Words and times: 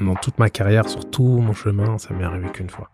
dans 0.00 0.14
toute 0.14 0.38
ma 0.38 0.50
carrière, 0.50 0.88
sur 0.88 1.08
tout 1.08 1.40
mon 1.40 1.52
chemin, 1.52 1.98
ça 1.98 2.14
m'est 2.14 2.24
arrivé 2.24 2.48
qu'une 2.50 2.70
fois. 2.70 2.90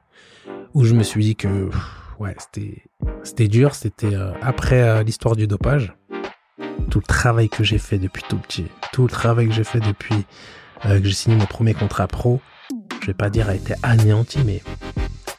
Où 0.75 0.85
je 0.85 0.95
me 0.95 1.03
suis 1.03 1.23
dit 1.23 1.37
que, 1.37 1.71
ouais, 2.19 2.35
c'était, 2.39 2.83
c'était 3.23 3.49
dur. 3.49 3.75
C'était 3.75 4.15
euh, 4.15 4.33
après 4.41 4.83
euh, 4.83 5.03
l'histoire 5.03 5.37
du 5.37 5.47
dopage. 5.47 5.95
Tout 6.91 6.99
le 6.99 7.07
travail 7.07 7.49
que 7.49 7.65
j'ai 7.65 7.79
fait 7.79 7.99
depuis 7.99 8.23
tout 8.29 8.37
petit, 8.37 8.67
tout 8.93 9.03
le 9.03 9.09
travail 9.09 9.49
que 9.49 9.55
j'ai 9.55 9.65
fait 9.65 9.81
depuis 9.81 10.27
euh, 10.85 11.01
que 11.01 11.07
j'ai 11.07 11.15
signé 11.15 11.37
mon 11.37 11.47
premier 11.47 11.75
contrat 11.75 12.07
pro, 12.07 12.41
je 13.01 13.07
vais 13.07 13.15
pas 13.15 13.31
dire 13.31 13.49
a 13.49 13.55
été 13.55 13.75
anéanti, 13.83 14.41
mais 14.45 14.63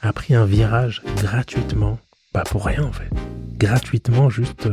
a 0.02 0.14
pris 0.14 0.36
un 0.36 0.46
virage 0.46 1.04
gratuitement. 1.18 2.00
Pas 2.34 2.44
pour 2.44 2.66
rien 2.66 2.84
en 2.84 2.92
fait. 2.92 3.10
Gratuitement, 3.58 4.30
juste 4.30 4.68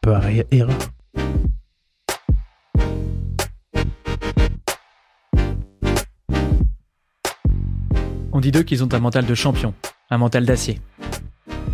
par 0.00 0.22
erreur. 0.50 0.78
On 8.40 8.42
dit 8.42 8.52
d'eux 8.52 8.62
qu'ils 8.62 8.82
ont 8.82 8.88
un 8.94 9.00
mental 9.00 9.26
de 9.26 9.34
champion, 9.34 9.74
un 10.08 10.16
mental 10.16 10.46
d'acier. 10.46 10.80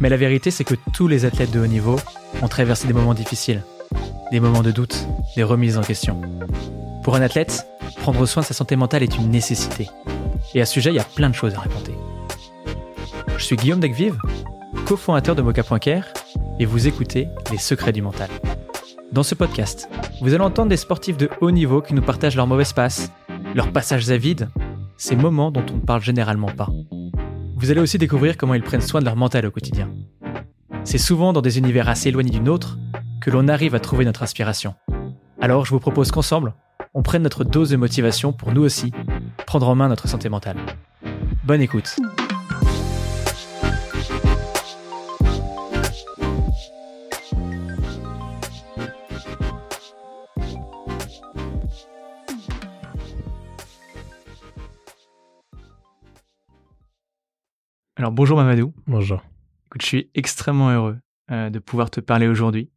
Mais 0.01 0.09
la 0.09 0.16
vérité, 0.16 0.51
c'est 0.51 0.65
que 0.65 0.74
tous 0.93 1.07
les 1.07 1.24
athlètes 1.24 1.52
de 1.52 1.61
haut 1.61 1.69
niveau 1.69 1.95
ont 2.43 2.48
traversé 2.48 2.88
des 2.88 2.93
moments 2.93 3.15
difficiles, 3.15 3.62
des 4.33 4.41
moments 4.41 4.65
de 4.65 4.73
doute, 4.73 5.07
des 5.37 5.45
remises 5.45 5.79
en 5.79 5.83
question. 5.83 6.21
Pour 7.05 7.15
un 7.15 7.23
athlète, 7.23 7.69
prendre 8.01 8.27
soin 8.27 8.43
de 8.43 8.48
sa 8.48 8.52
santé 8.52 8.74
mentale 8.74 9.05
est 9.05 9.16
une 9.16 9.30
nécessité. 9.30 9.88
Et 10.55 10.60
à 10.60 10.66
ce 10.66 10.73
sujet, 10.73 10.91
il 10.91 10.97
y 10.97 10.98
a 10.98 11.05
plein 11.05 11.30
de 11.30 11.37
choses 11.37 11.55
à 11.55 11.60
raconter. 11.60 11.95
Je 13.38 13.45
suis 13.45 13.55
Guillaume 13.55 13.79
Degvive, 13.79 14.19
cofondateur 14.87 15.37
de 15.37 15.43
Mocha.care, 15.43 16.07
et 16.59 16.65
vous 16.65 16.88
écoutez 16.88 17.29
Les 17.52 17.59
Secrets 17.59 17.93
du 17.93 18.02
Mental. 18.02 18.29
Dans 19.12 19.23
ce 19.23 19.37
podcast, 19.37 19.88
vous 20.21 20.35
allez 20.35 20.43
entendre 20.43 20.71
des 20.71 20.77
sportifs 20.77 21.16
de 21.16 21.30
haut 21.41 21.52
niveau 21.52 21.80
qui 21.80 21.95
nous 21.95 22.02
partagent 22.02 22.35
leurs 22.35 22.48
mauvaises 22.48 22.73
passes, 22.73 23.12
leurs 23.55 23.71
passages 23.71 24.10
à 24.10 24.16
vide 24.16 24.48
ces 24.97 25.16
moments 25.16 25.51
dont 25.51 25.65
on 25.71 25.77
ne 25.77 25.80
parle 25.80 26.02
généralement 26.02 26.49
pas. 26.49 26.71
Vous 27.57 27.71
allez 27.71 27.80
aussi 27.80 27.99
découvrir 27.99 28.37
comment 28.37 28.55
ils 28.55 28.63
prennent 28.63 28.80
soin 28.80 29.01
de 29.01 29.05
leur 29.05 29.16
mental 29.16 29.47
au 29.47 29.51
quotidien. 29.51 29.91
C'est 30.85 30.99
souvent 30.99 31.33
dans 31.33 31.43
des 31.43 31.59
univers 31.59 31.88
assez 31.88 32.11
éloignés 32.11 32.30
du 32.30 32.41
nôtre 32.41 32.79
que 33.21 33.30
l'on 33.30 33.49
arrive 33.49 33.75
à 33.75 33.80
trouver 33.80 34.05
notre 34.05 34.23
inspiration. 34.23 34.75
Alors 35.41 35.65
je 35.65 35.71
vous 35.71 35.80
propose 35.80 36.11
qu'ensemble, 36.11 36.55
on 36.95 37.03
prenne 37.03 37.23
notre 37.23 37.45
dose 37.45 37.71
de 37.71 37.77
motivation 37.77 38.33
pour 38.33 38.53
nous 38.53 38.63
aussi 38.63 38.93
prendre 39.47 39.69
en 39.69 39.75
main 39.75 39.88
notre 39.88 40.09
santé 40.09 40.29
mentale. 40.29 40.57
Bonne 41.45 41.60
écoute. 41.60 41.97
Alors 57.99 58.13
bonjour 58.13 58.37
Mamadou. 58.37 58.75
Bonjour. 58.87 59.25
Écoute, 59.66 59.80
je 59.80 59.87
suis 59.87 60.11
extrêmement 60.15 60.69
heureux 60.69 60.99
euh, 61.30 61.49
de 61.49 61.59
pouvoir 61.59 61.91
te 61.91 62.01
parler 62.01 62.29
aujourd'hui. 62.29 62.71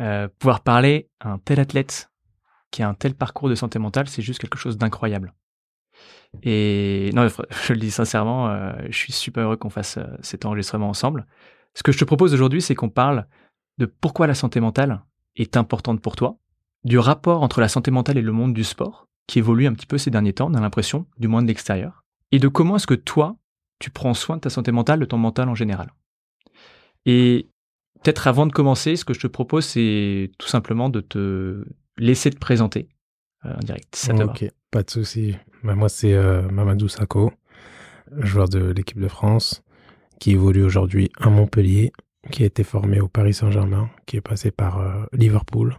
Euh, 0.00 0.26
pouvoir 0.40 0.60
parler 0.60 1.08
à 1.20 1.30
un 1.30 1.38
tel 1.38 1.60
athlète 1.60 2.10
qui 2.72 2.82
a 2.82 2.88
un 2.88 2.94
tel 2.94 3.14
parcours 3.14 3.48
de 3.48 3.54
santé 3.54 3.78
mentale, 3.78 4.08
c'est 4.08 4.22
juste 4.22 4.40
quelque 4.40 4.58
chose 4.58 4.76
d'incroyable. 4.76 5.34
Et 6.42 7.10
non, 7.14 7.28
je 7.66 7.72
le 7.74 7.78
dis 7.78 7.92
sincèrement, 7.92 8.48
euh, 8.48 8.72
je 8.90 8.96
suis 8.96 9.12
super 9.12 9.44
heureux 9.44 9.56
qu'on 9.56 9.70
fasse 9.70 10.00
cet 10.20 10.44
enregistrement 10.44 10.88
ensemble. 10.88 11.28
Ce 11.74 11.84
que 11.84 11.92
je 11.92 11.98
te 11.98 12.04
propose 12.04 12.34
aujourd'hui, 12.34 12.60
c'est 12.60 12.74
qu'on 12.74 12.90
parle 12.90 13.28
de 13.78 13.86
pourquoi 13.86 14.26
la 14.26 14.34
santé 14.34 14.58
mentale 14.58 15.04
est 15.36 15.56
importante 15.56 16.00
pour 16.00 16.16
toi, 16.16 16.38
du 16.82 16.98
rapport 16.98 17.44
entre 17.44 17.60
la 17.60 17.68
santé 17.68 17.92
mentale 17.92 18.18
et 18.18 18.22
le 18.22 18.32
monde 18.32 18.52
du 18.52 18.64
sport, 18.64 19.06
qui 19.28 19.38
évolue 19.38 19.68
un 19.68 19.74
petit 19.74 19.86
peu 19.86 19.96
ces 19.96 20.10
derniers 20.10 20.32
temps, 20.32 20.50
on 20.50 20.54
a 20.54 20.60
l'impression, 20.60 21.06
du 21.18 21.28
moins 21.28 21.42
de 21.42 21.46
l'extérieur, 21.46 22.04
et 22.32 22.40
de 22.40 22.48
comment 22.48 22.76
est-ce 22.76 22.88
que 22.88 22.94
toi, 22.94 23.36
tu 23.78 23.90
prends 23.90 24.14
soin 24.14 24.36
de 24.36 24.42
ta 24.42 24.50
santé 24.50 24.72
mentale, 24.72 25.00
de 25.00 25.04
ton 25.04 25.18
mental 25.18 25.48
en 25.48 25.54
général. 25.54 25.92
Et 27.04 27.48
peut-être 28.02 28.26
avant 28.26 28.46
de 28.46 28.52
commencer, 28.52 28.96
ce 28.96 29.04
que 29.04 29.14
je 29.14 29.20
te 29.20 29.26
propose, 29.26 29.64
c'est 29.64 30.30
tout 30.38 30.48
simplement 30.48 30.88
de 30.88 31.00
te 31.00 31.64
laisser 31.98 32.30
te 32.30 32.38
présenter 32.38 32.88
euh, 33.44 33.54
en 33.54 33.60
direct. 33.60 33.94
Ça 33.94 34.14
te 34.14 34.22
ok, 34.22 34.50
pas 34.70 34.82
de 34.82 34.90
souci. 34.90 35.36
Bah, 35.62 35.74
moi, 35.74 35.88
c'est 35.88 36.14
euh, 36.14 36.42
Mamadou 36.48 36.88
Sakho, 36.88 37.32
joueur 38.18 38.48
de 38.48 38.72
l'équipe 38.72 39.00
de 39.00 39.08
France, 39.08 39.62
qui 40.20 40.32
évolue 40.32 40.62
aujourd'hui 40.62 41.10
à 41.18 41.28
Montpellier, 41.28 41.92
qui 42.30 42.42
a 42.42 42.46
été 42.46 42.64
formé 42.64 43.00
au 43.00 43.08
Paris 43.08 43.34
Saint-Germain, 43.34 43.90
qui 44.06 44.16
est 44.16 44.20
passé 44.20 44.50
par 44.50 44.80
euh, 44.80 45.04
Liverpool, 45.12 45.78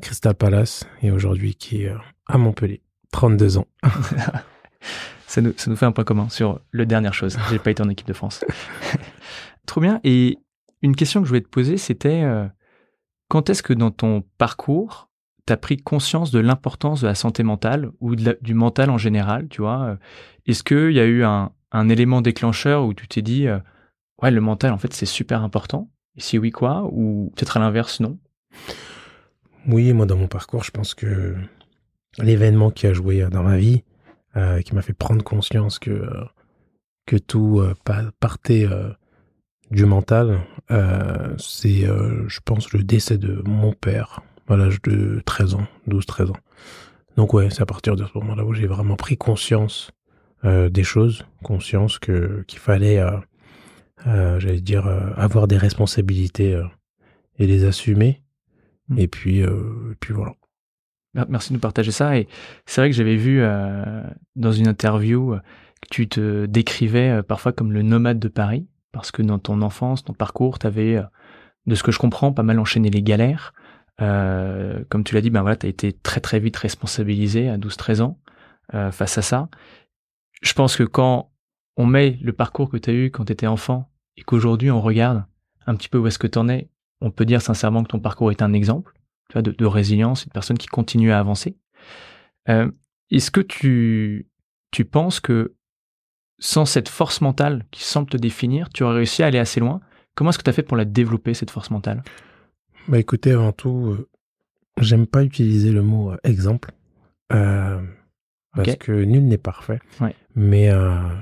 Crystal 0.00 0.34
Palace, 0.34 0.86
et 1.02 1.10
aujourd'hui 1.10 1.54
qui 1.54 1.82
est 1.82 1.92
à 2.26 2.38
Montpellier. 2.38 2.82
32 3.12 3.58
ans. 3.58 3.66
ça 5.30 5.40
nous, 5.40 5.52
fait 5.54 5.86
un 5.86 5.92
point 5.92 6.02
commun 6.02 6.28
sur 6.28 6.60
le 6.72 6.86
dernière 6.86 7.14
chose. 7.14 7.38
J'ai 7.50 7.60
pas 7.60 7.70
été 7.70 7.80
en 7.84 7.88
équipe 7.88 8.08
de 8.08 8.12
France. 8.12 8.44
Trop 9.66 9.80
bien. 9.80 10.00
Et 10.02 10.38
une 10.82 10.96
question 10.96 11.20
que 11.20 11.26
je 11.26 11.28
voulais 11.28 11.40
te 11.40 11.48
poser, 11.48 11.76
c'était 11.76 12.22
euh, 12.24 12.48
quand 13.28 13.48
est-ce 13.48 13.62
que 13.62 13.72
dans 13.72 13.92
ton 13.92 14.24
parcours, 14.38 15.08
tu 15.46 15.52
as 15.52 15.56
pris 15.56 15.76
conscience 15.76 16.32
de 16.32 16.40
l'importance 16.40 17.02
de 17.02 17.06
la 17.06 17.14
santé 17.14 17.44
mentale 17.44 17.92
ou 18.00 18.16
du 18.16 18.54
mental 18.54 18.90
en 18.90 18.98
général, 18.98 19.46
tu 19.48 19.60
vois 19.60 19.82
euh, 19.84 19.96
Est-ce 20.46 20.64
qu'il 20.64 20.90
y 20.90 20.98
a 20.98 21.06
eu 21.06 21.22
un, 21.22 21.52
élément 21.88 22.22
déclencheur 22.22 22.84
où 22.84 22.92
tu 22.92 23.06
t'es 23.06 23.22
dit, 23.22 23.46
euh, 23.46 23.60
ouais, 24.22 24.32
le 24.32 24.40
mental, 24.40 24.72
en 24.72 24.78
fait, 24.78 24.92
c'est 24.92 25.06
super 25.06 25.44
important 25.44 25.92
Et 26.16 26.20
si 26.20 26.38
oui, 26.38 26.50
quoi 26.50 26.88
Ou 26.90 27.32
peut-être 27.36 27.56
à 27.56 27.60
l'inverse, 27.60 28.00
non? 28.00 28.18
Oui, 29.68 29.92
moi, 29.92 30.06
dans 30.06 30.16
mon 30.16 30.26
parcours, 30.26 30.64
je 30.64 30.72
pense 30.72 30.94
que 30.94 31.36
l'événement 32.18 32.72
qui 32.72 32.88
a 32.88 32.92
joué 32.92 33.24
dans 33.30 33.44
ma 33.44 33.58
vie, 33.58 33.84
euh, 34.36 34.60
qui 34.60 34.76
m'a 34.76 34.82
fait 34.82 34.92
prendre 34.92 35.24
conscience 35.24 35.80
que, 35.80 35.90
euh, 35.90 36.24
que 37.04 37.16
tout 37.16 37.58
euh, 37.58 37.74
partait 38.20 38.68
du 39.72 39.86
mental. 39.86 40.40
c'est, 41.38 41.82
je 41.82 42.40
pense, 42.44 42.72
le 42.72 42.84
décès 42.84 43.18
de 43.18 43.42
mon 43.44 43.72
père 43.72 44.20
à 44.48 44.56
l'âge 44.56 44.82
de 44.82 45.20
13 45.26 45.54
ans, 45.54 45.66
12-13 45.88 46.30
ans. 46.30 46.36
Donc 47.16 47.34
ouais, 47.34 47.50
c'est 47.50 47.62
à 47.62 47.66
partir 47.66 47.96
de 47.96 48.04
ce 48.04 48.10
moment-là 48.18 48.44
où 48.44 48.52
j'ai 48.52 48.66
vraiment 48.66 48.96
pris 48.96 49.16
conscience 49.16 49.90
des 50.44 50.84
choses, 50.84 51.24
conscience 51.44 51.98
que 51.98 52.44
qu'il 52.46 52.58
fallait, 52.58 53.00
j'allais 54.04 54.60
dire, 54.60 54.86
avoir 55.16 55.46
des 55.46 55.56
responsabilités 55.56 56.60
et 57.38 57.46
les 57.46 57.64
assumer. 57.64 58.22
Mmh. 58.88 58.98
Et 58.98 59.08
puis, 59.08 59.38
et 59.40 59.96
puis 60.00 60.14
voilà. 60.14 60.34
Merci 61.14 61.50
de 61.50 61.54
nous 61.54 61.60
partager 61.60 61.90
ça. 61.90 62.16
Et 62.16 62.28
c'est 62.66 62.80
vrai 62.80 62.90
que 62.90 62.96
j'avais 62.96 63.16
vu 63.16 63.40
euh, 63.40 64.02
dans 64.36 64.52
une 64.52 64.68
interview 64.68 65.34
euh, 65.34 65.40
que 65.82 65.88
tu 65.90 66.08
te 66.08 66.46
décrivais 66.46 67.10
euh, 67.10 67.22
parfois 67.22 67.52
comme 67.52 67.72
le 67.72 67.82
nomade 67.82 68.18
de 68.18 68.28
Paris, 68.28 68.68
parce 68.92 69.10
que 69.10 69.22
dans 69.22 69.38
ton 69.38 69.62
enfance, 69.62 70.04
ton 70.04 70.12
parcours, 70.12 70.58
tu 70.58 70.66
avais, 70.66 71.02
de 71.66 71.74
ce 71.74 71.82
que 71.82 71.92
je 71.92 71.98
comprends, 71.98 72.32
pas 72.32 72.42
mal 72.42 72.58
enchaîné 72.58 72.90
les 72.90 73.02
galères. 73.02 73.54
comme 73.98 75.04
tu 75.04 75.14
l'as 75.14 75.20
dit, 75.20 75.30
ben 75.30 75.42
voilà, 75.42 75.56
tu 75.56 75.66
as 75.66 75.68
été 75.68 75.92
très 75.92 76.20
très 76.20 76.40
vite 76.40 76.56
responsabilisé 76.56 77.48
à 77.48 77.58
12-13 77.58 78.02
ans 78.02 78.18
face 78.90 79.18
à 79.18 79.22
ça. 79.22 79.48
Je 80.42 80.52
pense 80.54 80.76
que 80.76 80.82
quand 80.82 81.30
on 81.76 81.86
met 81.86 82.18
le 82.22 82.32
parcours 82.32 82.70
que 82.70 82.78
tu 82.78 82.90
as 82.90 82.92
eu 82.92 83.10
quand 83.10 83.26
tu 83.26 83.32
étais 83.32 83.46
enfant 83.46 83.90
et 84.16 84.22
qu'aujourd'hui 84.22 84.70
on 84.70 84.80
regarde 84.80 85.24
un 85.66 85.76
petit 85.76 85.88
peu 85.88 85.98
où 85.98 86.06
est-ce 86.06 86.18
que 86.18 86.26
tu 86.26 86.38
en 86.38 86.48
es, 86.48 86.68
on 87.00 87.10
peut 87.10 87.24
dire 87.24 87.42
sincèrement 87.42 87.84
que 87.84 87.88
ton 87.88 88.00
parcours 88.00 88.30
est 88.30 88.42
un 88.42 88.52
exemple 88.52 88.94
de, 89.34 89.66
résilience, 89.66 90.24
une 90.24 90.32
personne 90.32 90.58
qui 90.58 90.66
continue 90.66 91.12
à 91.12 91.18
avancer. 91.18 91.56
Euh, 92.48 92.70
est-ce 93.10 93.30
que 93.30 93.40
tu, 93.40 94.28
tu 94.70 94.84
penses 94.84 95.20
que 95.20 95.54
sans 96.38 96.64
cette 96.64 96.88
force 96.88 97.20
mentale 97.20 97.66
qui 97.70 97.84
semble 97.84 98.08
te 98.08 98.16
définir, 98.16 98.70
tu 98.70 98.82
aurais 98.82 98.96
réussi 98.96 99.22
à 99.22 99.26
aller 99.26 99.38
assez 99.38 99.60
loin? 99.60 99.80
Comment 100.14 100.30
est-ce 100.30 100.38
que 100.38 100.44
tu 100.44 100.50
as 100.50 100.54
fait 100.54 100.62
pour 100.62 100.76
la 100.76 100.84
développer, 100.84 101.34
cette 101.34 101.50
force 101.50 101.70
mentale? 101.70 102.02
Bah 102.88 102.98
écoutez, 102.98 103.32
avant 103.32 103.52
tout, 103.52 103.96
euh, 103.98 104.08
j'aime 104.80 105.06
pas 105.06 105.22
utiliser 105.22 105.70
le 105.70 105.82
mot 105.82 106.12
euh, 106.12 106.16
exemple. 106.24 106.72
parce 107.28 108.76
que 108.76 108.92
nul 108.92 109.26
n'est 109.26 109.38
parfait. 109.38 109.80
Mais 110.34 110.70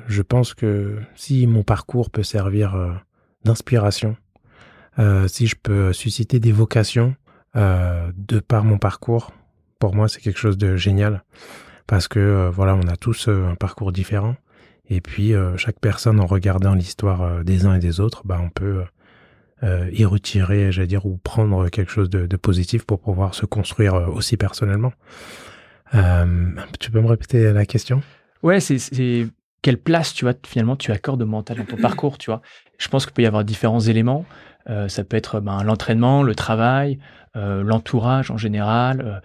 je 0.06 0.22
pense 0.22 0.54
que 0.54 0.98
si 1.14 1.46
mon 1.46 1.62
parcours 1.62 2.10
peut 2.10 2.22
servir 2.22 3.02
d'inspiration, 3.44 4.16
si 5.26 5.46
je 5.46 5.56
peux 5.56 5.92
susciter 5.92 6.40
des 6.40 6.52
vocations, 6.52 7.14
euh, 7.56 8.10
de 8.16 8.40
par 8.40 8.64
mon 8.64 8.78
parcours, 8.78 9.32
pour 9.78 9.94
moi, 9.94 10.08
c'est 10.08 10.20
quelque 10.20 10.38
chose 10.38 10.58
de 10.58 10.76
génial 10.76 11.24
parce 11.86 12.08
que 12.08 12.18
euh, 12.18 12.50
voilà, 12.50 12.74
on 12.74 12.86
a 12.88 12.96
tous 12.96 13.28
euh, 13.28 13.48
un 13.48 13.54
parcours 13.54 13.92
différent 13.92 14.36
et 14.90 15.00
puis 15.00 15.34
chaque 15.58 15.80
personne, 15.80 16.18
en 16.18 16.24
regardant 16.24 16.72
l'histoire 16.72 17.44
des 17.44 17.66
uns 17.66 17.74
et 17.74 17.78
des 17.78 18.00
autres, 18.00 18.22
bah, 18.24 18.40
on 18.42 18.48
peut 18.48 18.84
y 19.92 20.06
retirer, 20.06 20.72
j'allais 20.72 20.86
dire, 20.86 21.04
ou 21.04 21.18
prendre 21.18 21.68
quelque 21.68 21.92
chose 21.92 22.08
de, 22.08 22.36
positif 22.38 22.86
pour 22.86 22.98
pouvoir 22.98 23.34
se 23.34 23.44
construire 23.44 23.92
aussi 24.08 24.38
personnellement. 24.38 24.94
tu 25.92 26.90
peux 26.90 27.02
me 27.02 27.06
répéter 27.06 27.52
la 27.52 27.66
question? 27.66 28.00
Ouais, 28.42 28.60
c'est 28.60 29.28
quelle 29.60 29.78
place 29.78 30.14
tu 30.14 30.24
vois 30.24 30.34
finalement 30.46 30.76
tu 30.76 30.92
accordes 30.92 31.20
au 31.20 31.26
mental 31.26 31.58
dans 31.58 31.64
ton 31.64 31.76
parcours, 31.76 32.16
tu 32.16 32.30
vois? 32.30 32.40
Je 32.78 32.88
pense 32.88 33.04
qu'il 33.04 33.12
peut 33.12 33.22
y 33.22 33.26
avoir 33.26 33.44
différents 33.44 33.80
éléments. 33.80 34.24
Ça 34.88 35.04
peut 35.04 35.16
être 35.16 35.40
ben, 35.40 35.62
l'entraînement, 35.62 36.22
le 36.22 36.34
travail, 36.34 36.98
euh, 37.36 37.62
l'entourage 37.62 38.30
en 38.30 38.36
général. 38.36 39.00
Euh, 39.00 39.20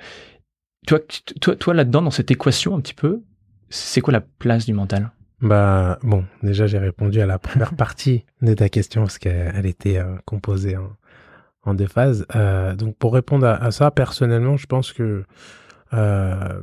toi, 0.86 1.00
toi, 1.42 1.56
toi 1.56 1.74
là-dedans, 1.74 2.02
dans 2.02 2.12
cette 2.12 2.32
équation 2.32 2.76
un 2.76 2.82
petit 2.82 2.94
peu, 2.94 3.22
c'est 3.70 4.02
quoi 4.02 4.12
la 4.12 4.22
place 4.22 4.66
du 4.66 4.74
mental? 4.74 5.12
Bah 5.42 6.00
bon, 6.04 6.26
déjà 6.42 6.68
j'ai 6.68 6.78
répondu 6.78 7.20
à 7.22 7.26
la 7.26 7.40
première 7.40 7.74
partie 7.76 8.26
de 8.42 8.54
ta 8.54 8.70
question 8.70 9.02
parce 9.02 9.18
qu'elle 9.18 9.66
était 9.66 9.98
euh, 9.98 10.16
composée 10.26 10.78
en, 11.66 11.74
deux 11.74 11.88
phases. 11.88 12.26
Euh, 12.36 12.76
donc 12.76 12.98
pour 12.98 13.14
répondre 13.14 13.48
à, 13.48 13.72
ça, 13.72 13.90
personnellement, 13.92 14.58
je 14.58 14.68
pense 14.68 14.92
que 14.94 15.24
euh, 15.94 16.62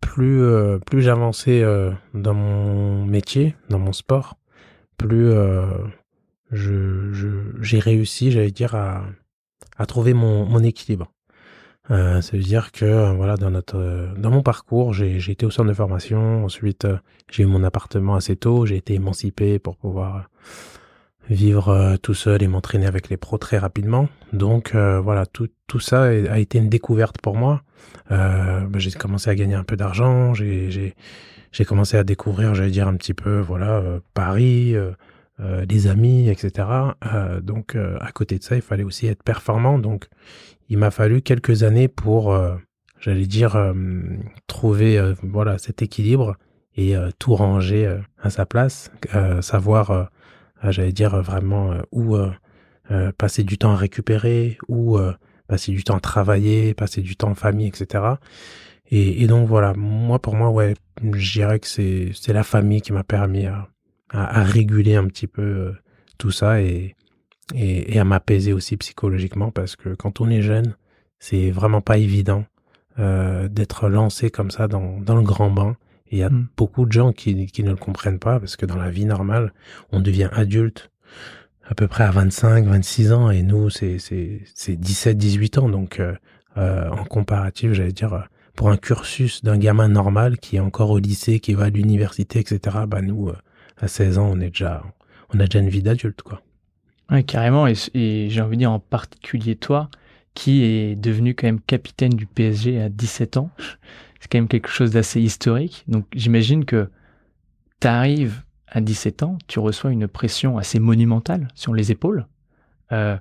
plus 0.00 0.42
plus 0.86 1.02
j'avançais 1.02 1.64
dans 2.14 2.34
mon 2.34 3.04
métier, 3.06 3.56
dans 3.70 3.78
mon 3.78 3.92
sport, 3.92 4.36
plus 4.98 5.32
je 6.52 7.10
j'ai 7.60 7.78
réussi, 7.78 8.30
j'allais 8.30 8.50
dire 8.50 8.74
à 8.74 9.04
à 9.78 9.86
trouver 9.86 10.14
mon, 10.14 10.46
mon 10.46 10.62
équilibre. 10.62 11.12
Euh, 11.90 12.20
ça 12.20 12.36
veut 12.36 12.42
dire 12.42 12.72
que 12.72 12.84
euh, 12.84 13.12
voilà 13.12 13.36
dans 13.36 13.50
notre 13.50 13.78
euh, 13.78 14.12
dans 14.16 14.30
mon 14.30 14.42
parcours 14.42 14.92
j'ai 14.92 15.18
été 15.30 15.46
au 15.46 15.50
centre 15.50 15.68
de 15.68 15.74
formation. 15.74 16.44
Ensuite 16.44 16.84
euh, 16.84 16.96
j'ai 17.30 17.44
eu 17.44 17.46
mon 17.46 17.62
appartement 17.62 18.16
assez 18.16 18.36
tôt. 18.36 18.66
J'ai 18.66 18.76
été 18.76 18.94
émancipé 18.94 19.58
pour 19.58 19.76
pouvoir 19.76 20.28
vivre 21.28 21.96
tout 22.02 22.14
seul 22.14 22.42
et 22.42 22.46
m'entraîner 22.48 22.86
avec 22.86 23.08
les 23.08 23.16
pros 23.16 23.38
très 23.38 23.58
rapidement. 23.58 24.08
Donc 24.32 24.74
voilà 24.76 25.26
tout 25.26 25.48
tout 25.66 25.80
ça 25.80 26.04
a 26.04 26.38
été 26.38 26.58
une 26.58 26.68
découverte 26.68 27.20
pour 27.20 27.36
moi. 27.36 27.62
Bah, 28.10 28.68
j'ai 28.76 28.92
commencé 28.92 29.28
à 29.28 29.34
gagner 29.34 29.56
un 29.56 29.64
peu 29.64 29.76
d'argent. 29.76 30.34
J'ai 30.34 30.70
j'ai 30.70 30.94
j'ai 31.50 31.64
commencé 31.64 31.96
à 31.96 32.04
découvrir 32.04 32.54
j'allais 32.54 32.70
dire 32.70 32.86
un 32.86 32.94
petit 32.94 33.12
peu 33.12 33.40
voilà 33.40 33.82
Paris 34.14 34.76
des 35.38 35.86
amis 35.86 36.30
etc 36.30 36.66
donc 37.42 37.76
à 37.76 38.10
côté 38.12 38.38
de 38.38 38.42
ça 38.42 38.56
il 38.56 38.62
fallait 38.62 38.84
aussi 38.84 39.06
être 39.06 39.22
performant. 39.22 39.78
Donc 39.78 40.08
il 40.68 40.78
m'a 40.78 40.90
fallu 40.90 41.22
quelques 41.22 41.62
années 41.62 41.88
pour, 41.88 42.32
euh, 42.32 42.56
j'allais 43.00 43.26
dire, 43.26 43.56
euh, 43.56 43.72
trouver 44.46 44.98
euh, 44.98 45.14
voilà 45.22 45.58
cet 45.58 45.82
équilibre 45.82 46.36
et 46.78 46.94
tout 47.18 47.34
ranger 47.34 48.00
à 48.20 48.28
sa 48.28 48.44
place, 48.44 48.92
savoir, 49.40 50.10
j'allais 50.62 50.92
dire 50.92 51.22
vraiment 51.22 51.72
où 51.90 52.18
passer 53.16 53.44
du 53.44 53.56
temps 53.56 53.70
à 53.70 53.76
récupérer, 53.76 54.58
où 54.68 54.98
passer 55.48 55.72
du 55.72 55.84
temps 55.84 55.96
à 55.96 56.00
travailler, 56.00 56.74
passer 56.74 57.00
du 57.00 57.16
temps 57.16 57.30
en 57.30 57.34
famille, 57.34 57.66
etc. 57.66 58.04
Et, 58.90 59.22
et, 59.22 59.26
donc 59.26 59.48
voilà, 59.48 59.72
moi 59.72 60.18
pour 60.18 60.34
moi, 60.34 60.50
ouais, 60.50 60.74
je 61.14 61.32
dirais 61.32 61.60
que 61.60 61.66
c'est 61.66 62.10
c'est 62.12 62.34
la 62.34 62.42
famille 62.42 62.82
qui 62.82 62.92
m'a 62.92 63.04
permis 63.04 63.46
à, 64.10 64.40
à, 64.40 64.42
réguler 64.44 64.94
un 64.94 65.06
petit 65.06 65.26
peu 65.26 65.74
tout 66.18 66.30
ça 66.30 66.60
et 66.60 66.96
et, 67.54 67.94
et 67.94 67.98
à 67.98 68.04
m'apaiser 68.04 68.52
aussi 68.52 68.76
psychologiquement 68.76 69.50
parce 69.50 69.76
que 69.76 69.90
quand 69.90 70.20
on 70.20 70.28
est 70.30 70.42
jeune, 70.42 70.76
c'est 71.18 71.50
vraiment 71.50 71.80
pas 71.80 71.98
évident 71.98 72.44
euh, 72.98 73.48
d'être 73.48 73.88
lancé 73.88 74.30
comme 74.30 74.50
ça 74.50 74.68
dans, 74.68 75.00
dans 75.00 75.16
le 75.16 75.22
grand 75.22 75.50
bain. 75.50 75.76
Et 76.08 76.16
il 76.16 76.18
y 76.18 76.22
a 76.22 76.30
mm. 76.30 76.48
beaucoup 76.56 76.86
de 76.86 76.92
gens 76.92 77.12
qui, 77.12 77.46
qui 77.46 77.62
ne 77.62 77.70
le 77.70 77.76
comprennent 77.76 78.18
pas 78.18 78.40
parce 78.40 78.56
que 78.56 78.66
dans 78.66 78.76
la 78.76 78.90
vie 78.90 79.04
normale, 79.04 79.52
on 79.92 80.00
devient 80.00 80.28
adulte 80.32 80.90
à 81.68 81.74
peu 81.74 81.88
près 81.88 82.04
à 82.04 82.10
25, 82.10 82.66
26 82.66 83.12
ans 83.12 83.30
et 83.30 83.42
nous, 83.42 83.70
c'est, 83.70 83.98
c'est, 83.98 84.42
c'est 84.54 84.76
17, 84.76 85.16
18 85.16 85.58
ans. 85.58 85.68
Donc, 85.68 86.00
euh, 86.00 86.14
euh, 86.56 86.88
en 86.90 87.04
comparatif, 87.04 87.72
j'allais 87.72 87.92
dire, 87.92 88.28
pour 88.54 88.70
un 88.70 88.76
cursus 88.76 89.42
d'un 89.42 89.58
gamin 89.58 89.88
normal 89.88 90.38
qui 90.38 90.56
est 90.56 90.60
encore 90.60 90.90
au 90.90 90.98
lycée, 90.98 91.40
qui 91.40 91.54
va 91.54 91.64
à 91.64 91.70
l'université, 91.70 92.38
etc., 92.38 92.78
bah 92.88 93.02
nous, 93.02 93.28
euh, 93.28 93.36
à 93.78 93.88
16 93.88 94.18
ans, 94.18 94.30
on 94.32 94.40
est 94.40 94.48
déjà, 94.48 94.82
on 95.34 95.40
a 95.40 95.46
déjà 95.46 95.58
une 95.58 95.68
vie 95.68 95.82
d'adulte, 95.82 96.22
quoi. 96.22 96.42
Carrément. 97.26 97.66
Et, 97.66 97.74
j'ai 98.28 98.40
envie 98.40 98.56
de 98.56 98.60
dire 98.60 98.72
en 98.72 98.80
particulier 98.80 99.56
toi, 99.56 99.90
qui 100.34 100.64
est 100.64 100.96
devenu 100.96 101.34
quand 101.34 101.46
même 101.46 101.60
capitaine 101.60 102.12
du 102.12 102.26
PSG 102.26 102.80
à 102.80 102.88
17 102.88 103.36
ans. 103.36 103.50
C'est 104.20 104.30
quand 104.30 104.38
même 104.38 104.48
quelque 104.48 104.68
chose 104.68 104.90
d'assez 104.90 105.20
historique. 105.20 105.84
Donc 105.88 106.06
j'imagine 106.14 106.64
que 106.64 106.90
tu 107.80 107.86
arrives 107.86 108.42
à 108.66 108.80
17 108.80 109.22
ans, 109.22 109.38
tu 109.46 109.58
reçois 109.60 109.92
une 109.92 110.08
pression 110.08 110.58
assez 110.58 110.80
monumentale 110.80 111.48
sur 111.54 111.74
les 111.74 111.92
épaules. 111.92 112.26
Euh, 112.92 113.16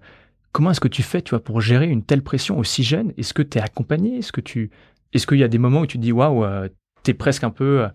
comment 0.52 0.72
est-ce 0.72 0.80
que 0.80 0.88
tu 0.88 1.04
fais, 1.04 1.22
tu 1.22 1.38
pour 1.40 1.62
gérer 1.62 1.88
une 1.88 2.04
telle 2.04 2.24
pression 2.24 2.58
aussi 2.58 2.84
jeune? 2.84 3.14
Est-ce 3.18 3.34
que 3.34 3.44
tu 3.44 3.60
es 3.60 3.62
accompagné? 3.62 4.18
Est-ce 4.18 4.32
que 4.32 4.42
tu, 4.42 4.72
est-ce 5.14 5.28
qu'il 5.28 5.38
y 5.38 5.44
a 5.44 5.48
des 5.48 5.58
moments 5.58 5.82
où 5.82 5.88
tu 5.88 5.98
te 5.98 6.02
dis 6.02 6.12
waouh, 6.12 6.44
euh, 6.44 6.68
tu 7.04 7.12
es 7.12 7.14
presque 7.14 7.44
un 7.44 7.52
peu, 7.52 7.84
euh, 7.84 7.88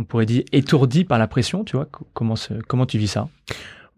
on 0.00 0.04
pourrait 0.04 0.26
dire 0.26 0.44
étourdi 0.52 1.04
par 1.04 1.18
la 1.18 1.28
pression, 1.28 1.62
tu 1.62 1.76
vois 1.76 1.86
Comment 2.14 2.34
comment 2.66 2.86
tu 2.86 2.96
vis 2.96 3.08
ça? 3.08 3.28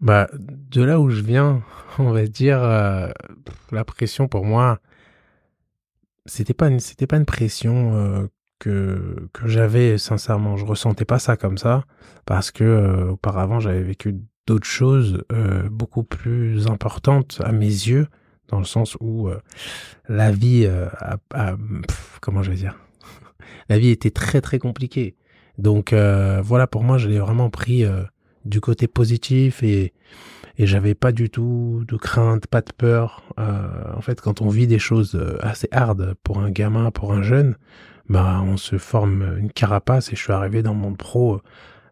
Bah, 0.01 0.29
de 0.33 0.83
là 0.83 0.99
où 0.99 1.09
je 1.09 1.21
viens, 1.21 1.63
on 1.97 2.11
va 2.11 2.27
dire, 2.27 2.61
euh, 2.61 3.07
la 3.71 3.85
pression 3.85 4.27
pour 4.27 4.45
moi, 4.45 4.79
c'était 6.25 6.53
pas 6.53 6.77
c'était 6.79 7.07
pas 7.07 7.15
une 7.15 7.25
pression 7.25 7.95
euh, 7.95 8.27
que 8.59 9.29
que 9.31 9.47
j'avais 9.47 9.97
sincèrement. 9.97 10.57
Je 10.57 10.65
ressentais 10.65 11.05
pas 11.05 11.19
ça 11.19 11.37
comme 11.37 11.57
ça 11.57 11.85
parce 12.25 12.51
que 12.51 12.65
euh, 12.65 13.11
auparavant 13.11 13.61
j'avais 13.61 13.83
vécu 13.83 14.19
d'autres 14.45 14.67
choses 14.67 15.23
beaucoup 15.71 16.03
plus 16.03 16.67
importantes 16.67 17.41
à 17.45 17.53
mes 17.53 17.65
yeux, 17.65 18.07
dans 18.49 18.59
le 18.59 18.65
sens 18.65 18.97
où 18.99 19.29
la 20.09 20.31
vie, 20.33 20.69
comment 22.19 22.43
je 22.43 22.51
vais 22.51 22.57
dire, 22.57 22.77
la 23.69 23.79
vie 23.79 23.87
était 23.87 24.11
très 24.11 24.41
très 24.41 24.59
compliquée. 24.59 25.15
Donc 25.57 25.93
voilà, 25.93 26.67
pour 26.67 26.83
moi, 26.83 26.97
je 26.97 27.09
l'ai 27.09 27.19
vraiment 27.19 27.49
pris 27.49 27.85
du 28.45 28.61
côté 28.61 28.87
positif 28.87 29.63
et, 29.63 29.93
et 30.57 30.67
j'avais 30.67 30.93
pas 30.93 31.11
du 31.11 31.29
tout 31.29 31.83
de 31.87 31.97
crainte, 31.97 32.47
pas 32.47 32.61
de 32.61 32.71
peur. 32.71 33.23
Euh, 33.39 33.67
en 33.95 34.01
fait, 34.01 34.21
quand 34.21 34.41
on 34.41 34.49
vit 34.49 34.67
des 34.67 34.79
choses 34.79 35.15
euh, 35.15 35.37
assez 35.41 35.67
hard 35.71 36.15
pour 36.23 36.39
un 36.39 36.51
gamin, 36.51 36.91
pour 36.91 37.13
un 37.13 37.23
jeune, 37.23 37.55
bah 38.09 38.41
on 38.45 38.57
se 38.57 38.77
forme 38.77 39.37
une 39.37 39.51
carapace 39.51 40.11
et 40.11 40.15
je 40.15 40.21
suis 40.21 40.33
arrivé 40.33 40.61
dans 40.61 40.73
mon 40.73 40.93
pro 40.93 41.41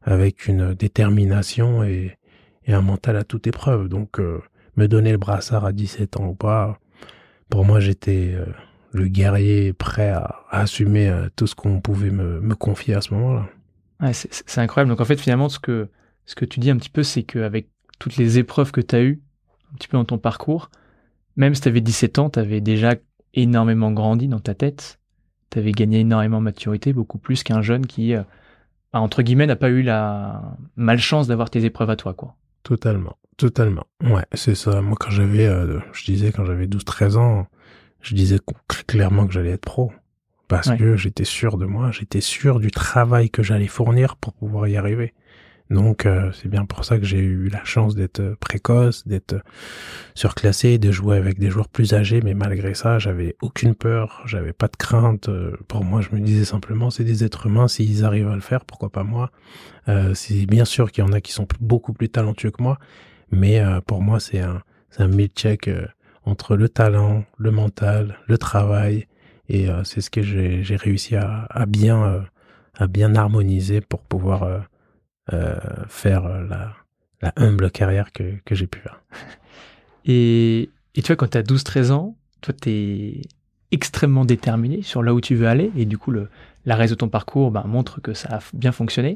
avec 0.03 0.47
une 0.47 0.73
détermination 0.73 1.83
et, 1.83 2.17
et 2.65 2.73
un 2.73 2.81
mental 2.81 3.15
à 3.15 3.23
toute 3.23 3.47
épreuve. 3.47 3.87
Donc 3.87 4.19
euh, 4.19 4.41
me 4.75 4.87
donner 4.87 5.11
le 5.11 5.17
brassard 5.17 5.65
à 5.65 5.71
17 5.71 6.17
ans 6.17 6.27
ou 6.27 6.35
pas, 6.35 6.77
pour 7.49 7.65
moi 7.65 7.79
j'étais 7.79 8.35
le 8.91 9.07
guerrier 9.07 9.73
prêt 9.73 10.09
à, 10.09 10.43
assumer 10.49 11.13
tout 11.35 11.47
ce 11.47 11.55
qu'on 11.55 11.81
pouvait 11.81 12.11
me, 12.11 12.41
me, 12.41 12.55
confier 12.55 12.93
à 12.93 13.01
ce 13.01 13.13
moment-là. 13.13 13.47
Ouais, 14.01 14.13
c'est 14.13 14.59
incroyable. 14.59 14.89
Donc 14.89 15.01
en 15.01 15.05
fait 15.05 15.19
finalement 15.19 15.49
ce 15.49 15.59
que 15.59 15.87
ce 16.25 16.35
que 16.35 16.45
tu 16.45 16.59
dis 16.59 16.69
un 16.69 16.77
petit 16.77 16.89
peu, 16.89 17.03
c'est 17.03 17.23
qu'avec 17.23 17.69
toutes 17.99 18.17
les 18.17 18.39
épreuves 18.39 18.71
que 18.71 18.81
tu 18.81 18.95
as 18.95 19.01
eues, 19.01 19.21
un 19.71 19.75
petit 19.75 19.87
peu 19.87 19.97
dans 19.97 20.05
ton 20.05 20.17
parcours, 20.17 20.69
même 21.35 21.55
si 21.55 21.61
tu 21.61 21.67
avais 21.67 21.81
17 21.81 22.19
ans, 22.19 22.29
tu 22.29 22.39
avais 22.39 22.61
déjà 22.61 22.95
énormément 23.33 23.91
grandi 23.91 24.27
dans 24.27 24.39
ta 24.39 24.55
tête, 24.55 24.99
tu 25.49 25.59
avais 25.59 25.71
gagné 25.71 25.99
énormément 25.99 26.39
de 26.39 26.45
maturité, 26.45 26.93
beaucoup 26.93 27.17
plus 27.17 27.43
qu'un 27.43 27.61
jeune 27.61 27.85
qui, 27.85 28.15
euh, 28.15 28.23
bah, 28.93 28.99
entre 28.99 29.21
guillemets, 29.21 29.47
n'a 29.47 29.55
pas 29.55 29.69
eu 29.69 29.81
la 29.81 30.57
malchance 30.75 31.27
d'avoir 31.27 31.49
tes 31.49 31.63
épreuves 31.65 31.89
à 31.89 31.95
toi, 31.95 32.13
quoi. 32.13 32.35
Totalement, 32.63 33.17
totalement. 33.37 33.85
Ouais, 34.03 34.25
c'est 34.33 34.55
ça. 34.55 34.81
Moi, 34.81 34.95
quand 34.99 35.09
j'avais, 35.09 35.47
euh, 35.47 35.79
je 35.93 36.05
disais, 36.05 36.31
quand 36.31 36.45
j'avais 36.45 36.67
12-13 36.67 37.17
ans, 37.17 37.47
je 38.01 38.15
disais 38.15 38.39
clairement 38.87 39.27
que 39.27 39.33
j'allais 39.33 39.51
être 39.51 39.61
pro. 39.61 39.91
Parce 40.47 40.69
que 40.69 40.97
j'étais 40.97 41.23
sûr 41.23 41.57
de 41.57 41.65
moi, 41.65 41.91
j'étais 41.91 42.19
sûr 42.19 42.59
du 42.59 42.71
travail 42.71 43.29
que 43.29 43.41
j'allais 43.41 43.67
fournir 43.67 44.17
pour 44.17 44.33
pouvoir 44.33 44.67
y 44.67 44.75
arriver. 44.75 45.13
Donc 45.69 46.05
euh, 46.05 46.29
c'est 46.33 46.49
bien 46.49 46.65
pour 46.65 46.83
ça 46.83 46.99
que 46.99 47.05
j'ai 47.05 47.19
eu 47.19 47.47
la 47.47 47.63
chance 47.63 47.95
d'être 47.95 48.19
euh, 48.19 48.35
précoce, 48.37 49.07
d'être 49.07 49.33
euh, 49.33 49.39
surclassé, 50.13 50.77
de 50.77 50.91
jouer 50.91 51.15
avec 51.15 51.39
des 51.39 51.49
joueurs 51.49 51.69
plus 51.69 51.93
âgés, 51.93 52.19
mais 52.21 52.33
malgré 52.33 52.73
ça, 52.73 52.99
j'avais 52.99 53.37
aucune 53.41 53.73
peur, 53.73 54.21
j'avais 54.25 54.51
pas 54.51 54.67
de 54.67 54.75
crainte. 54.75 55.29
Pour 55.69 55.85
moi, 55.85 56.01
je 56.01 56.13
me 56.13 56.19
disais 56.19 56.43
simplement, 56.43 56.89
c'est 56.89 57.05
des 57.05 57.23
êtres 57.23 57.47
humains, 57.47 57.69
s'ils 57.69 58.03
arrivent 58.03 58.27
à 58.27 58.35
le 58.35 58.41
faire, 58.41 58.65
pourquoi 58.65 58.89
pas 58.89 59.03
moi? 59.03 59.31
C'est 60.13 60.45
bien 60.45 60.65
sûr 60.65 60.91
qu'il 60.91 61.03
y 61.03 61.07
en 61.07 61.13
a 61.13 61.21
qui 61.21 61.31
sont 61.31 61.47
beaucoup 61.61 61.93
plus 61.93 62.09
talentueux 62.09 62.51
que 62.51 62.61
moi, 62.61 62.77
mais 63.31 63.63
pour 63.87 64.01
moi, 64.01 64.19
c'est 64.19 64.39
un, 64.39 64.61
un 64.99 65.07
mid-check 65.07 65.69
entre 66.25 66.55
le 66.55 66.69
talent, 66.69 67.23
le 67.37 67.51
mental, 67.51 68.17
le 68.27 68.37
travail, 68.37 69.07
et 69.49 69.67
c'est 69.83 70.01
ce 70.01 70.09
que 70.09 70.21
j'ai 70.21 70.75
réussi 70.75 71.15
à, 71.15 71.65
bien, 71.67 72.23
à 72.75 72.87
bien 72.87 73.15
harmoniser 73.15 73.81
pour 73.81 74.01
pouvoir 74.01 74.61
euh, 75.33 75.55
faire 75.87 76.25
euh, 76.25 76.45
la, 77.21 77.33
humble 77.37 77.71
carrière 77.71 78.11
que, 78.11 78.33
j'ai 78.51 78.67
pu. 78.67 78.81
Et, 80.05 80.71
tu 80.95 81.01
vois, 81.03 81.15
quand 81.15 81.29
tu 81.29 81.37
as 81.37 81.43
12-13 81.43 81.91
ans, 81.91 82.17
toi, 82.41 82.53
tu 82.59 82.69
es 82.69 83.21
extrêmement 83.69 84.25
déterminé 84.25 84.81
sur 84.81 85.03
là 85.03 85.13
où 85.13 85.21
tu 85.21 85.35
veux 85.35 85.47
aller, 85.47 85.71
et 85.77 85.85
du 85.85 85.97
coup, 85.97 86.11
la 86.65 86.75
reste 86.75 86.93
de 86.93 86.97
ton 86.97 87.07
parcours 87.07 87.51
bah, 87.51 87.63
montre 87.67 88.01
que 88.01 88.13
ça 88.13 88.37
a 88.37 88.39
bien 88.53 88.71
fonctionné. 88.71 89.15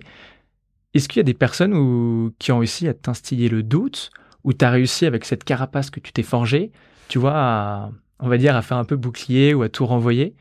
Est-ce 0.94 1.10
qu'il 1.10 1.20
y 1.20 1.22
a 1.22 1.24
des 1.24 1.34
personnes 1.34 1.74
où, 1.74 2.32
qui 2.38 2.52
ont 2.52 2.60
réussi 2.60 2.88
à 2.88 2.94
t'instiller 2.94 3.50
le 3.50 3.64
doute, 3.64 4.12
ou 4.44 4.54
tu 4.54 4.64
as 4.64 4.70
réussi 4.70 5.08
avec 5.08 5.26
cette 5.26 5.44
carapace 5.44 5.90
que 5.90 6.00
tu 6.00 6.14
t'es 6.14 6.24
forgée, 6.24 6.72
tu 7.08 7.20
vois, 7.20 7.92
on 8.20 8.28
va 8.28 8.38
dire, 8.38 8.56
à 8.56 8.62
faire 8.62 8.78
un 8.78 8.86
peu 8.86 8.96
bouclier 8.96 9.54
ou 9.54 9.64
à 9.64 9.70
tout 9.70 9.86
renvoyer 9.86 10.36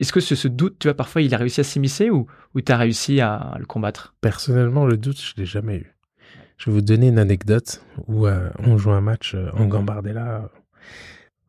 est-ce 0.00 0.12
que 0.12 0.20
ce, 0.20 0.48
doute, 0.48 0.78
tu 0.78 0.88
vois, 0.88 0.94
parfois 0.94 1.22
il 1.22 1.34
a 1.34 1.38
réussi 1.38 1.60
à 1.60 1.64
s'immiscer 1.64 2.10
ou, 2.10 2.26
ou 2.54 2.60
tu 2.60 2.72
as 2.72 2.76
réussi 2.76 3.20
à, 3.20 3.54
le 3.58 3.64
combattre? 3.64 4.14
Personnellement, 4.20 4.86
le 4.86 4.96
doute, 4.96 5.20
je 5.20 5.32
ne 5.36 5.40
l'ai 5.40 5.46
jamais 5.46 5.76
eu. 5.76 5.94
Je 6.56 6.66
vais 6.66 6.72
vous 6.72 6.82
donner 6.82 7.08
une 7.08 7.18
anecdote 7.18 7.84
où 8.06 8.26
euh, 8.26 8.50
on 8.58 8.76
joue 8.76 8.90
un 8.90 9.00
match 9.00 9.34
euh, 9.34 9.50
en 9.54 9.66
Gambardella 9.66 10.50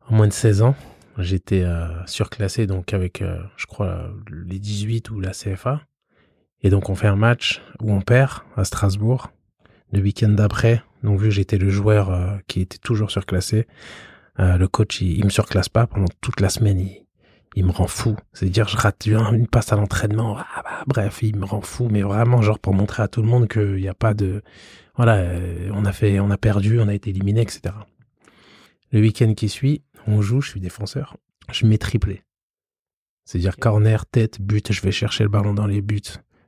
en 0.08 0.16
moins 0.16 0.28
de 0.28 0.32
16 0.32 0.62
ans. 0.62 0.74
J'étais 1.18 1.62
euh, 1.62 1.86
surclassé 2.06 2.66
donc 2.66 2.92
avec, 2.92 3.22
je 3.56 3.66
crois, 3.66 4.10
les 4.30 4.58
18 4.58 5.10
ou 5.10 5.20
la 5.20 5.30
CFA. 5.30 5.82
Et 6.62 6.70
donc 6.70 6.90
on 6.90 6.94
fait 6.94 7.06
un 7.06 7.16
match 7.16 7.62
où 7.80 7.92
on 7.92 8.00
perd 8.00 8.42
à 8.56 8.64
Strasbourg. 8.64 9.30
Le 9.92 10.00
week-end 10.00 10.28
d'après, 10.28 10.82
donc 11.06 11.20
vu 11.20 11.28
que 11.28 11.34
j'étais 11.34 11.56
le 11.56 11.70
joueur 11.70 12.10
euh, 12.10 12.36
qui 12.48 12.60
était 12.60 12.78
toujours 12.78 13.10
surclassé, 13.10 13.66
euh, 14.38 14.58
le 14.58 14.68
coach 14.68 15.00
il, 15.00 15.24
me 15.24 15.30
surclasse 15.30 15.68
pas 15.68 15.86
pendant 15.86 16.08
toute 16.20 16.40
la 16.40 16.50
semaine. 16.50 16.80
Il, 16.80 17.06
il 17.54 17.64
me 17.64 17.70
rend 17.70 17.86
fou. 17.86 18.16
C'est-à-dire 18.34 18.68
je 18.68 18.76
rate 18.76 19.06
une 19.06 19.46
passe 19.46 19.72
à 19.72 19.76
l'entraînement. 19.76 20.36
Ah 20.36 20.62
bah, 20.62 20.84
bref, 20.86 21.20
il 21.22 21.36
me 21.36 21.46
rend 21.46 21.62
fou, 21.62 21.88
mais 21.90 22.02
vraiment 22.02 22.42
genre 22.42 22.58
pour 22.58 22.74
montrer 22.74 23.02
à 23.02 23.08
tout 23.08 23.22
le 23.22 23.28
monde 23.28 23.48
qu'il 23.48 23.76
n'y 23.76 23.88
a 23.88 23.94
pas 23.94 24.12
de 24.12 24.42
voilà, 24.96 25.16
euh, 25.16 25.70
on 25.74 25.84
a 25.84 25.92
fait, 25.92 26.20
on 26.20 26.30
a 26.30 26.38
perdu, 26.38 26.80
on 26.80 26.88
a 26.88 26.94
été 26.94 27.10
éliminé, 27.10 27.42
etc. 27.42 27.74
Le 28.92 29.00
week-end 29.00 29.34
qui 29.34 29.48
suit, 29.48 29.82
on 30.06 30.22
joue, 30.22 30.40
je 30.40 30.50
suis 30.50 30.60
défenseur, 30.60 31.16
je 31.52 31.66
mets 31.66 31.78
triplé. 31.78 32.22
C'est-à-dire 33.24 33.56
corner, 33.56 34.06
tête, 34.06 34.40
but, 34.40 34.72
je 34.72 34.80
vais 34.80 34.92
chercher 34.92 35.24
le 35.24 35.28
ballon 35.28 35.52
dans 35.52 35.66
les 35.66 35.82
buts. 35.82 36.00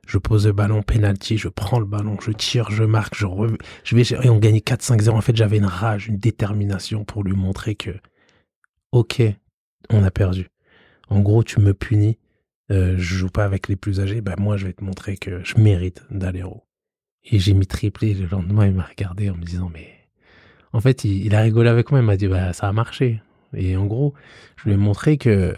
Je 0.09 0.17
pose 0.17 0.47
le 0.47 0.53
ballon, 0.53 0.81
penalty, 0.81 1.37
je 1.37 1.49
prends 1.49 1.79
le 1.79 1.85
ballon, 1.85 2.17
je 2.19 2.31
tire, 2.31 2.71
je 2.71 2.83
marque, 2.83 3.13
je 3.15 3.95
vais 3.95 4.01
et 4.23 4.29
on 4.29 4.39
gagnait 4.39 4.57
4-5-0. 4.57 5.11
En 5.11 5.21
fait, 5.21 5.35
j'avais 5.35 5.57
une 5.57 5.67
rage, 5.67 6.07
une 6.07 6.17
détermination 6.17 7.05
pour 7.05 7.23
lui 7.23 7.33
montrer 7.33 7.75
que, 7.75 7.91
ok, 8.91 9.21
on 9.91 10.03
a 10.03 10.09
perdu. 10.09 10.47
En 11.09 11.19
gros, 11.19 11.43
tu 11.43 11.59
me 11.59 11.75
punis, 11.75 12.17
euh, 12.71 12.95
je 12.97 13.17
joue 13.17 13.29
pas 13.29 13.45
avec 13.45 13.67
les 13.67 13.75
plus 13.75 13.99
âgés, 13.99 14.21
bah 14.21 14.33
moi 14.39 14.57
je 14.57 14.65
vais 14.65 14.73
te 14.73 14.83
montrer 14.83 15.15
que 15.15 15.43
je 15.43 15.59
mérite 15.59 16.03
d'aller 16.09 16.41
haut. 16.41 16.63
Et 17.23 17.37
j'ai 17.37 17.53
mis 17.53 17.67
triplé. 17.67 18.15
Le 18.15 18.25
lendemain, 18.25 18.65
il 18.65 18.73
m'a 18.73 18.85
regardé 18.85 19.29
en 19.29 19.35
me 19.35 19.43
disant, 19.43 19.69
mais 19.71 19.91
en 20.73 20.81
fait, 20.81 21.03
il, 21.03 21.35
a 21.35 21.41
rigolé 21.41 21.69
avec 21.69 21.91
moi. 21.91 21.99
Il 21.99 22.05
m'a 22.07 22.17
dit, 22.17 22.27
bah 22.27 22.51
ça 22.53 22.67
a 22.67 22.73
marché. 22.73 23.21
Et 23.53 23.77
en 23.77 23.85
gros, 23.85 24.15
je 24.57 24.69
lui 24.69 24.73
ai 24.73 24.77
montré 24.77 25.17
que 25.19 25.55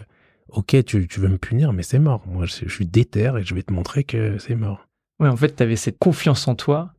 ok, 0.52 0.84
tu, 0.84 1.06
veux 1.18 1.28
me 1.28 1.38
punir, 1.38 1.72
mais 1.72 1.82
c'est 1.82 1.98
mort. 1.98 2.22
Moi, 2.26 2.46
je, 2.46 2.68
suis 2.68 2.86
déter 2.86 3.32
et 3.38 3.42
je 3.42 3.54
vais 3.54 3.62
te 3.62 3.72
montrer 3.72 4.04
que 4.04 4.38
c'est 4.38 4.54
mort. 4.54 4.86
Ouais, 5.18 5.28
en 5.28 5.36
fait, 5.36 5.56
tu 5.56 5.62
avais 5.62 5.76
cette 5.76 5.98
confiance 5.98 6.48
en 6.48 6.54
toi 6.54 6.92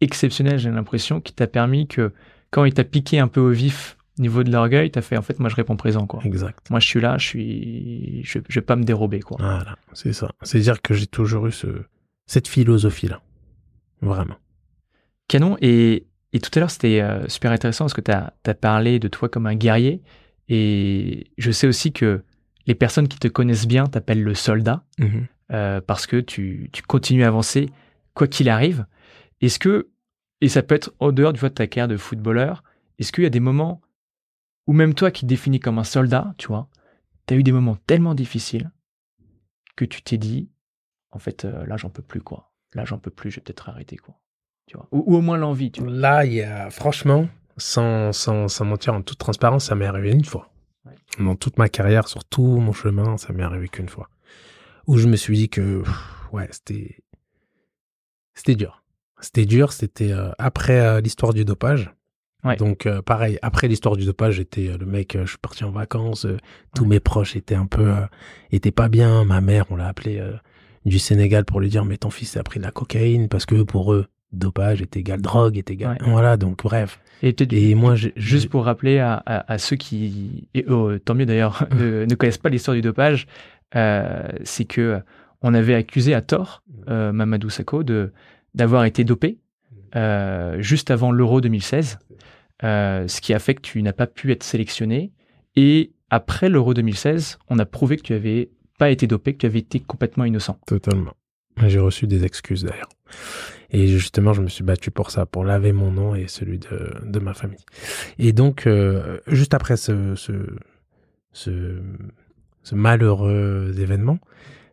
exceptionnelle, 0.00 0.58
j'ai 0.58 0.70
l'impression, 0.70 1.20
qui 1.20 1.32
t'a 1.32 1.46
permis 1.46 1.86
que 1.86 2.12
quand 2.50 2.64
il 2.64 2.74
t'a 2.74 2.84
piqué 2.84 3.18
un 3.18 3.28
peu 3.28 3.40
au 3.40 3.50
vif 3.50 3.96
au 4.18 4.22
niveau 4.22 4.44
de 4.44 4.52
l'orgueil, 4.52 4.90
t'as 4.90 5.02
fait 5.02 5.16
en 5.16 5.22
fait, 5.22 5.40
moi, 5.40 5.48
je 5.48 5.56
réponds 5.56 5.76
présent, 5.76 6.06
quoi. 6.06 6.20
Exact. 6.24 6.70
Moi, 6.70 6.78
je 6.78 6.86
suis 6.86 7.00
là, 7.00 7.18
je 7.18 7.26
suis, 7.26 8.24
je, 8.24 8.38
vais 8.48 8.60
pas 8.60 8.76
me 8.76 8.84
dérober, 8.84 9.20
quoi. 9.20 9.38
Voilà, 9.40 9.76
c'est 9.92 10.12
ça. 10.12 10.30
C'est-à-dire 10.42 10.80
que 10.82 10.94
j'ai 10.94 11.06
toujours 11.06 11.46
eu 11.46 11.52
ce, 11.52 11.66
cette 12.26 12.48
philosophie-là. 12.48 13.22
Vraiment. 14.00 14.36
Canon. 15.28 15.56
Et, 15.60 16.06
et 16.32 16.40
tout 16.40 16.50
à 16.54 16.60
l'heure, 16.60 16.70
c'était 16.70 17.00
euh, 17.00 17.28
super 17.28 17.50
intéressant 17.50 17.84
parce 17.84 17.94
que 17.94 18.00
tu 18.00 18.10
as, 18.10 18.34
as 18.46 18.54
parlé 18.54 18.98
de 18.98 19.08
toi 19.08 19.28
comme 19.28 19.46
un 19.46 19.54
guerrier. 19.54 20.02
Et 20.48 21.30
je 21.38 21.50
sais 21.50 21.66
aussi 21.66 21.92
que 21.92 22.22
les 22.66 22.74
personnes 22.74 23.08
qui 23.08 23.18
te 23.18 23.28
connaissent 23.28 23.66
bien 23.66 23.86
t'appellent 23.86 24.22
le 24.22 24.34
soldat 24.34 24.84
mhm. 24.98 25.26
euh, 25.52 25.80
parce 25.80 26.06
que 26.06 26.20
tu, 26.20 26.70
continues 26.86 27.24
à 27.24 27.28
avancer 27.28 27.70
quoi 28.14 28.26
qu'il 28.26 28.48
arrive. 28.48 28.86
Est-ce 29.40 29.58
que, 29.58 29.90
et 30.40 30.48
ça 30.48 30.62
peut 30.62 30.74
être 30.74 30.92
au 31.00 31.12
dehors 31.12 31.32
du 31.32 31.40
de 31.40 31.48
ta 31.48 31.66
carrière 31.66 31.88
de 31.88 31.96
footballeur, 31.96 32.62
est-ce 32.98 33.12
qu'il 33.12 33.24
y 33.24 33.26
a 33.26 33.30
des 33.30 33.40
moments 33.40 33.80
où 34.66 34.72
même 34.72 34.94
toi 34.94 35.10
qui 35.10 35.22
te 35.22 35.26
définis 35.26 35.60
comme 35.60 35.78
un 35.78 35.84
soldat, 35.84 36.34
tu 36.38 36.48
vois, 36.48 36.68
tu 37.26 37.34
as 37.34 37.36
eu 37.36 37.42
des 37.42 37.52
moments 37.52 37.76
tellement 37.86 38.14
difficiles 38.14 38.70
que 39.76 39.84
tu 39.84 40.02
t'es 40.02 40.16
dit, 40.16 40.50
en 41.10 41.18
fait, 41.18 41.44
euh, 41.44 41.66
là, 41.66 41.76
j'en 41.76 41.90
peux 41.90 42.02
plus, 42.02 42.20
quoi. 42.20 42.52
Là, 42.74 42.84
j'en 42.84 42.98
peux 42.98 43.10
plus, 43.10 43.30
je 43.30 43.36
vais 43.36 43.42
peut-être 43.42 43.68
arrêter, 43.68 43.96
quoi. 43.96 44.20
Tu 44.66 44.76
vois. 44.76 44.88
Ou, 44.92 45.16
au 45.16 45.20
moins 45.20 45.36
l'envie, 45.36 45.70
tu 45.70 45.82
vois. 45.82 45.90
Là, 45.90 46.24
il 46.24 46.32
y 46.32 46.42
a, 46.42 46.70
franchement, 46.70 47.28
sans, 47.56 48.12
sans, 48.12 48.48
sans 48.48 48.64
mentir 48.64 48.94
en 48.94 49.02
toute 49.02 49.18
transparence, 49.18 49.66
ça 49.66 49.74
m'est 49.74 49.86
arrivé 49.86 50.12
une 50.12 50.24
fois. 50.24 50.53
Dans 51.18 51.36
toute 51.36 51.58
ma 51.58 51.68
carrière, 51.68 52.08
sur 52.08 52.24
tout 52.24 52.58
mon 52.58 52.72
chemin, 52.72 53.16
ça 53.16 53.32
m'est 53.32 53.42
arrivé 53.42 53.68
qu'une 53.68 53.88
fois. 53.88 54.08
Où 54.86 54.98
je 54.98 55.08
me 55.08 55.16
suis 55.16 55.36
dit 55.36 55.48
que, 55.48 55.82
ouais, 56.32 56.48
c'était, 56.50 57.02
c'était 58.34 58.56
dur. 58.56 58.82
C'était 59.20 59.46
dur, 59.46 59.72
c'était 59.72 60.12
euh, 60.12 60.30
après 60.38 60.80
euh, 60.80 61.00
l'histoire 61.00 61.32
du 61.32 61.44
dopage. 61.44 61.90
Donc 62.58 62.84
euh, 62.84 63.00
pareil, 63.00 63.38
après 63.40 63.68
l'histoire 63.68 63.96
du 63.96 64.04
dopage, 64.04 64.34
j'étais 64.34 64.76
le 64.76 64.84
mec, 64.84 65.16
je 65.18 65.26
suis 65.26 65.38
parti 65.38 65.64
en 65.64 65.70
vacances, 65.70 66.26
tous 66.74 66.84
mes 66.84 67.00
proches 67.00 67.36
étaient 67.36 67.54
un 67.54 67.64
peu, 67.64 67.94
étaient 68.50 68.70
pas 68.70 68.90
bien. 68.90 69.24
Ma 69.24 69.40
mère, 69.40 69.64
on 69.70 69.76
l'a 69.76 69.86
appelé 69.86 70.22
du 70.84 70.98
Sénégal 70.98 71.46
pour 71.46 71.60
lui 71.60 71.70
dire 71.70 71.86
mais 71.86 71.96
ton 71.96 72.10
fils 72.10 72.36
a 72.36 72.42
pris 72.42 72.60
de 72.60 72.64
la 72.64 72.70
cocaïne 72.70 73.30
parce 73.30 73.46
que 73.46 73.62
pour 73.62 73.94
eux, 73.94 74.08
dopage 74.38 74.82
est 74.82 74.96
égal 74.96 75.20
drogue 75.20 75.56
est 75.56 75.70
égal. 75.70 75.98
Voilà, 76.04 76.36
donc 76.36 76.62
bref. 76.62 77.00
Et, 77.22 77.74
moi, 77.74 77.94
juste 77.94 78.50
pour 78.50 78.64
rappeler 78.64 78.98
à, 78.98 79.58
ceux 79.58 79.76
qui, 79.76 80.48
et 80.54 80.64
oh, 80.68 80.98
tant 80.98 81.14
mieux 81.14 81.24
d'ailleurs, 81.24 81.66
ne, 81.74 82.14
connaissent 82.14 82.38
pas 82.38 82.50
l'histoire 82.50 82.74
du 82.74 82.82
dopage, 82.82 83.26
euh, 83.76 84.28
c'est 84.42 84.66
que 84.66 85.00
on 85.40 85.54
avait 85.54 85.74
accusé 85.74 86.14
à 86.14 86.20
tort 86.20 86.62
euh, 86.88 87.12
Mamadou 87.12 87.50
Sakho 87.50 87.82
de 87.82 88.12
d'avoir 88.54 88.84
été 88.84 89.04
dopé 89.04 89.38
euh, 89.96 90.60
juste 90.60 90.90
avant 90.90 91.10
l'Euro 91.10 91.40
2016, 91.40 91.98
ce 92.62 93.20
qui 93.20 93.34
a 93.34 93.38
fait 93.38 93.54
que 93.54 93.62
tu 93.62 93.82
n'as 93.82 93.92
pas 93.92 94.06
pu 94.06 94.30
être 94.30 94.42
sélectionné. 94.42 95.12
Et 95.56 95.92
après 96.10 96.48
l'Euro 96.48 96.74
2016, 96.74 97.38
on 97.48 97.58
a 97.58 97.64
prouvé 97.64 97.96
que 97.96 98.02
tu 98.02 98.12
avais 98.12 98.50
pas 98.78 98.90
été 98.90 99.06
dopé, 99.06 99.32
que 99.32 99.38
tu 99.38 99.46
avais 99.46 99.60
été 99.60 99.80
complètement 99.80 100.24
innocent. 100.24 100.58
Totalement. 100.66 101.14
J'ai 101.66 101.78
reçu 101.78 102.06
des 102.06 102.24
excuses 102.24 102.64
d'ailleurs. 102.64 102.88
Et 103.74 103.88
justement, 103.88 104.32
je 104.32 104.40
me 104.40 104.48
suis 104.48 104.62
battu 104.62 104.92
pour 104.92 105.10
ça, 105.10 105.26
pour 105.26 105.44
laver 105.44 105.72
mon 105.72 105.90
nom 105.90 106.14
et 106.14 106.28
celui 106.28 106.60
de, 106.60 106.92
de 107.04 107.18
ma 107.18 107.34
famille. 107.34 107.64
Et 108.20 108.32
donc, 108.32 108.68
euh, 108.68 109.18
juste 109.26 109.52
après 109.52 109.76
ce, 109.76 110.14
ce, 110.14 110.32
ce, 111.32 111.80
ce, 112.62 112.74
malheureux 112.76 113.74
événement, 113.76 114.20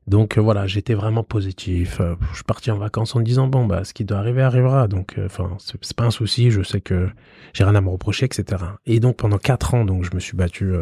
donc 0.06 0.38
euh, 0.38 0.42
voilà, 0.42 0.68
j'étais 0.68 0.94
vraiment 0.94 1.24
positif. 1.24 2.00
Euh, 2.00 2.14
je 2.30 2.36
suis 2.36 2.44
parti 2.44 2.70
en 2.70 2.78
vacances 2.78 3.16
en 3.16 3.20
me 3.20 3.24
disant 3.24 3.48
bon 3.48 3.66
bah 3.66 3.84
ce 3.84 3.94
qui 3.94 4.06
doit 4.06 4.20
arriver 4.20 4.44
arrivera. 4.44 4.88
Donc 4.88 5.16
enfin 5.26 5.58
c'est 5.60 5.96
pas 5.96 6.06
un 6.06 6.12
souci. 6.12 6.52
Je 6.52 6.62
sais 6.62 6.82
que 6.82 7.10
j'ai 7.54 7.64
rien 7.64 7.76
à 7.76 7.82
me 7.82 7.90
reprocher, 7.90 8.26
etc. 8.26 8.64
Et 8.86 9.00
donc 9.00 9.18
pendant 9.18 9.40
quatre 9.40 9.74
ans, 9.74 9.84
donc 9.84 10.04
je 10.04 10.14
me 10.14 10.20
suis 10.20 10.38
battu 10.38 10.74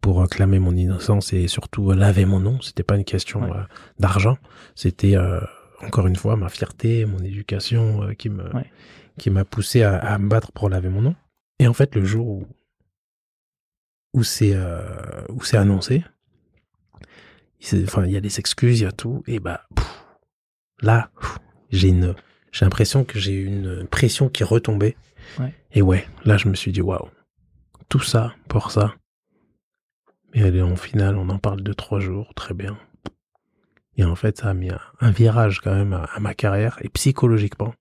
pour 0.00 0.28
clamer 0.28 0.58
mon 0.58 0.76
innocence 0.76 1.32
et 1.32 1.46
surtout 1.46 1.92
laver 1.92 2.24
mon 2.24 2.40
nom. 2.40 2.60
C'était 2.60 2.82
pas 2.82 2.96
une 2.96 3.04
question 3.04 3.42
d'argent. 4.00 4.38
C'était 4.74 5.16
encore 5.82 6.06
une 6.06 6.16
fois, 6.16 6.36
ma 6.36 6.48
fierté, 6.48 7.04
mon 7.06 7.18
éducation 7.18 8.04
euh, 8.04 8.12
qui 8.14 8.28
me 8.28 8.50
qui 9.18 9.28
m'a 9.30 9.44
poussé 9.44 9.82
à, 9.82 10.18
me 10.18 10.28
battre 10.28 10.52
pour 10.52 10.70
laver 10.70 10.88
mon 10.88 11.02
nom. 11.02 11.14
Et 11.58 11.68
en 11.68 11.74
fait, 11.74 11.94
le 11.94 12.04
jour 12.04 12.26
où 12.26 12.46
où 14.14 14.22
c'est 14.22 14.54
euh, 14.54 15.24
où 15.28 15.42
c'est 15.42 15.56
annoncé, 15.56 16.04
enfin 17.84 18.04
il 18.06 18.12
y 18.12 18.16
a 18.16 18.20
des 18.20 18.38
excuses, 18.38 18.80
il 18.80 18.84
y 18.84 18.86
a 18.86 18.92
tout, 18.92 19.22
et 19.26 19.38
bah 19.38 19.66
là 20.80 21.10
j'ai 21.70 21.88
une 21.88 22.14
j'ai 22.52 22.64
l'impression 22.64 23.04
que 23.04 23.18
j'ai 23.18 23.34
une 23.34 23.86
pression 23.86 24.28
qui 24.28 24.44
retombait. 24.44 24.96
Et 25.72 25.80
ouais, 25.80 26.06
là 26.24 26.36
je 26.36 26.48
me 26.48 26.54
suis 26.54 26.72
dit 26.72 26.82
waouh, 26.82 27.08
tout 27.88 28.00
ça 28.00 28.34
pour 28.48 28.70
ça. 28.70 28.94
Et 30.34 30.62
en 30.62 30.76
finale, 30.76 31.16
on 31.16 31.28
en 31.28 31.38
parle 31.38 31.62
de 31.62 31.72
trois 31.74 32.00
jours, 32.00 32.32
très 32.34 32.54
bien. 32.54 32.78
Et 33.96 34.04
en 34.04 34.14
fait, 34.14 34.38
ça 34.38 34.48
a 34.48 34.54
mis 34.54 34.70
un, 35.00 35.10
virage 35.10 35.60
quand 35.60 35.74
même 35.74 35.92
à, 35.92 36.18
ma 36.20 36.34
carrière 36.34 36.78
et 36.80 36.88
psychologiquement. 36.88 37.74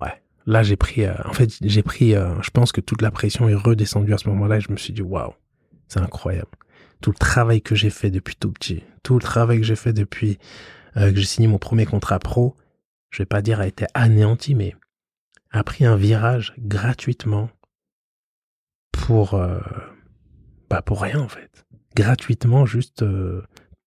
Ouais. 0.00 0.22
Là, 0.46 0.62
j'ai 0.62 0.76
pris, 0.76 1.04
euh, 1.04 1.14
en 1.24 1.32
fait, 1.32 1.50
j'ai 1.62 1.82
pris, 1.82 2.14
euh, 2.14 2.40
je 2.42 2.50
pense 2.50 2.72
que 2.72 2.80
toute 2.80 3.00
la 3.00 3.10
pression 3.10 3.48
est 3.48 3.54
redescendue 3.54 4.12
à 4.12 4.18
ce 4.18 4.28
moment-là 4.28 4.56
et 4.56 4.60
je 4.60 4.70
me 4.70 4.76
suis 4.76 4.92
dit, 4.92 5.02
waouh, 5.02 5.32
c'est 5.88 6.00
incroyable. 6.00 6.50
Tout 7.00 7.10
le 7.10 7.16
travail 7.16 7.62
que 7.62 7.74
j'ai 7.74 7.90
fait 7.90 8.10
depuis 8.10 8.36
tout 8.36 8.52
petit, 8.52 8.82
tout 9.02 9.14
le 9.14 9.20
travail 9.20 9.58
que 9.58 9.64
j'ai 9.64 9.76
fait 9.76 9.92
depuis 9.92 10.38
euh, 10.96 11.10
que 11.10 11.18
j'ai 11.18 11.26
signé 11.26 11.48
mon 11.48 11.58
premier 11.58 11.86
contrat 11.86 12.18
pro, 12.18 12.56
je 13.10 13.22
vais 13.22 13.26
pas 13.26 13.42
dire 13.42 13.60
a 13.60 13.66
été 13.66 13.86
anéanti, 13.94 14.54
mais 14.54 14.74
a 15.50 15.64
pris 15.64 15.84
un 15.84 15.96
virage 15.96 16.54
gratuitement 16.58 17.50
pour, 18.90 19.38
bah 20.70 20.80
pour 20.80 21.02
rien 21.02 21.20
en 21.20 21.28
fait. 21.28 21.66
Gratuitement, 21.94 22.64
juste 22.64 23.04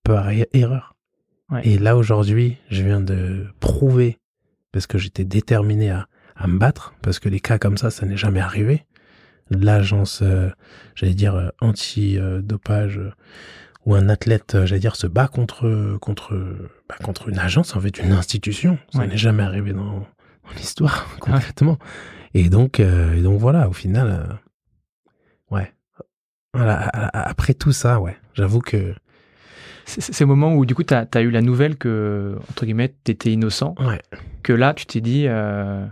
par 0.03 0.29
erreur. 0.53 0.94
Et 1.63 1.77
là, 1.77 1.95
aujourd'hui, 1.95 2.57
je 2.69 2.83
viens 2.83 3.01
de 3.01 3.47
prouver, 3.59 4.17
parce 4.71 4.87
que 4.87 4.97
j'étais 4.97 5.25
déterminé 5.25 5.91
à, 5.91 6.07
à, 6.35 6.47
me 6.47 6.57
battre, 6.57 6.93
parce 7.01 7.19
que 7.19 7.29
les 7.29 7.39
cas 7.39 7.59
comme 7.59 7.77
ça, 7.77 7.91
ça 7.91 8.05
n'est 8.05 8.17
jamais 8.17 8.39
arrivé. 8.39 8.85
L'agence, 9.51 10.21
euh, 10.23 10.49
j'allais 10.95 11.13
dire, 11.13 11.35
euh, 11.35 11.49
anti-dopage, 11.61 12.97
euh, 12.97 13.11
où 13.85 13.93
un 13.93 14.09
athlète, 14.09 14.57
j'allais 14.65 14.79
dire, 14.79 14.95
se 14.95 15.05
bat 15.05 15.27
contre, 15.27 15.97
contre, 16.01 16.33
bah, 16.89 16.95
contre 17.03 17.29
une 17.29 17.37
agence, 17.37 17.75
en 17.75 17.79
fait, 17.79 17.99
une 17.99 18.11
institution. 18.11 18.79
Ça 18.91 19.05
n'est 19.05 19.17
jamais 19.17 19.43
arrivé 19.43 19.73
dans, 19.73 19.99
dans 19.99 20.55
l'histoire, 20.57 21.15
complètement. 21.19 21.77
Et 22.33 22.49
donc, 22.49 22.79
et 22.79 23.21
donc 23.21 23.39
voilà, 23.39 23.69
au 23.69 23.73
final, 23.73 24.39
ouais. 25.51 25.71
Voilà, 26.55 26.89
après 27.13 27.53
tout 27.53 27.71
ça, 27.71 27.99
ouais, 27.99 28.17
j'avoue 28.33 28.59
que 28.59 28.95
ces 29.85 30.25
moments 30.25 30.55
où 30.55 30.65
du 30.65 30.75
coup 30.75 30.83
tu 30.83 30.93
as, 30.93 31.21
eu 31.21 31.29
la 31.29 31.41
nouvelle 31.41 31.77
que, 31.77 32.37
entre 32.49 32.65
guillemets, 32.65 32.93
tu 33.03 33.11
étais 33.11 33.31
innocent, 33.31 33.75
que 34.43 34.53
là 34.53 34.73
tu 34.73 34.85
t'es 34.85 35.01
dit, 35.01 35.25
euh, 35.27 35.85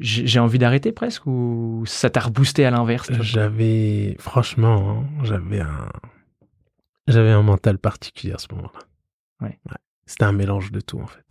j'ai 0.00 0.38
envie 0.38 0.58
d'arrêter 0.58 0.92
presque, 0.92 1.26
ou 1.26 1.84
ça 1.86 2.10
t'a 2.10 2.20
reboosté 2.20 2.64
à 2.64 2.70
l'inverse 2.70 3.10
J'avais, 3.20 4.16
franchement, 4.18 5.02
hein, 5.02 5.24
j'avais 5.24 5.60
un, 5.60 5.88
j'avais 7.06 7.30
un 7.30 7.42
mental 7.42 7.78
particulier 7.78 8.32
à 8.32 8.38
ce 8.38 8.48
moment-là. 8.52 8.80
Ouais. 9.40 9.58
C'était 10.06 10.24
un 10.24 10.32
mélange 10.32 10.72
de 10.72 10.80
tout 10.80 11.00
en 11.00 11.06
fait. 11.06 11.24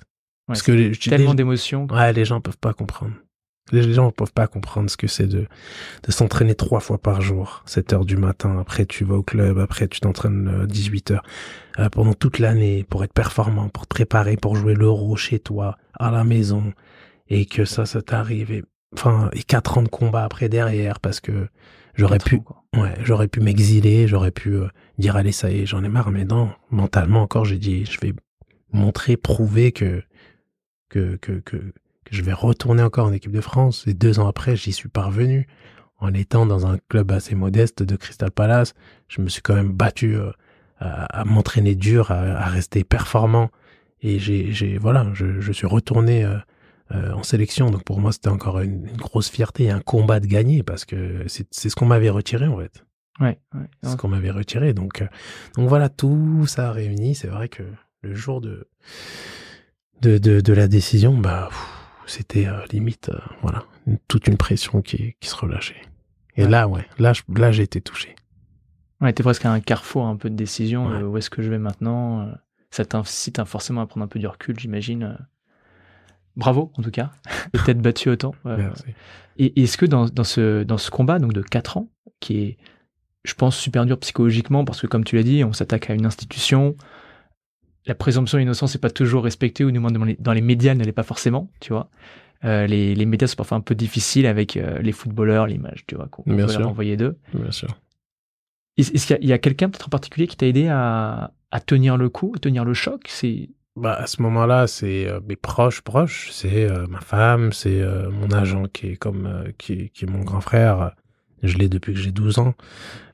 Parce 0.47 0.61
que 0.61 0.93
tellement 1.09 1.33
d'émotions. 1.33 1.87
Ouais, 1.87 2.11
les 2.13 2.25
gens 2.25 2.41
peuvent 2.41 2.57
pas 2.57 2.73
comprendre. 2.73 3.13
Les 3.71 3.93
gens 3.93 4.07
ne 4.07 4.11
peuvent 4.11 4.33
pas 4.33 4.47
comprendre 4.47 4.89
ce 4.89 4.97
que 4.97 5.07
c'est 5.07 5.25
de, 5.25 5.47
de 6.03 6.11
s'entraîner 6.11 6.53
trois 6.53 6.81
fois 6.81 6.97
par 6.97 7.21
jour, 7.21 7.63
7 7.65 7.93
heures 7.93 8.05
du 8.05 8.17
matin, 8.17 8.59
après 8.59 8.85
tu 8.85 9.05
vas 9.05 9.15
au 9.15 9.23
club, 9.23 9.57
après 9.57 9.87
tu 9.87 10.01
t'entraînes 10.01 10.65
18 10.67 11.11
euh, 11.11 11.13
heures, 11.15 11.23
euh, 11.79 11.89
pendant 11.89 12.13
toute 12.13 12.39
l'année, 12.39 12.85
pour 12.89 13.03
être 13.05 13.13
performant, 13.13 13.69
pour 13.69 13.83
te 13.83 13.89
préparer, 13.89 14.35
pour 14.35 14.57
jouer 14.57 14.73
l'euro 14.73 15.15
chez 15.15 15.39
toi, 15.39 15.77
à 15.93 16.11
la 16.11 16.25
maison, 16.25 16.73
et 17.29 17.45
que 17.45 17.63
ça, 17.63 17.85
ça 17.85 18.01
t'arrive, 18.01 18.51
et, 18.51 18.63
enfin, 18.93 19.29
et 19.31 19.43
quatre 19.43 19.77
ans 19.77 19.83
de 19.83 19.87
combat 19.87 20.25
après 20.25 20.49
derrière, 20.49 20.99
parce 20.99 21.21
que 21.21 21.47
j'aurais 21.95 22.19
pu, 22.19 22.41
ouais, 22.75 22.95
j'aurais 23.03 23.29
pu 23.29 23.39
m'exiler, 23.39 24.09
j'aurais 24.09 24.31
pu 24.31 24.55
euh, 24.55 24.67
dire, 24.97 25.15
allez, 25.15 25.31
ça 25.31 25.49
y 25.49 25.61
est, 25.61 25.65
j'en 25.65 25.85
ai 25.85 25.89
marre, 25.89 26.11
mais 26.11 26.25
non, 26.25 26.51
mentalement 26.69 27.21
encore, 27.21 27.45
j'ai 27.45 27.59
dit, 27.59 27.85
je 27.85 27.99
vais 28.01 28.13
montrer, 28.73 29.15
prouver 29.15 29.71
que, 29.71 30.03
que, 30.89 31.15
que, 31.15 31.39
que, 31.39 31.73
je 32.13 32.21
vais 32.21 32.33
retourner 32.33 32.83
encore 32.83 33.07
en 33.07 33.11
équipe 33.11 33.31
de 33.31 33.41
France. 33.41 33.85
Et 33.87 33.93
deux 33.93 34.19
ans 34.19 34.27
après, 34.27 34.55
j'y 34.55 34.71
suis 34.71 34.89
parvenu. 34.89 35.47
En 35.97 36.13
étant 36.13 36.45
dans 36.45 36.67
un 36.67 36.77
club 36.89 37.11
assez 37.11 37.33
modeste 37.33 37.81
de 37.81 37.95
Crystal 37.95 38.29
Palace, 38.29 38.73
je 39.07 39.21
me 39.21 39.29
suis 39.29 39.41
quand 39.41 39.55
même 39.55 39.71
battu 39.71 40.15
euh, 40.15 40.31
à, 40.79 41.23
m'entraîner 41.25 41.75
dur, 41.75 42.11
à, 42.11 42.45
rester 42.45 42.83
performant. 42.83 43.49
Et 44.01 44.19
j'ai, 44.19 44.77
voilà, 44.77 45.07
je, 45.13 45.51
suis 45.51 45.65
retourné 45.65 46.23
euh, 46.23 46.37
euh, 46.91 47.13
en 47.13 47.23
sélection. 47.23 47.71
Donc 47.71 47.83
pour 47.83 47.99
moi, 47.99 48.11
c'était 48.11 48.29
encore 48.29 48.59
une, 48.59 48.85
grosse 48.97 49.29
fierté 49.29 49.63
et 49.63 49.71
un 49.71 49.79
combat 49.79 50.19
de 50.19 50.27
gagner 50.27 50.61
parce 50.61 50.85
que 50.85 51.23
c'est, 51.27 51.47
ce 51.51 51.75
qu'on 51.75 51.85
m'avait 51.85 52.09
retiré 52.09 52.47
en 52.47 52.57
fait. 52.57 52.85
Ouais, 53.19 53.39
c'est 53.81 53.91
ce 53.91 53.95
qu'on 53.95 54.09
m'avait 54.09 54.31
retiré. 54.31 54.73
Donc, 54.73 55.03
donc 55.55 55.69
voilà, 55.69 55.87
tout 55.87 56.45
ça 56.47 56.71
réuni. 56.71 57.15
C'est 57.15 57.27
vrai 57.27 57.47
que 57.47 57.63
le 58.01 58.13
jour 58.13 58.41
de, 58.41 58.67
de, 60.01 60.17
de, 60.17 60.53
la 60.53 60.67
décision, 60.67 61.17
bah, 61.17 61.49
c'était 62.07 62.47
euh, 62.47 62.65
limite, 62.71 63.09
euh, 63.09 63.19
voilà, 63.41 63.63
toute 64.07 64.27
une 64.27 64.37
pression 64.37 64.81
qui, 64.81 65.15
qui 65.19 65.29
se 65.29 65.35
relâchait. 65.35 65.81
Et 66.35 66.45
là, 66.45 66.67
ouais, 66.67 66.85
là, 66.97 67.13
là, 67.35 67.51
j'ai 67.51 67.63
été 67.63 67.81
touché. 67.81 68.15
Ouais, 69.01 69.13
t'es 69.13 69.23
presque 69.23 69.45
à 69.45 69.51
un 69.51 69.59
carrefour 69.59 70.05
un 70.05 70.15
peu 70.15 70.29
de 70.29 70.35
décision. 70.35 70.89
Euh, 70.89 71.03
où 71.03 71.17
est-ce 71.17 71.29
que 71.29 71.41
je 71.41 71.49
vais 71.49 71.59
maintenant 71.59 72.31
Ça 72.71 72.85
t'incite 72.85 73.43
forcément 73.45 73.81
à 73.81 73.85
prendre 73.85 74.03
un 74.03 74.07
peu 74.07 74.19
du 74.19 74.27
recul, 74.27 74.59
j'imagine. 74.59 75.17
Bravo, 76.35 76.71
en 76.77 76.81
tout 76.81 76.91
cas, 76.91 77.11
peut-être 77.51 77.81
battu 77.81 78.09
autant. 78.09 78.33
Et 79.37 79.61
est-ce 79.61 79.77
que 79.77 79.85
dans, 79.85 80.05
dans, 80.05 80.23
ce, 80.23 80.63
dans 80.63 80.77
ce 80.77 80.89
combat 80.89 81.19
donc 81.19 81.33
de 81.33 81.41
4 81.41 81.77
ans, 81.77 81.89
qui 82.19 82.39
est, 82.41 82.57
je 83.23 83.33
pense, 83.35 83.57
super 83.57 83.85
dur 83.85 83.99
psychologiquement, 83.99 84.65
parce 84.65 84.81
que 84.81 84.87
comme 84.87 85.03
tu 85.03 85.15
l'as 85.15 85.23
dit, 85.23 85.43
on 85.43 85.53
s'attaque 85.53 85.89
à 85.89 85.93
une 85.93 86.05
institution, 86.05 86.75
la 87.85 87.95
présomption 87.95 88.37
d'innocence 88.37 88.75
n'est 88.75 88.79
pas 88.79 88.89
toujours 88.89 89.23
respectée, 89.23 89.63
ou 89.63 89.71
du 89.71 89.79
moins 89.79 89.91
dans 89.91 90.03
les, 90.03 90.15
dans 90.19 90.33
les 90.33 90.41
médias, 90.41 90.71
elle 90.71 90.77
ne 90.77 90.83
l'est 90.83 90.91
pas 90.91 91.03
forcément, 91.03 91.49
tu 91.59 91.73
vois. 91.73 91.89
Euh, 92.45 92.67
les, 92.67 92.93
les, 92.95 93.05
médias 93.05 93.27
sont 93.27 93.35
parfois 93.35 93.57
un 93.57 93.61
peu 93.61 93.75
difficiles 93.75 94.25
avec 94.25 94.57
euh, 94.57 94.79
les 94.79 94.91
footballeurs, 94.91 95.47
l'image, 95.47 95.85
tu 95.87 95.95
vois, 95.95 96.07
qu'on 96.07 96.23
peut 96.23 96.35
leur 96.35 96.67
envoyer 96.67 96.97
d'eux. 96.97 97.17
Bien 97.33 97.51
sûr. 97.51 97.77
Est-ce 98.77 99.05
qu'il 99.05 99.27
y 99.27 99.33
a, 99.33 99.37
quelqu'un 99.37 99.69
peut-être 99.69 99.87
en 99.87 99.89
particulier 99.89 100.27
qui 100.27 100.35
t'a 100.35 100.47
aidé 100.47 100.67
à, 100.67 101.31
à, 101.51 101.59
tenir 101.59 101.95
le 101.95 102.09
coup, 102.09 102.33
à 102.35 102.39
tenir 102.39 102.65
le 102.65 102.73
choc? 102.73 103.03
C'est 103.07 103.49
bah, 103.75 103.93
à 103.93 104.07
ce 104.07 104.21
moment-là, 104.21 104.67
c'est 104.67 105.07
euh, 105.07 105.19
mes 105.27 105.35
proches 105.35 105.81
proches, 105.81 106.29
c'est 106.31 106.67
ma 106.89 107.01
femme, 107.01 107.53
c'est 107.53 107.81
mon 108.11 108.31
agent 108.31 108.65
qui 108.73 108.87
est 108.87 108.95
comme 108.97 109.45
qui, 109.57 109.89
qui, 109.91 110.05
est 110.05 110.09
mon 110.09 110.23
grand 110.23 110.41
frère. 110.41 110.91
Je 111.43 111.57
l'ai 111.57 111.69
depuis 111.69 111.93
que 111.93 111.99
j'ai 111.99 112.11
12 112.11 112.39
ans. 112.39 112.53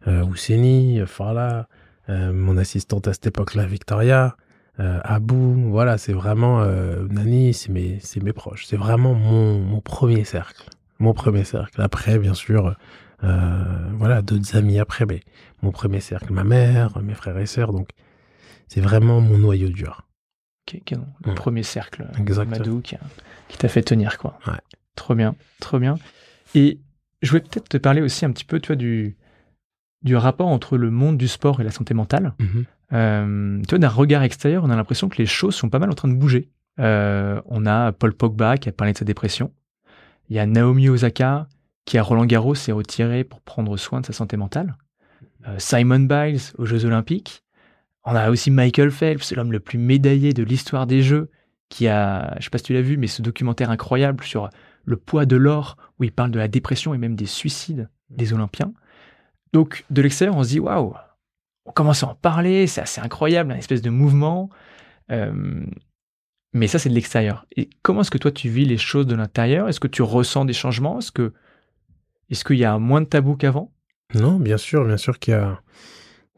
Ousseni, 0.07 1.01
Farla, 1.05 1.67
mon 2.07 2.57
assistante 2.57 3.07
à 3.07 3.13
cette 3.13 3.27
époque-là, 3.27 3.65
Victoria 3.65 4.35
euh, 4.79 4.99
Abou, 5.03 5.69
voilà, 5.69 5.97
c'est 5.97 6.13
vraiment 6.13 6.61
euh, 6.61 7.05
Nani, 7.09 7.53
c'est 7.53 7.69
mes, 7.69 7.99
c'est 7.99 8.23
mes 8.23 8.33
proches. 8.33 8.65
C'est 8.65 8.77
vraiment 8.77 9.13
mon, 9.13 9.59
mon 9.59 9.81
premier 9.81 10.23
cercle, 10.23 10.69
mon 10.99 11.13
premier 11.13 11.43
cercle. 11.43 11.81
Après, 11.81 12.17
bien 12.17 12.33
sûr, 12.33 12.75
euh, 13.23 13.89
voilà, 13.95 14.21
d'autres 14.21 14.55
amis 14.55 14.79
après, 14.79 15.05
mais 15.05 15.21
mon 15.61 15.71
premier 15.71 15.99
cercle, 15.99 16.31
ma 16.31 16.43
mère, 16.43 16.97
mes 17.01 17.13
frères 17.13 17.37
et 17.37 17.45
sœurs. 17.45 17.73
Donc, 17.73 17.89
c'est 18.67 18.81
vraiment 18.81 19.19
mon 19.19 19.37
noyau 19.37 19.69
dur. 19.69 20.05
le 21.25 21.33
premier 21.33 21.63
cercle, 21.63 22.07
Madou, 22.47 22.81
qui, 22.81 22.95
qui 23.49 23.57
t'a 23.57 23.67
fait 23.67 23.81
tenir, 23.81 24.17
quoi. 24.17 24.39
Ouais. 24.47 24.53
Trop 24.95 25.15
bien, 25.15 25.35
trop 25.59 25.79
bien. 25.79 25.97
Et 26.55 26.79
je 27.21 27.29
voulais 27.31 27.41
peut-être 27.41 27.69
te 27.69 27.77
parler 27.77 28.01
aussi 28.01 28.23
un 28.25 28.31
petit 28.31 28.45
peu, 28.45 28.59
toi, 28.59 28.75
du, 28.75 29.17
du 30.03 30.15
rapport 30.15 30.47
entre 30.47 30.77
le 30.77 30.89
monde 30.89 31.17
du 31.17 31.27
sport 31.27 31.59
et 31.59 31.63
la 31.63 31.71
santé 31.71 31.93
mentale. 31.93 32.33
Mm-hmm. 32.39 32.65
Euh, 32.93 33.61
tu 33.61 33.69
vois, 33.69 33.79
d'un 33.79 33.89
regard 33.89 34.23
extérieur, 34.23 34.63
on 34.63 34.69
a 34.69 34.75
l'impression 34.75 35.09
que 35.09 35.17
les 35.17 35.25
choses 35.25 35.55
sont 35.55 35.69
pas 35.69 35.79
mal 35.79 35.89
en 35.89 35.95
train 35.95 36.07
de 36.07 36.15
bouger. 36.15 36.49
Euh, 36.79 37.41
on 37.45 37.65
a 37.65 37.91
Paul 37.91 38.13
Pogba 38.13 38.57
qui 38.57 38.69
a 38.69 38.71
parlé 38.71 38.93
de 38.93 38.97
sa 38.97 39.05
dépression. 39.05 39.51
Il 40.29 40.35
y 40.35 40.39
a 40.39 40.45
Naomi 40.45 40.89
Osaka 40.89 41.47
qui, 41.85 41.97
à 41.97 42.03
Roland 42.03 42.25
Garros, 42.25 42.55
s'est 42.55 42.71
retiré 42.71 43.23
pour 43.23 43.41
prendre 43.41 43.75
soin 43.77 44.01
de 44.01 44.05
sa 44.05 44.13
santé 44.13 44.37
mentale. 44.37 44.75
Euh, 45.47 45.55
Simon 45.57 45.99
Biles 45.99 46.39
aux 46.57 46.65
Jeux 46.65 46.85
Olympiques. 46.85 47.43
On 48.05 48.15
a 48.15 48.29
aussi 48.29 48.51
Michael 48.51 48.91
Phelps, 48.91 49.33
l'homme 49.33 49.51
le 49.51 49.59
plus 49.59 49.77
médaillé 49.77 50.33
de 50.33 50.43
l'histoire 50.43 50.87
des 50.87 51.01
Jeux, 51.01 51.29
qui 51.67 51.87
a, 51.87 52.35
je 52.39 52.45
sais 52.45 52.49
pas 52.49 52.57
si 52.57 52.63
tu 52.65 52.73
l'as 52.73 52.81
vu, 52.81 52.97
mais 52.97 53.07
ce 53.07 53.21
documentaire 53.21 53.69
incroyable 53.69 54.23
sur 54.23 54.49
le 54.85 54.97
poids 54.97 55.25
de 55.25 55.35
l'or, 55.35 55.77
où 55.99 56.03
il 56.03 56.11
parle 56.11 56.31
de 56.31 56.39
la 56.39 56.47
dépression 56.47 56.93
et 56.93 56.97
même 56.97 57.15
des 57.15 57.25
suicides 57.25 57.89
des 58.09 58.33
Olympiens. 58.33 58.73
Donc, 59.53 59.85
de 59.89 60.01
l'extérieur, 60.01 60.37
on 60.37 60.43
se 60.43 60.49
dit, 60.49 60.59
waouh, 60.59 60.95
on 61.69 61.71
commence 61.71 62.03
à 62.03 62.07
en 62.07 62.15
parler, 62.15 62.65
c'est 62.65 62.81
assez 62.81 62.99
incroyable, 62.99 63.51
un 63.51 63.57
espèce 63.57 63.83
de 63.83 63.91
mouvement. 63.91 64.49
Euh, 65.11 65.63
mais 66.51 66.65
ça, 66.67 66.79
c'est 66.79 66.89
de 66.89 66.95
l'extérieur. 66.95 67.45
Et 67.55 67.69
comment 67.83 68.01
est-ce 68.01 68.09
que 68.09 68.17
toi, 68.17 68.31
tu 68.31 68.49
vis 68.49 68.65
les 68.65 68.79
choses 68.79 69.05
de 69.05 69.15
l'intérieur? 69.15 69.69
Est-ce 69.69 69.79
que 69.79 69.87
tu 69.87 70.01
ressens 70.01 70.45
des 70.45 70.53
changements? 70.53 70.97
Est-ce 70.97 71.11
que 71.11 71.31
est-ce 72.31 72.43
qu'il 72.43 72.57
y 72.57 72.65
a 72.65 72.79
moins 72.79 73.01
de 73.01 73.05
tabous 73.05 73.35
qu'avant? 73.35 73.71
Non, 74.15 74.39
bien 74.39 74.57
sûr, 74.57 74.83
bien 74.83 74.97
sûr 74.97 75.19
qu'il 75.19 75.33
y 75.33 75.37
a 75.37 75.61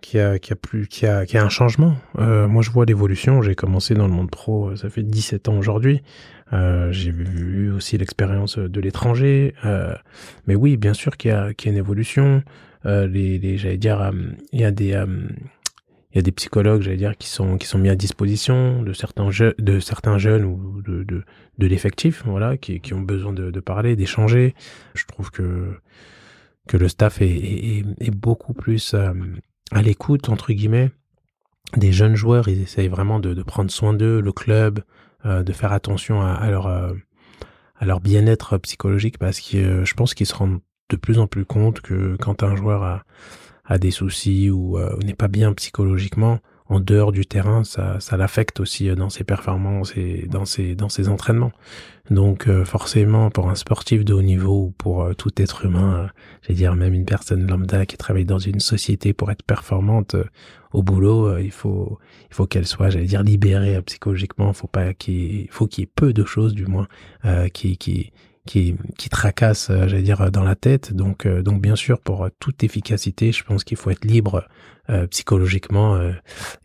qu'il 0.01 0.19
y 0.19 0.23
a, 0.23 0.39
qu'il 0.39 0.49
y 0.49 0.53
a 0.53 0.55
plus 0.57 0.87
qu'il 0.87 1.07
y 1.07 1.11
a, 1.11 1.25
qu'il 1.25 1.35
y 1.35 1.37
a 1.37 1.45
un 1.45 1.49
changement. 1.49 1.95
Euh, 2.17 2.47
moi, 2.47 2.61
je 2.61 2.71
vois 2.71 2.85
l'évolution. 2.85 3.41
J'ai 3.41 3.55
commencé 3.55 3.93
dans 3.93 4.07
le 4.07 4.13
monde 4.13 4.31
pro, 4.31 4.71
euh, 4.71 4.75
ça 4.75 4.89
fait 4.89 5.03
17 5.03 5.47
ans 5.47 5.57
aujourd'hui. 5.57 6.01
j'ai 6.51 7.11
vu 7.11 7.71
aussi 7.71 7.97
l'expérience 7.97 8.57
de 8.57 8.81
l'étranger. 8.81 9.55
mais 10.45 10.55
oui, 10.55 10.75
bien 10.75 10.93
sûr 10.93 11.15
qu'il 11.15 11.31
y 11.31 11.33
a, 11.33 11.53
qu'il 11.53 11.67
y 11.67 11.69
a 11.69 11.71
une 11.71 11.77
évolution. 11.77 12.43
Euh, 12.85 13.07
les, 13.07 13.37
les 13.37 13.57
j'allais 13.57 13.77
dire, 13.77 14.01
euh, 14.01 14.11
il 14.51 14.59
y 14.59 14.65
a 14.65 14.71
des 14.71 14.93
euh, 14.93 15.27
il 16.13 16.17
y 16.17 16.19
a 16.19 16.21
des 16.21 16.31
psychologues, 16.31 16.81
j'allais 16.81 16.97
dire, 16.97 17.17
qui 17.17 17.29
sont 17.29 17.57
qui 17.57 17.67
sont 17.67 17.77
mis 17.77 17.89
à 17.89 17.95
disposition 17.95 18.81
de 18.81 18.93
certains 18.93 19.29
jeunes, 19.31 19.53
de 19.59 19.79
certains 19.79 20.17
jeunes 20.17 20.43
ou 20.45 20.81
de 20.81 21.03
de, 21.03 21.23
de 21.57 21.67
l'effectif, 21.67 22.23
voilà, 22.25 22.57
qui 22.57 22.79
qui 22.81 22.93
ont 22.93 23.01
besoin 23.01 23.33
de, 23.33 23.51
de 23.51 23.59
parler, 23.59 23.95
d'échanger. 23.95 24.55
Je 24.93 25.05
trouve 25.05 25.31
que 25.31 25.73
que 26.67 26.77
le 26.77 26.87
staff 26.87 27.21
est 27.21 27.29
est, 27.29 27.85
est 27.99 28.11
beaucoup 28.11 28.53
plus 28.53 28.95
à 29.71 29.81
l'écoute 29.81 30.29
entre 30.29 30.51
guillemets 30.51 30.91
des 31.77 31.91
jeunes 31.91 32.15
joueurs. 32.15 32.47
Ils 32.49 32.61
essayent 32.61 32.89
vraiment 32.89 33.19
de, 33.19 33.33
de 33.33 33.43
prendre 33.43 33.71
soin 33.71 33.93
d'eux, 33.93 34.19
le 34.19 34.31
club, 34.33 34.81
de 35.23 35.53
faire 35.53 35.71
attention 35.71 36.21
à 36.21 36.49
leur 36.49 36.67
à 36.67 37.85
leur 37.85 38.01
bien-être 38.01 38.57
psychologique 38.57 39.17
parce 39.17 39.39
que 39.39 39.85
je 39.85 39.93
pense 39.93 40.13
qu'ils 40.13 40.27
se 40.27 40.35
rendent 40.35 40.59
de 40.91 40.97
plus 40.97 41.19
en 41.19 41.27
plus 41.27 41.45
compte 41.45 41.81
que 41.81 42.15
quand 42.19 42.43
un 42.43 42.55
joueur 42.55 42.83
a, 42.83 43.03
a 43.65 43.77
des 43.77 43.91
soucis 43.91 44.49
ou 44.49 44.77
euh, 44.77 44.97
n'est 45.03 45.13
pas 45.13 45.27
bien 45.27 45.53
psychologiquement, 45.53 46.39
en 46.67 46.79
dehors 46.79 47.11
du 47.11 47.25
terrain, 47.25 47.65
ça, 47.65 47.99
ça 47.99 48.15
l'affecte 48.15 48.61
aussi 48.61 48.89
euh, 48.89 48.95
dans 48.95 49.09
ses 49.09 49.23
performances 49.23 49.95
et 49.97 50.25
dans 50.29 50.45
ses, 50.45 50.75
dans 50.75 50.89
ses 50.89 51.09
entraînements. 51.09 51.51
Donc 52.09 52.47
euh, 52.47 52.65
forcément, 52.65 53.29
pour 53.29 53.49
un 53.49 53.55
sportif 53.55 54.03
de 54.03 54.13
haut 54.13 54.21
niveau 54.21 54.65
ou 54.65 54.71
pour 54.71 55.15
tout 55.15 55.31
être 55.37 55.65
humain, 55.65 56.09
je 56.41 56.53
dire 56.53 56.75
même 56.75 56.93
une 56.93 57.05
personne 57.05 57.47
lambda 57.47 57.85
qui 57.85 57.97
travaille 57.97 58.25
dans 58.25 58.39
une 58.39 58.59
société 58.59 59.13
pour 59.13 59.31
être 59.31 59.43
performante 59.43 60.15
au 60.73 60.83
boulot, 60.83 61.37
il 61.37 61.51
faut 61.51 61.99
il 62.29 62.35
faut 62.35 62.47
qu'elle 62.47 62.65
soit, 62.65 62.89
j'allais 62.89 63.05
dire, 63.05 63.23
libérée 63.23 63.81
psychologiquement. 63.81 64.53
Faut 64.53 64.67
pas 64.67 64.93
qu'il 64.93 65.49
faut 65.51 65.67
qu'il 65.67 65.81
y 65.81 65.83
ait 65.83 65.91
peu 65.93 66.13
de 66.13 66.23
choses 66.23 66.53
du 66.53 66.65
moins 66.65 66.87
qui 67.53 67.77
qui 67.77 68.11
qui, 68.45 68.75
qui 68.97 69.09
tracasse, 69.09 69.69
euh, 69.69 69.87
j'allais 69.87 70.01
dire, 70.01 70.31
dans 70.31 70.43
la 70.43 70.55
tête. 70.55 70.93
Donc, 70.93 71.25
euh, 71.25 71.41
donc 71.41 71.61
bien 71.61 71.75
sûr, 71.75 71.99
pour 71.99 72.29
toute 72.39 72.63
efficacité, 72.63 73.31
je 73.31 73.43
pense 73.43 73.63
qu'il 73.63 73.77
faut 73.77 73.89
être 73.89 74.05
libre 74.05 74.47
euh, 74.89 75.07
psychologiquement 75.07 75.99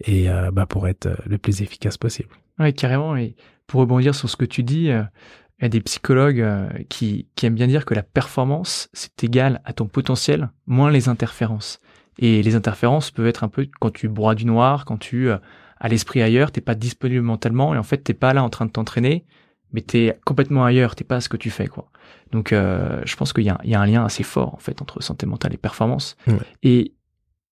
et 0.05 0.29
bah, 0.53 0.67
pour 0.67 0.89
être 0.89 1.09
le 1.27 1.39
plus 1.39 1.63
efficace 1.63 1.97
possible. 1.97 2.31
Oui, 2.59 2.73
carrément. 2.75 3.17
Et 3.17 3.37
pour 3.67 3.81
rebondir 3.81 4.15
sur 4.15 4.29
ce 4.29 4.37
que 4.37 4.45
tu 4.45 4.63
dis, 4.63 4.85
il 4.87 5.63
y 5.63 5.65
a 5.65 5.69
des 5.69 5.81
psychologues 5.81 6.45
qui, 6.89 7.29
qui 7.37 7.47
aiment 7.47 7.55
bien 7.55 7.67
dire 7.67 7.85
que 7.85 7.95
la 7.95 8.03
performance, 8.03 8.89
c'est 8.93 9.23
égal 9.23 9.61
à 9.65 9.73
ton 9.73 9.87
potentiel, 9.87 10.51
moins 10.67 10.91
les 10.91 11.09
interférences. 11.09 11.81
Et 12.19 12.43
les 12.43 12.55
interférences 12.55 13.11
peuvent 13.11 13.27
être 13.27 13.45
un 13.45 13.49
peu 13.49 13.69
quand 13.79 13.93
tu 13.93 14.09
broies 14.09 14.35
du 14.35 14.47
noir, 14.47 14.87
quand 14.87 14.97
tu 14.97 15.31
as 15.31 15.89
l'esprit 15.89 16.23
ailleurs, 16.23 16.51
t'es 16.51 16.63
pas 16.63 16.75
disponible 16.75 17.23
mentalement 17.23 17.75
et 17.75 17.79
en 17.79 17.83
fait 17.83 17.99
t'es 17.99 18.15
pas 18.15 18.33
là 18.33 18.43
en 18.43 18.49
train 18.49 18.67
de 18.67 18.71
t'entraîner, 18.71 19.25
mais 19.73 19.81
t'es 19.81 20.19
complètement 20.25 20.65
ailleurs, 20.65 20.95
t'es 20.95 21.05
pas 21.05 21.21
ce 21.21 21.29
que 21.29 21.37
tu 21.37 21.51
fais, 21.51 21.67
quoi. 21.67 21.91
Donc, 22.33 22.53
euh, 22.53 23.03
je 23.05 23.17
pense 23.17 23.33
qu'il 23.33 23.45
y, 23.45 23.69
y, 23.69 23.75
a 23.75 23.81
un 23.81 23.87
lien 23.87 24.05
assez 24.05 24.23
fort, 24.23 24.55
en 24.55 24.59
fait, 24.59 24.83
entre 24.83 25.03
santé 25.03 25.27
mentale 25.27 25.55
et 25.55 25.59
performance. 25.59 26.17
Et, 26.63 26.95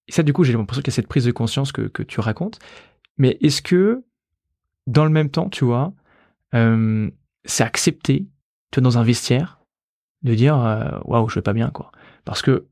ça, 0.09 0.22
du 0.22 0.33
coup, 0.33 0.44
j'ai 0.44 0.53
l'impression 0.53 0.83
qu'il 0.83 0.92
y 0.92 0.94
a 0.94 0.96
cette 0.96 1.09
prise 1.09 1.24
de 1.24 1.33
conscience 1.33 1.72
que, 1.72 1.83
que 1.83 2.03
tu 2.03 2.20
racontes. 2.20 2.59
Mais 3.16 3.38
est-ce 3.40 3.62
que, 3.62 4.05
dans 4.87 5.05
le 5.05 5.11
même 5.11 5.31
temps, 5.31 5.48
tu 5.48 5.64
vois, 5.64 5.92
c'est 6.53 7.64
accepter, 7.64 8.27
tu 8.70 8.81
es 8.81 8.83
dans 8.83 8.98
un 8.98 9.03
vestiaire, 9.03 9.59
de 10.24 10.35
dire 10.35 10.57
waouh, 11.05 11.29
je 11.29 11.37
vais 11.37 11.42
pas 11.42 11.53
bien 11.53 11.70
quoi. 11.70 11.92
Parce 12.24 12.42
que 12.42 12.66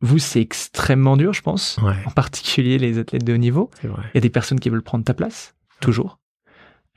vous, 0.00 0.18
c'est 0.18 0.40
extrêmement 0.40 1.16
dur, 1.16 1.32
je 1.32 1.42
pense. 1.42 1.78
En 2.06 2.10
particulier 2.10 2.78
les 2.78 2.98
athlètes 2.98 3.24
de 3.24 3.32
haut 3.32 3.38
niveau. 3.38 3.70
Il 3.82 3.90
y 4.14 4.18
a 4.18 4.20
des 4.20 4.30
personnes 4.30 4.60
qui 4.60 4.68
veulent 4.68 4.82
prendre 4.82 5.04
ta 5.04 5.14
place, 5.14 5.54
toujours. 5.80 6.18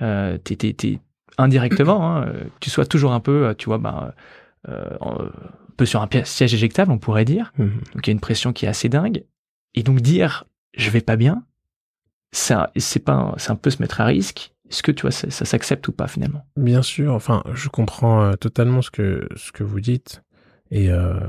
Euh, 0.01 0.37
t'es, 0.37 0.99
indirectement, 1.37 2.17
hein, 2.17 2.33
tu 2.59 2.69
sois 2.69 2.85
toujours 2.85 3.13
un 3.13 3.19
peu, 3.19 3.53
tu 3.57 3.65
vois, 3.65 3.77
bah, 3.77 4.13
euh, 4.69 4.97
un 5.01 5.29
peu 5.77 5.85
sur 5.85 6.01
un 6.01 6.09
siège 6.23 6.53
éjectable, 6.53 6.91
on 6.91 6.97
pourrait 6.97 7.25
dire. 7.25 7.53
Mhm. 7.57 7.81
Donc 7.93 8.07
il 8.07 8.09
y 8.09 8.11
a 8.11 8.13
une 8.13 8.19
pression 8.19 8.53
qui 8.53 8.65
est 8.65 8.69
assez 8.69 8.89
dingue. 8.89 9.23
Et 9.75 9.83
donc 9.83 10.01
dire 10.01 10.45
je 10.75 10.89
vais 10.89 11.01
pas 11.01 11.15
bien, 11.15 11.43
ça, 12.31 12.71
c'est 12.75 12.99
pas, 12.99 13.33
c'est 13.37 13.51
un 13.51 13.55
peu 13.55 13.69
se 13.69 13.81
mettre 13.81 14.01
à 14.01 14.05
risque. 14.05 14.53
Est-ce 14.69 14.83
que 14.83 14.91
tu 14.91 15.03
vois, 15.03 15.11
ça, 15.11 15.29
s'accepte 15.29 15.87
ou 15.87 15.91
pas 15.91 16.07
finalement? 16.07 16.45
Bien 16.57 16.81
sûr. 16.81 17.13
Enfin, 17.13 17.43
je 17.53 17.69
comprends 17.69 18.23
euh, 18.23 18.33
totalement 18.33 18.81
ce 18.81 18.91
que 18.91 19.27
ce 19.35 19.51
que 19.51 19.63
vous 19.63 19.79
dites 19.79 20.23
et 20.69 20.91
euh, 20.91 21.19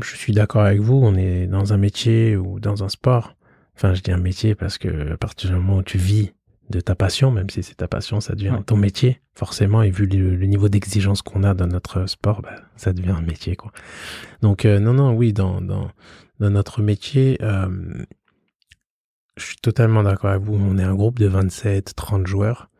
je 0.00 0.16
suis 0.16 0.32
d'accord 0.32 0.62
avec 0.62 0.80
vous. 0.80 0.94
On 0.94 1.14
est 1.14 1.46
dans 1.46 1.72
un 1.72 1.76
métier 1.76 2.36
ou 2.36 2.58
dans 2.58 2.82
un 2.82 2.88
sport. 2.88 3.36
Enfin, 3.76 3.94
je 3.94 4.00
dis 4.00 4.12
un 4.12 4.18
métier 4.18 4.54
parce 4.54 4.78
que 4.78 5.12
à 5.12 5.16
partir 5.16 5.50
du 5.50 5.56
moment 5.56 5.78
où 5.78 5.82
tu 5.82 5.98
vis 5.98 6.32
de 6.70 6.80
ta 6.80 6.94
passion, 6.94 7.32
même 7.32 7.50
si 7.50 7.62
c'est 7.62 7.74
ta 7.74 7.88
passion, 7.88 8.20
ça 8.20 8.34
devient 8.34 8.60
ton 8.64 8.76
métier, 8.76 9.20
forcément, 9.34 9.82
et 9.82 9.90
vu 9.90 10.06
le, 10.06 10.46
niveau 10.46 10.68
d'exigence 10.68 11.20
qu'on 11.20 11.42
a 11.42 11.52
dans 11.52 11.66
notre 11.66 12.06
sport, 12.06 12.42
bah, 12.42 12.54
ça 12.76 12.92
devient 12.92 13.10
un 13.10 13.22
métier, 13.22 13.56
quoi. 13.56 13.72
Donc, 14.40 14.64
euh, 14.64 14.78
non, 14.78 14.94
non, 14.94 15.12
oui, 15.12 15.32
dans, 15.32 15.60
dans, 15.60 15.90
dans 16.38 16.50
notre 16.50 16.80
métier, 16.80 17.38
euh, 17.42 17.68
je 19.36 19.44
suis 19.44 19.56
totalement 19.56 20.04
d'accord 20.04 20.30
avec 20.30 20.42
vous, 20.42 20.54
on 20.54 20.78
est 20.78 20.84
un 20.84 20.94
groupe 20.94 21.18
de 21.18 21.26
27, 21.26 21.94
30 21.96 22.26
joueurs, 22.28 22.70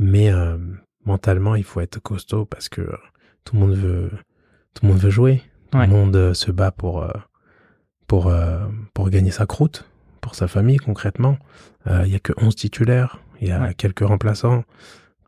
mais 0.00 0.32
euh, 0.32 0.58
mentalement, 1.04 1.54
il 1.54 1.64
faut 1.64 1.80
être 1.80 2.00
costaud 2.00 2.44
parce 2.44 2.68
que 2.68 2.90
tout 3.44 3.54
le 3.54 3.60
monde 3.60 3.76
veut, 3.76 4.10
tout 4.74 4.84
le 4.84 4.88
monde 4.88 4.98
veut 4.98 5.10
jouer, 5.10 5.42
tout 5.70 5.78
le 5.78 5.86
monde 5.86 6.34
se 6.34 6.50
bat 6.50 6.72
pour, 6.72 7.06
pour, 8.06 8.32
pour 8.94 9.10
gagner 9.10 9.30
sa 9.30 9.46
croûte, 9.46 9.88
pour 10.20 10.34
sa 10.34 10.48
famille, 10.48 10.78
concrètement. 10.78 11.38
Il 11.86 12.08
y 12.08 12.14
a 12.14 12.18
que 12.20 12.32
11 12.36 12.54
titulaires, 12.54 13.20
il 13.40 13.48
y 13.48 13.52
a 13.52 13.72
quelques 13.74 14.06
remplaçants. 14.06 14.64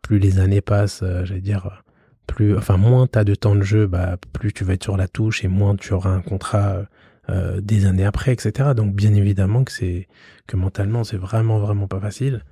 Plus 0.01 0.19
les 0.19 0.39
années 0.39 0.61
passent, 0.61 1.03
euh, 1.03 1.25
j'allais 1.25 1.41
dire, 1.41 1.83
plus, 2.27 2.57
enfin, 2.57 2.77
moins 2.77 3.07
tu 3.07 3.19
as 3.19 3.23
de 3.23 3.35
temps 3.35 3.55
de 3.55 3.61
jeu, 3.61 3.87
bah, 3.87 4.17
plus 4.33 4.53
tu 4.53 4.63
vas 4.63 4.73
être 4.73 4.83
sur 4.83 4.97
la 4.97 5.07
touche 5.07 5.43
et 5.43 5.47
moins 5.47 5.75
tu 5.75 5.93
auras 5.93 6.09
un 6.09 6.21
contrat 6.21 6.83
euh, 7.29 7.61
des 7.61 7.85
années 7.85 8.05
après, 8.05 8.33
etc. 8.33 8.71
Donc, 8.75 8.95
bien 8.95 9.13
évidemment 9.13 9.63
que 9.63 9.71
c'est 9.71 10.07
que 10.47 10.57
mentalement, 10.57 11.03
c'est 11.03 11.17
vraiment, 11.17 11.59
vraiment 11.59 11.87
pas 11.87 11.99
facile. 11.99 12.43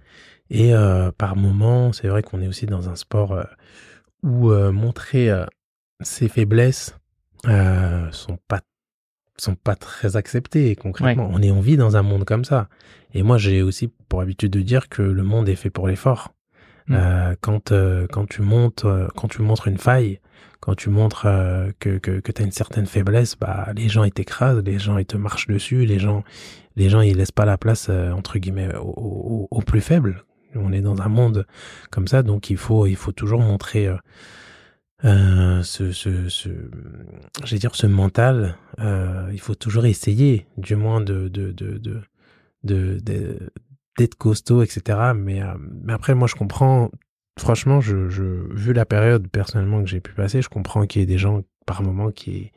Et 0.49 0.73
euh, 0.73 1.11
par 1.11 1.35
moment, 1.35 1.93
c'est 1.93 2.07
vrai 2.07 2.23
qu'on 2.23 2.41
est 2.41 2.47
aussi 2.47 2.65
dans 2.65 2.89
un 2.89 2.95
sport 2.95 3.43
où 4.23 4.51
montrer 4.51 5.31
ses 6.01 6.27
faiblesses 6.27 6.95
sont 7.45 8.37
pas 8.47 8.61
sont 9.41 9.56
pas 9.56 9.75
très 9.75 10.15
acceptés 10.15 10.75
concrètement. 10.75 11.30
On 11.32 11.41
est 11.41 11.52
en 11.52 11.62
vie 11.62 11.78
dans 11.78 11.97
un 11.97 12.02
monde 12.02 12.25
comme 12.25 12.45
ça. 12.45 12.67
Et 13.13 13.23
moi, 13.23 13.38
j'ai 13.38 13.62
aussi 13.62 13.91
pour 14.08 14.21
habitude 14.21 14.52
de 14.52 14.62
dire 14.62 14.89
que 14.89 15.02
le 15.02 15.23
monde 15.23 15.49
est 15.49 15.56
fait 15.56 15.69
pour 15.69 15.88
l'effort. 15.88 16.34
Mm. 16.88 16.95
Euh, 16.95 17.36
quand 17.39 17.71
euh, 17.71 18.08
quand 18.12 18.28
tu 18.28 18.41
montes, 18.41 18.86
euh, 18.86 19.08
quand 19.15 19.28
tu 19.28 19.41
montres 19.41 19.67
une 19.67 19.78
faille, 19.78 20.19
quand 20.60 20.75
tu 20.75 20.89
montres 20.89 21.28
que 21.80 21.97
que, 21.97 22.19
que 22.19 22.32
tu 22.32 22.41
as 22.41 22.45
une 22.45 22.52
certaine 22.52 22.86
faiblesse, 22.86 23.36
bah 23.39 23.69
les 23.75 23.89
gens 23.89 24.04
ils 24.04 24.12
t'écrasent, 24.12 24.62
les 24.63 24.80
gens 24.80 24.97
ils 24.97 25.06
te 25.06 25.17
marchent 25.17 25.47
dessus, 25.47 25.86
les 25.86 25.99
gens 25.99 26.23
les 26.75 26.89
gens 26.89 27.02
ils 27.02 27.15
laissent 27.15 27.32
pas 27.32 27.45
la 27.45 27.58
place 27.58 27.89
entre 27.89 28.39
guillemets 28.39 28.75
aux, 28.75 29.47
aux, 29.49 29.62
plus 29.62 29.82
faibles. 29.82 30.25
On 30.56 30.73
est 30.73 30.82
dans 30.82 31.02
un 31.02 31.10
monde 31.10 31.45
comme 31.91 32.08
ça, 32.08 32.23
donc 32.23 32.49
il 32.49 32.58
faut 32.58 32.88
il 32.88 32.95
faut 32.95 33.12
toujours 33.12 33.41
montrer 33.41 33.88
euh, 35.05 35.63
ce, 35.63 35.91
ce, 35.91 36.27
ce 36.29 37.55
dire 37.55 37.75
ce 37.75 37.88
mental, 37.88 38.57
euh, 38.79 39.29
il 39.31 39.39
faut 39.39 39.55
toujours 39.55 39.85
essayer, 39.85 40.45
du 40.57 40.75
moins 40.75 41.01
de 41.01 41.27
de 41.29 41.51
de 41.51 41.77
de, 41.77 42.01
de, 42.63 43.51
d'être 43.97 44.15
costaud, 44.15 44.62
etc. 44.62 45.13
Mais 45.15 45.41
euh, 45.41 45.53
mais 45.83 45.93
après, 45.93 46.15
moi, 46.15 46.27
je 46.27 46.35
comprends. 46.35 46.91
Franchement, 47.39 47.79
je, 47.79 48.09
je 48.09 48.23
vu 48.53 48.73
la 48.73 48.85
période 48.85 49.29
personnellement 49.29 49.81
que 49.81 49.89
j'ai 49.89 50.01
pu 50.01 50.12
passer, 50.12 50.41
je 50.41 50.49
comprends 50.49 50.85
qu'il 50.85 51.01
y 51.01 51.03
ait 51.03 51.07
des 51.07 51.17
gens 51.17 51.43
par 51.65 51.83
moment 51.83 52.12
qui 52.12 52.51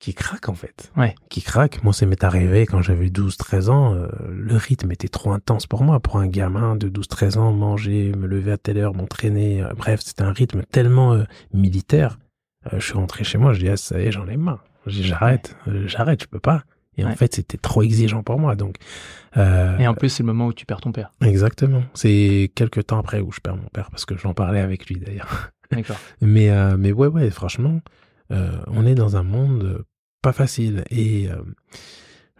qui 0.00 0.14
craque 0.14 0.48
en 0.48 0.54
fait. 0.54 0.90
Ouais. 0.96 1.14
Qui 1.28 1.42
craque. 1.42 1.84
Moi, 1.84 1.92
ça 1.92 2.06
m'est 2.06 2.24
arrivé 2.24 2.66
quand 2.66 2.82
j'avais 2.82 3.08
12-13 3.08 3.68
ans. 3.68 3.94
Euh, 3.94 4.08
le 4.30 4.56
rythme 4.56 4.90
était 4.90 5.08
trop 5.08 5.30
intense 5.32 5.66
pour 5.66 5.84
moi. 5.84 6.00
Pour 6.00 6.16
un 6.16 6.26
gamin 6.26 6.74
de 6.74 6.88
12-13 6.88 7.38
ans, 7.38 7.52
manger, 7.52 8.12
me 8.16 8.26
lever 8.26 8.52
à 8.52 8.56
telle 8.56 8.78
heure, 8.78 8.94
m'entraîner. 8.94 9.62
Euh, 9.62 9.68
bref, 9.76 10.00
c'était 10.02 10.22
un 10.22 10.32
rythme 10.32 10.62
tellement 10.72 11.12
euh, 11.12 11.24
militaire. 11.52 12.18
je 12.72 12.84
suis 12.84 12.94
rentré 12.94 13.24
chez 13.24 13.38
moi, 13.38 13.52
je 13.52 13.60
dis, 13.60 13.68
ah, 13.68 13.76
ça 13.76 14.00
y 14.00 14.06
est, 14.06 14.12
j'en 14.12 14.26
ai 14.26 14.38
marre. 14.38 14.64
J'arrête, 14.86 15.56
j'arrête, 15.84 16.22
je 16.22 16.26
peux 16.26 16.40
pas. 16.40 16.64
Et 16.96 17.04
en 17.04 17.14
fait, 17.14 17.34
c'était 17.34 17.58
trop 17.58 17.82
exigeant 17.82 18.22
pour 18.22 18.38
moi. 18.38 18.56
Donc, 18.56 18.76
et 19.36 19.86
en 19.86 19.94
plus, 19.94 20.08
c'est 20.08 20.22
le 20.22 20.28
moment 20.28 20.46
où 20.46 20.52
tu 20.54 20.64
perds 20.64 20.80
ton 20.80 20.92
père. 20.92 21.12
Exactement. 21.22 21.82
C'est 21.92 22.50
quelques 22.54 22.86
temps 22.86 22.98
après 22.98 23.20
où 23.20 23.30
je 23.30 23.40
perds 23.40 23.56
mon 23.56 23.68
père 23.68 23.90
parce 23.90 24.06
que 24.06 24.16
j'en 24.16 24.32
parlais 24.32 24.60
avec 24.60 24.86
lui 24.86 24.96
d'ailleurs. 24.96 25.50
D'accord. 25.70 25.98
mais, 26.22 26.50
mais 26.78 26.92
ouais, 26.92 27.08
ouais, 27.08 27.30
franchement, 27.30 27.80
on 28.30 28.86
est 28.86 28.94
dans 28.94 29.16
un 29.16 29.22
monde 29.22 29.84
pas 30.20 30.32
facile. 30.32 30.84
Et 30.90 31.28
euh, 31.28 31.42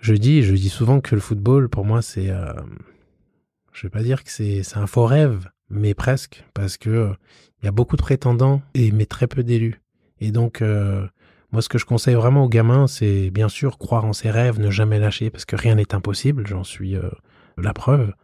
je 0.00 0.14
dis, 0.14 0.42
je 0.42 0.54
dis 0.54 0.68
souvent 0.68 1.00
que 1.00 1.14
le 1.14 1.20
football, 1.20 1.68
pour 1.68 1.84
moi, 1.84 2.02
c'est, 2.02 2.30
euh, 2.30 2.52
je 3.72 3.82
vais 3.82 3.90
pas 3.90 4.02
dire 4.02 4.24
que 4.24 4.30
c'est, 4.30 4.62
c'est 4.62 4.78
un 4.78 4.86
faux 4.86 5.06
rêve, 5.06 5.48
mais 5.68 5.94
presque, 5.94 6.44
parce 6.54 6.76
que 6.76 7.12
il 7.62 7.66
y 7.66 7.68
a 7.68 7.72
beaucoup 7.72 7.96
de 7.96 8.02
prétendants 8.02 8.62
et 8.74 8.90
mais 8.90 9.06
très 9.06 9.26
peu 9.26 9.42
d'élus. 9.42 9.80
Et 10.20 10.32
donc, 10.32 10.62
euh, 10.62 11.06
moi, 11.52 11.62
ce 11.62 11.68
que 11.68 11.78
je 11.78 11.84
conseille 11.84 12.14
vraiment 12.14 12.44
aux 12.44 12.48
gamins, 12.48 12.86
c'est 12.86 13.30
bien 13.30 13.48
sûr 13.48 13.78
croire 13.78 14.04
en 14.04 14.12
ses 14.12 14.30
rêves, 14.30 14.60
ne 14.60 14.70
jamais 14.70 14.98
lâcher, 14.98 15.30
parce 15.30 15.44
que 15.44 15.56
rien 15.56 15.74
n'est 15.74 15.94
impossible. 15.94 16.46
J'en 16.46 16.64
suis 16.64 16.96
la 17.58 17.74
preuve. 17.74 18.14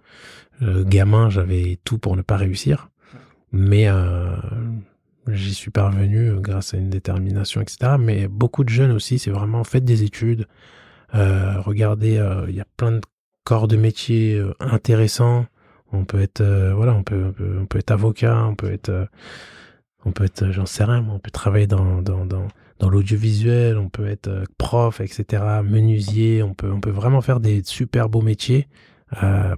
gamin, 0.62 1.29
j'avais 1.29 1.79
tout 1.85 1.99
pour 1.99 2.16
ne 2.16 2.23
pas 2.23 2.37
réussir, 2.37 2.88
mais 3.53 3.88
J'y 5.29 5.55
suis 5.55 5.71
parvenu 5.71 6.29
euh, 6.31 6.41
grâce 6.41 6.75
à 6.75 6.77
une 6.77 6.91
détermination, 6.91 7.61
etc. 7.61 7.97
Mais 7.99 8.29
beaucoup 8.29 8.65
de 8.65 8.69
jeunes 8.69 8.93
aussi, 8.93 9.19
c'est 9.19 9.31
vraiment 9.31 9.65
faites 9.65 9.85
des 9.85 10.03
études. 10.05 10.47
Euh, 11.15 11.61
regardez, 11.61 12.19
euh, 12.19 12.47
il 12.49 12.55
y 12.55 12.61
a 12.61 12.67
plein 12.77 12.93
de 12.93 13.01
corps 13.45 13.69
de 13.69 13.77
métiers 13.77 14.35
euh, 14.35 14.55
intéressants. 14.61 15.47
On 15.93 16.05
peut 16.05 16.21
être, 16.21 16.43
voilà, 16.75 16.93
on 16.95 17.05
peut, 17.05 17.33
on 17.61 17.67
peut, 17.67 17.79
être 17.79 17.93
avocat, 17.93 18.45
on 18.45 18.57
peut 18.57 18.73
être, 18.73 19.09
on 20.05 20.11
peut 20.11 20.25
être, 20.25 20.51
j'en 20.51 20.67
sais 20.67 20.83
rien, 20.83 21.07
on 21.09 21.21
peut 21.21 21.31
travailler 21.31 21.69
dans, 21.69 22.03
dans, 22.03 22.27
dans, 22.27 22.49
dans 22.81 22.91
l'audiovisuel, 22.91 23.79
on 23.79 23.89
peut 23.89 24.09
être 24.09 24.43
prof, 24.59 25.01
etc. 25.01 25.45
Menuisier, 25.65 26.43
on 26.43 26.55
peut, 26.55 26.71
on 26.71 26.81
peut 26.81 26.91
vraiment 26.91 27.21
faire 27.21 27.39
des 27.39 27.62
super 27.65 28.09
beaux 28.09 28.21
métiers 28.21 28.69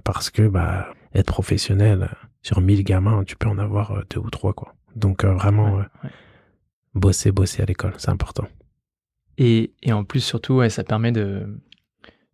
parce 0.03 0.29
que, 0.29 0.47
bah, 0.47 0.93
être 1.15 1.25
professionnel 1.25 2.09
sur 2.43 2.61
1000 2.61 2.83
gamins, 2.83 3.23
tu 3.25 3.35
peux 3.35 3.49
en 3.49 3.57
avoir 3.57 4.03
deux 4.11 4.19
ou 4.19 4.29
trois, 4.29 4.53
quoi. 4.53 4.75
Donc 4.95 5.23
euh, 5.23 5.33
vraiment, 5.33 5.79
euh, 5.79 5.83
bosser, 6.93 7.31
bosser 7.31 7.61
à 7.61 7.65
l'école, 7.65 7.93
c'est 7.97 8.09
important. 8.09 8.47
Et, 9.37 9.73
et, 9.83 9.93
en 9.93 10.03
plus, 10.03 10.19
surtout, 10.19 10.67
ça 10.69 10.83
permet 10.83 11.11
de 11.11 11.47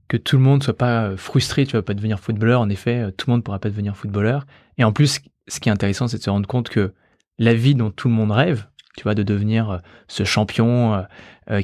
que 0.07 0.17
tout 0.17 0.37
le 0.37 0.43
monde 0.43 0.63
soit 0.63 0.77
pas 0.77 1.05
euh, 1.05 1.17
frustré, 1.17 1.65
tu 1.65 1.73
vas 1.73 1.81
pas 1.81 1.93
devenir 1.93 2.19
footballeur, 2.19 2.61
en 2.61 2.69
effet, 2.69 3.11
tout 3.17 3.29
le 3.29 3.33
monde 3.33 3.43
pourra 3.43 3.59
pas 3.59 3.69
devenir 3.69 3.95
footballeur. 3.95 4.45
Et 4.77 4.83
en 4.83 4.91
plus, 4.91 5.19
ce 5.47 5.59
qui 5.59 5.69
est 5.69 5.71
intéressant, 5.71 6.07
c'est 6.07 6.17
de 6.17 6.23
se 6.23 6.29
rendre 6.29 6.47
compte 6.47 6.69
que 6.69 6.93
la 7.37 7.53
vie 7.53 7.75
dont 7.75 7.91
tout 7.91 8.07
le 8.07 8.13
monde 8.13 8.31
rêve, 8.31 8.67
tu 8.97 9.03
vois, 9.03 9.15
de 9.15 9.23
devenir 9.23 9.81
ce 10.07 10.23
champion 10.23 11.05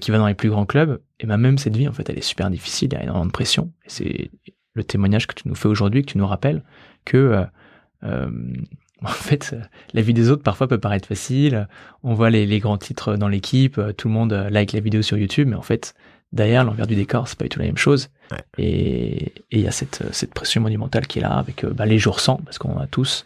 qui 0.01 0.11
va 0.11 0.17
dans 0.17 0.27
les 0.27 0.33
plus 0.33 0.49
grands 0.49 0.65
clubs, 0.65 1.01
et 1.19 1.25
ben 1.25 1.37
même 1.37 1.57
cette 1.57 1.77
vie, 1.77 1.87
en 1.87 1.93
fait, 1.93 2.09
elle 2.09 2.17
est 2.17 2.21
super 2.21 2.49
difficile, 2.49 2.89
il 2.91 2.95
y 2.95 2.97
a 2.97 3.03
énormément 3.03 3.25
de 3.25 3.31
pression. 3.31 3.71
Et 3.85 3.89
c'est 3.89 4.31
le 4.73 4.83
témoignage 4.83 5.27
que 5.27 5.33
tu 5.33 5.47
nous 5.47 5.55
fais 5.55 5.67
aujourd'hui, 5.67 6.03
que 6.03 6.11
tu 6.11 6.17
nous 6.17 6.27
rappelles, 6.27 6.63
que 7.05 7.45
en 9.05 9.07
fait, 9.07 9.55
la 9.93 10.01
vie 10.01 10.13
des 10.13 10.29
autres 10.29 10.43
parfois 10.43 10.67
peut 10.67 10.79
paraître 10.79 11.07
facile. 11.07 11.67
On 12.03 12.13
voit 12.13 12.29
les, 12.29 12.59
grands 12.59 12.77
titres 12.77 13.15
dans 13.15 13.27
l'équipe, 13.27 13.79
tout 13.97 14.07
le 14.07 14.13
monde 14.13 14.33
like 14.51 14.73
la 14.73 14.79
vidéo 14.79 15.01
sur 15.01 15.17
YouTube, 15.17 15.47
mais 15.47 15.55
en 15.55 15.61
fait, 15.61 15.95
derrière 16.31 16.63
l'envers 16.63 16.87
du 16.87 16.95
décor, 16.95 17.27
c'est 17.27 17.37
pas 17.37 17.45
du 17.45 17.49
tout 17.49 17.59
la 17.59 17.65
même 17.65 17.77
chose. 17.77 18.09
Et 18.57 19.33
il 19.51 19.59
y 19.59 19.67
a 19.67 19.71
cette, 19.71 20.03
cette 20.13 20.33
pression 20.33 20.61
monumentale 20.61 21.07
qui 21.07 21.19
est 21.19 21.21
là 21.21 21.33
avec 21.33 21.65
bah, 21.65 21.85
les 21.85 21.97
jours 21.97 22.19
sans, 22.19 22.37
parce 22.37 22.57
qu'on 22.57 22.77
a 22.77 22.87
tous, 22.87 23.25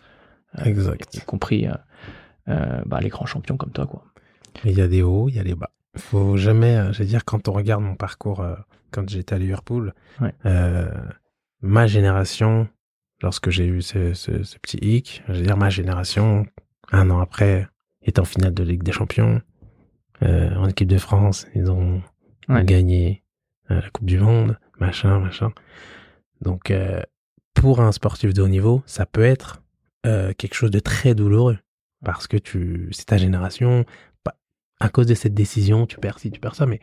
euh, 0.60 0.64
exact. 0.64 1.16
y 1.16 1.22
compris 1.22 1.68
euh, 1.68 1.74
euh, 2.50 2.82
bah, 2.86 3.00
les 3.02 3.10
grands 3.10 3.26
champions 3.26 3.58
comme 3.58 3.72
toi, 3.72 3.86
quoi. 3.86 4.04
Il 4.64 4.78
y 4.78 4.82
a 4.82 4.88
des 4.88 5.02
hauts, 5.02 5.30
il 5.30 5.36
y 5.36 5.40
a 5.40 5.44
des 5.44 5.56
bas. 5.56 5.72
Faut 5.98 6.38
jamais, 6.38 6.94
je 6.94 7.00
veux 7.00 7.06
dire, 7.06 7.26
quand 7.26 7.48
on 7.48 7.54
regarde 7.54 7.84
mon 7.84 7.96
parcours 7.96 8.46
quand 8.92 9.08
j'étais 9.10 9.36
à 9.36 9.38
Liverpool, 9.38 9.94
ma 11.62 11.88
génération, 11.88 12.68
lorsque 13.22 13.50
j'ai 13.50 13.66
eu 13.66 13.82
ce, 13.82 14.14
ce, 14.14 14.58
petit 14.60 14.78
hic, 14.78 15.24
je 15.28 15.34
veux 15.34 15.42
dire, 15.42 15.58
ma 15.58 15.70
génération, 15.70 16.46
un 16.92 17.10
an 17.10 17.20
après, 17.20 17.68
est 18.04 18.20
en 18.20 18.26
finale 18.26 18.54
de 18.54 18.64
Ligue 18.64 18.84
des 18.84 18.92
Champions, 18.92 19.42
euh, 20.24 20.54
en 20.56 20.68
équipe 20.68 20.88
de 20.88 20.98
France, 20.98 21.48
ils 21.56 21.70
ont 21.72 22.02
gagné 22.48 23.24
euh, 23.72 23.82
la 23.82 23.90
Coupe 23.90 24.06
du 24.06 24.20
Monde, 24.20 24.58
machin, 24.80 25.20
machin. 25.20 25.52
Donc, 26.42 26.72
euh, 26.72 27.02
pour 27.54 27.82
un 27.82 27.92
sportif 27.92 28.34
de 28.34 28.42
haut 28.42 28.48
niveau, 28.48 28.84
ça 28.86 29.06
peut 29.06 29.24
être 29.24 29.62
quelque 30.38 30.54
chose 30.54 30.70
de 30.70 30.78
très 30.78 31.16
douloureux 31.16 31.58
parce 32.04 32.28
que 32.28 32.38
tu, 32.38 32.90
c'est 32.92 33.06
ta 33.06 33.18
génération. 33.18 33.86
À 34.80 34.90
cause 34.90 35.08
de 35.08 35.16
cette 35.16 35.34
décision, 35.34 35.88
tu 35.88 35.98
perds 35.98 36.20
ci, 36.20 36.30
tu 36.30 36.40
perds 36.40 36.54
ça. 36.54 36.68
Mais 36.68 36.80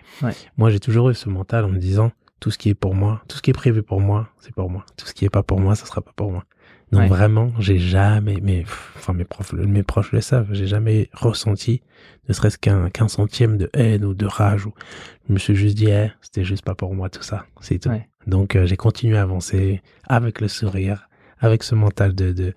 moi, 0.57 0.71
j'ai 0.71 0.81
toujours 0.81 1.09
eu 1.11 1.15
ce 1.15 1.29
mental 1.29 1.65
en 1.65 1.69
me 1.69 1.79
disant 1.79 2.11
tout 2.43 2.51
ce 2.51 2.59
qui 2.59 2.71
est 2.71 2.75
pour 2.75 2.97
moi, 2.97 3.23
tout 3.29 3.37
ce 3.37 3.43
qui 3.43 3.51
est 3.51 3.55
prévu 3.55 3.85
pour 3.85 4.01
moi, 4.01 4.29
c'est 4.41 4.53
pour 4.53 4.69
moi. 4.69 4.85
Tout 4.97 5.07
ce 5.07 5.15
qui 5.15 5.25
est 5.25 5.31
pas 5.31 5.45
pour 5.45 5.61
moi, 5.61 5.77
ça 5.77 5.87
sera 5.87 6.01
pas 6.01 6.11
pour 6.17 6.33
moi. 6.33 6.45
Donc 6.91 7.09
vraiment, 7.09 7.53
j'ai 7.61 7.79
jamais, 7.79 8.39
mais 8.43 8.65
enfin 8.97 9.13
mes 9.13 9.25
profs, 9.25 9.53
mes 9.53 9.85
proches 9.85 10.11
le 10.11 10.21
savent, 10.21 10.49
j'ai 10.51 10.67
jamais 10.67 11.09
ressenti, 11.13 11.83
ne 12.29 12.35
serait-ce 12.35 12.59
qu'un 12.59 12.91
qu'un 12.91 13.07
centième 13.07 13.59
de 13.59 13.71
haine 13.75 14.05
ou 14.05 14.13
de 14.13 14.27
rage. 14.27 14.67
Ou 14.67 14.75
je 15.29 15.33
me 15.33 15.39
suis 15.39 15.55
juste 15.55 15.77
dit, 15.77 15.87
eh, 15.89 16.11
c'était 16.21 16.43
juste 16.43 16.65
pas 16.65 16.75
pour 16.75 16.97
moi 16.97 17.11
tout 17.11 17.23
ça, 17.23 17.47
c'est 17.61 17.79
tout. 17.79 17.91
Donc 18.27 18.57
euh, 18.57 18.67
j'ai 18.67 18.77
continué 18.77 19.17
à 19.17 19.23
avancer 19.23 19.81
avec 20.09 20.41
le 20.41 20.49
sourire, 20.49 21.09
avec 21.39 21.63
ce 21.63 21.77
mental 21.77 22.13
de 22.13 22.33
de, 22.33 22.55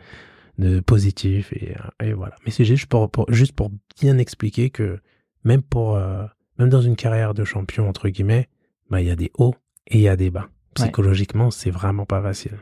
de 0.58 0.80
positif 0.80 1.54
et, 1.54 1.76
et 2.04 2.14
voilà. 2.14 2.36
Mais 2.44 2.52
c'est 2.52 2.66
juste 2.66 2.88
pour, 2.88 3.12
juste 3.30 3.54
pour 3.54 3.70
bien 4.02 4.18
expliquer 4.18 4.72
que 4.72 5.00
même 5.44 5.62
pour 5.62 5.96
euh, 5.96 6.26
même 6.58 6.70
dans 6.70 6.82
une 6.82 6.96
carrière 6.96 7.36
de 7.36 7.46
champion 7.46 7.88
entre 7.88 8.10
guillemets, 8.10 8.50
bah 8.90 9.00
il 9.00 9.08
y 9.08 9.12
a 9.12 9.16
des 9.16 9.32
hauts 9.38 9.56
et 9.88 9.98
il 9.98 10.02
y 10.02 10.10
a 10.10 10.16
des 10.16 10.30
bas. 10.30 10.48
Psychologiquement, 10.76 11.52
c'est 11.52 11.72
vraiment 11.72 12.06
pas 12.06 12.22
facile. 12.22 12.58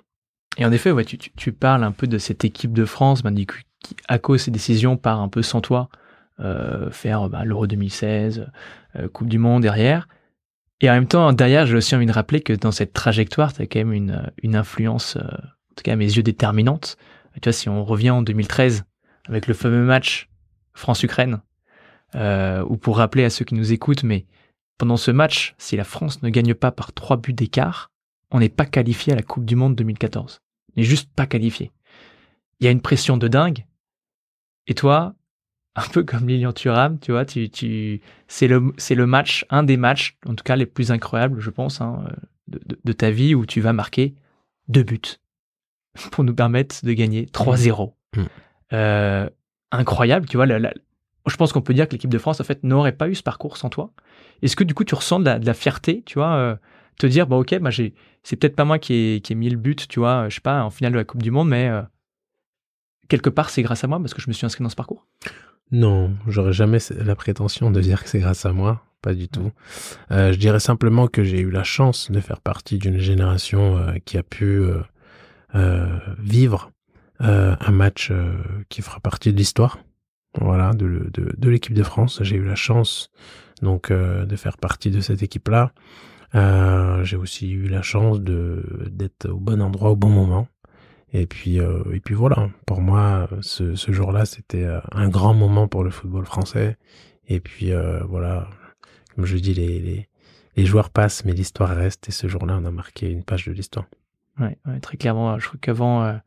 Et 0.57 0.65
en 0.65 0.71
effet, 0.71 0.91
ouais, 0.91 1.05
tu, 1.05 1.17
tu, 1.17 1.51
parles 1.51 1.83
un 1.83 1.91
peu 1.91 2.05
de 2.05 2.17
cette 2.17 2.45
équipe 2.45 2.73
de 2.73 2.86
France 2.86 3.23
ben, 3.23 3.33
qui, 3.33 3.95
à 4.07 4.19
cause 4.19 4.41
de 4.41 4.43
ses 4.43 4.51
décisions, 4.51 4.97
part 4.97 5.19
un 5.19 5.29
peu 5.29 5.41
sans 5.41 5.62
toi 5.62 5.89
euh, 6.39 6.91
faire 6.91 7.29
bah, 7.29 7.43
l'Euro 7.43 7.65
2016, 7.67 8.47
euh, 8.95 9.07
Coupe 9.07 9.29
du 9.29 9.39
Monde 9.39 9.63
derrière. 9.63 10.07
Et 10.81 10.89
en 10.89 10.93
même 10.93 11.07
temps, 11.07 11.31
derrière, 11.33 11.65
j'ai 11.65 11.75
aussi 11.75 11.95
envie 11.95 12.05
de 12.05 12.12
rappeler 12.12 12.41
que 12.41 12.53
dans 12.53 12.71
cette 12.71 12.93
trajectoire, 12.93 13.53
tu 13.53 13.62
as 13.62 13.65
quand 13.65 13.79
même 13.79 13.93
une, 13.93 14.31
une 14.41 14.55
influence, 14.55 15.15
euh, 15.15 15.21
en 15.21 15.75
tout 15.75 15.83
cas 15.83 15.93
à 15.93 15.95
mes 15.95 16.05
yeux, 16.05 16.23
déterminante. 16.23 16.97
Tu 17.36 17.41
vois, 17.45 17.53
si 17.53 17.69
on 17.69 17.83
revient 17.83 18.12
en 18.12 18.21
2013 18.21 18.83
avec 19.27 19.47
le 19.47 19.53
fameux 19.53 19.83
match 19.83 20.29
France-Ukraine, 20.73 21.41
ou 22.15 22.77
pour 22.77 22.97
rappeler 22.97 23.23
à 23.23 23.31
ceux 23.31 23.43
qui 23.43 23.55
nous 23.55 23.73
écoutent, 23.73 24.03
mais 24.03 24.27
pendant 24.77 24.97
ce 24.97 25.12
match, 25.12 25.55
si 25.57 25.75
la 25.75 25.83
France 25.83 26.21
ne 26.23 26.29
gagne 26.29 26.53
pas 26.53 26.71
par 26.71 26.93
trois 26.93 27.17
buts 27.17 27.33
d'écart, 27.33 27.91
on 28.31 28.39
n'est 28.39 28.49
pas 28.49 28.65
qualifié 28.65 29.13
à 29.13 29.15
la 29.15 29.21
Coupe 29.21 29.45
du 29.45 29.55
Monde 29.55 29.75
2014. 29.75 30.39
On 30.69 30.81
n'est 30.81 30.86
juste 30.86 31.09
pas 31.13 31.27
qualifié. 31.27 31.71
Il 32.59 32.65
y 32.65 32.67
a 32.67 32.71
une 32.71 32.81
pression 32.81 33.17
de 33.17 33.27
dingue. 33.27 33.65
Et 34.67 34.73
toi, 34.73 35.15
un 35.75 35.88
peu 35.88 36.03
comme 36.03 36.27
Lilian 36.27 36.53
Thuram, 36.53 36.99
tu 36.99 37.12
vois, 37.12 37.25
tu, 37.25 37.49
tu, 37.49 38.01
c'est 38.27 38.47
le, 38.47 38.73
c'est 38.77 38.95
le 38.95 39.05
match, 39.05 39.45
un 39.49 39.63
des 39.63 39.77
matchs, 39.77 40.17
en 40.25 40.36
tout 40.36 40.43
cas 40.43 40.55
les 40.55 40.65
plus 40.65 40.91
incroyables, 40.91 41.39
je 41.39 41.49
pense, 41.49 41.81
hein, 41.81 42.05
de, 42.47 42.93
ta 42.93 43.12
vie 43.12 43.36
où 43.36 43.45
tu 43.45 43.62
vas 43.62 43.73
marquer 43.73 44.15
deux 44.67 44.83
buts 44.83 45.01
pour 46.12 46.23
nous 46.23 46.33
permettre 46.36 46.86
de 46.86 46.93
gagner 46.93 47.25
3-0. 47.25 47.93
Mmh. 48.15 48.21
Mmh. 48.21 48.25
Euh, 48.73 49.29
incroyable, 49.71 50.27
tu 50.27 50.38
vois. 50.38 50.47
Je 51.27 51.36
pense 51.38 51.53
qu'on 51.53 51.62
peut 51.62 51.73
dire 51.73 51.88
que 51.88 51.93
l'équipe 51.93 52.09
de 52.09 52.17
France, 52.17 52.41
n'aurait 52.63 52.91
pas 52.91 53.07
eu 53.07 53.15
ce 53.15 53.23
parcours 53.23 53.57
sans 53.57 53.69
toi. 53.69 53.91
Est-ce 54.41 54.55
que 54.55 54.63
du 54.63 54.73
coup, 54.73 54.83
tu 54.83 54.95
ressens 54.95 55.19
de 55.19 55.45
la, 55.45 55.53
fierté, 55.53 56.03
tu 56.05 56.15
vois, 56.15 56.36
euh, 56.36 56.55
te 56.97 57.07
dire, 57.07 57.27
bah 57.27 57.38
ok, 57.38 57.57
bah, 57.59 57.69
c'est 57.71 58.36
peut-être 58.36 58.55
pas 58.55 58.65
moi 58.65 58.79
qui 58.79 59.21
ai, 59.27 59.36
mis 59.36 59.49
le 59.49 59.57
but, 59.57 59.88
tu 59.88 59.99
vois, 59.99 60.29
je 60.29 60.36
sais 60.36 60.41
pas, 60.41 60.63
en 60.63 60.69
finale 60.69 60.93
de 60.93 60.97
la 60.97 61.03
Coupe 61.03 61.23
du 61.23 61.31
Monde, 61.31 61.49
mais 61.49 61.69
euh, 61.69 61.81
quelque 63.07 63.29
part, 63.29 63.49
c'est 63.49 63.62
grâce 63.62 63.83
à 63.83 63.88
moi 63.88 63.99
parce 63.99 64.13
que 64.13 64.21
je 64.21 64.27
me 64.27 64.33
suis 64.33 64.45
inscrit 64.45 64.63
dans 64.63 64.69
ce 64.69 64.75
parcours? 64.75 65.05
Non, 65.71 66.12
j'aurais 66.27 66.53
jamais 66.53 66.79
la 66.91 67.15
prétention 67.15 67.71
de 67.71 67.81
dire 67.81 68.03
que 68.03 68.09
c'est 68.09 68.19
grâce 68.19 68.45
à 68.45 68.53
moi, 68.53 68.83
pas 69.01 69.13
du 69.13 69.27
tout. 69.27 69.51
Euh, 70.12 70.31
je 70.31 70.38
dirais 70.38 70.59
simplement 70.59 71.07
que 71.07 71.23
j'ai 71.23 71.39
eu 71.39 71.49
la 71.49 71.63
chance 71.63 72.12
de 72.12 72.19
faire 72.19 72.41
partie 72.41 72.77
d'une 72.77 72.99
génération 72.99 73.77
euh, 73.77 73.93
qui 74.05 74.17
a 74.17 74.23
pu 74.23 74.63
vivre 76.17 76.71
un 77.19 77.71
match 77.71 78.12
qui 78.69 78.81
fera 78.81 78.99
partie 78.99 79.31
de 79.31 79.38
l'histoire, 79.38 79.77
voilà, 80.39 80.73
de, 80.73 81.09
de, 81.13 81.33
de 81.37 81.49
l'équipe 81.49 81.73
de 81.73 81.83
France. 81.83 82.19
J'ai 82.23 82.37
eu 82.37 82.43
la 82.43 82.55
chance 82.55 83.09
donc 83.61 83.91
de 83.91 84.35
faire 84.35 84.57
partie 84.57 84.91
de 84.91 84.99
cette 84.99 85.23
équipe-là. 85.23 85.71
Euh, 86.35 87.03
j'ai 87.03 87.17
aussi 87.17 87.51
eu 87.51 87.67
la 87.67 87.81
chance 87.81 88.19
de 88.19 88.87
d'être 88.89 89.29
au 89.29 89.37
bon 89.37 89.61
endroit 89.61 89.91
au 89.91 89.95
bon 89.95 90.09
moment. 90.09 90.47
Et 91.11 91.27
puis 91.27 91.59
euh, 91.59 91.83
et 91.93 91.99
puis 91.99 92.15
voilà. 92.15 92.49
Pour 92.65 92.81
moi, 92.81 93.29
ce, 93.41 93.75
ce 93.75 93.91
jour-là, 93.91 94.25
c'était 94.25 94.63
euh, 94.63 94.79
un 94.91 95.09
grand 95.09 95.33
moment 95.33 95.67
pour 95.67 95.83
le 95.83 95.91
football 95.91 96.25
français. 96.25 96.77
Et 97.27 97.39
puis 97.39 97.71
voilà, 98.07 98.49
comme 99.15 99.25
je 99.25 99.37
dis, 99.37 99.53
les, 99.53 99.79
les 99.79 100.09
les 100.55 100.65
joueurs 100.65 100.89
passent, 100.89 101.25
mais 101.25 101.31
l'histoire 101.31 101.69
reste. 101.69 102.09
Et 102.09 102.11
ce 102.11 102.27
jour-là, 102.27 102.59
on 102.61 102.65
a 102.65 102.71
marqué 102.71 103.09
une 103.09 103.23
page 103.23 103.45
de 103.45 103.53
l'histoire. 103.53 103.85
Ouais, 104.39 104.57
ouais, 104.65 104.79
très 104.81 104.97
clairement. 104.97 105.39
Je 105.39 105.47
crois 105.47 105.59
qu'avant 105.61 106.19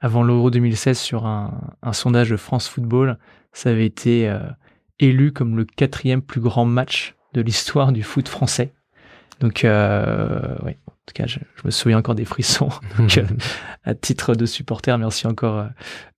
avant 0.00 0.22
l'Euro 0.22 0.50
2016, 0.50 0.98
sur 0.98 1.26
un, 1.26 1.76
un, 1.82 1.92
sondage 1.92 2.30
de 2.30 2.36
France 2.36 2.68
Football, 2.68 3.18
ça 3.58 3.70
avait 3.70 3.86
été 3.86 4.32
élu 5.00 5.32
comme 5.32 5.56
le 5.56 5.64
quatrième 5.64 6.22
plus 6.22 6.40
grand 6.40 6.64
match 6.64 7.14
de 7.34 7.40
l'histoire 7.40 7.92
du 7.92 8.02
foot 8.02 8.28
français. 8.28 8.72
Donc, 9.40 9.64
euh, 9.64 10.56
oui, 10.64 10.72
en 10.86 10.92
tout 11.06 11.14
cas, 11.14 11.26
je, 11.26 11.38
me 11.64 11.70
souviens 11.70 11.98
encore 11.98 12.14
des 12.14 12.24
frissons. 12.24 12.70
Donc, 12.98 13.18
euh, 13.18 13.24
à 13.84 13.94
titre 13.94 14.34
de 14.34 14.46
supporter, 14.46 14.96
merci 14.98 15.26
encore 15.26 15.58
euh, 15.58 15.68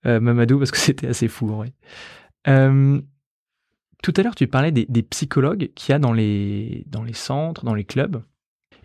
euh 0.06 0.20
Mamadou 0.20 0.58
parce 0.58 0.70
que 0.70 0.78
c'était 0.78 1.08
assez 1.08 1.28
fou. 1.28 1.64
Euh, 2.48 3.00
tout 4.02 4.14
à 4.16 4.22
l'heure, 4.22 4.34
tu 4.34 4.46
parlais 4.46 4.72
des, 4.72 5.02
psychologues 5.02 5.70
qu'il 5.74 5.92
y 5.92 5.94
a 5.94 5.98
dans 5.98 6.12
les, 6.12 6.84
dans 6.86 7.04
centres, 7.12 7.64
dans 7.64 7.74
les 7.74 7.84
clubs. 7.84 8.22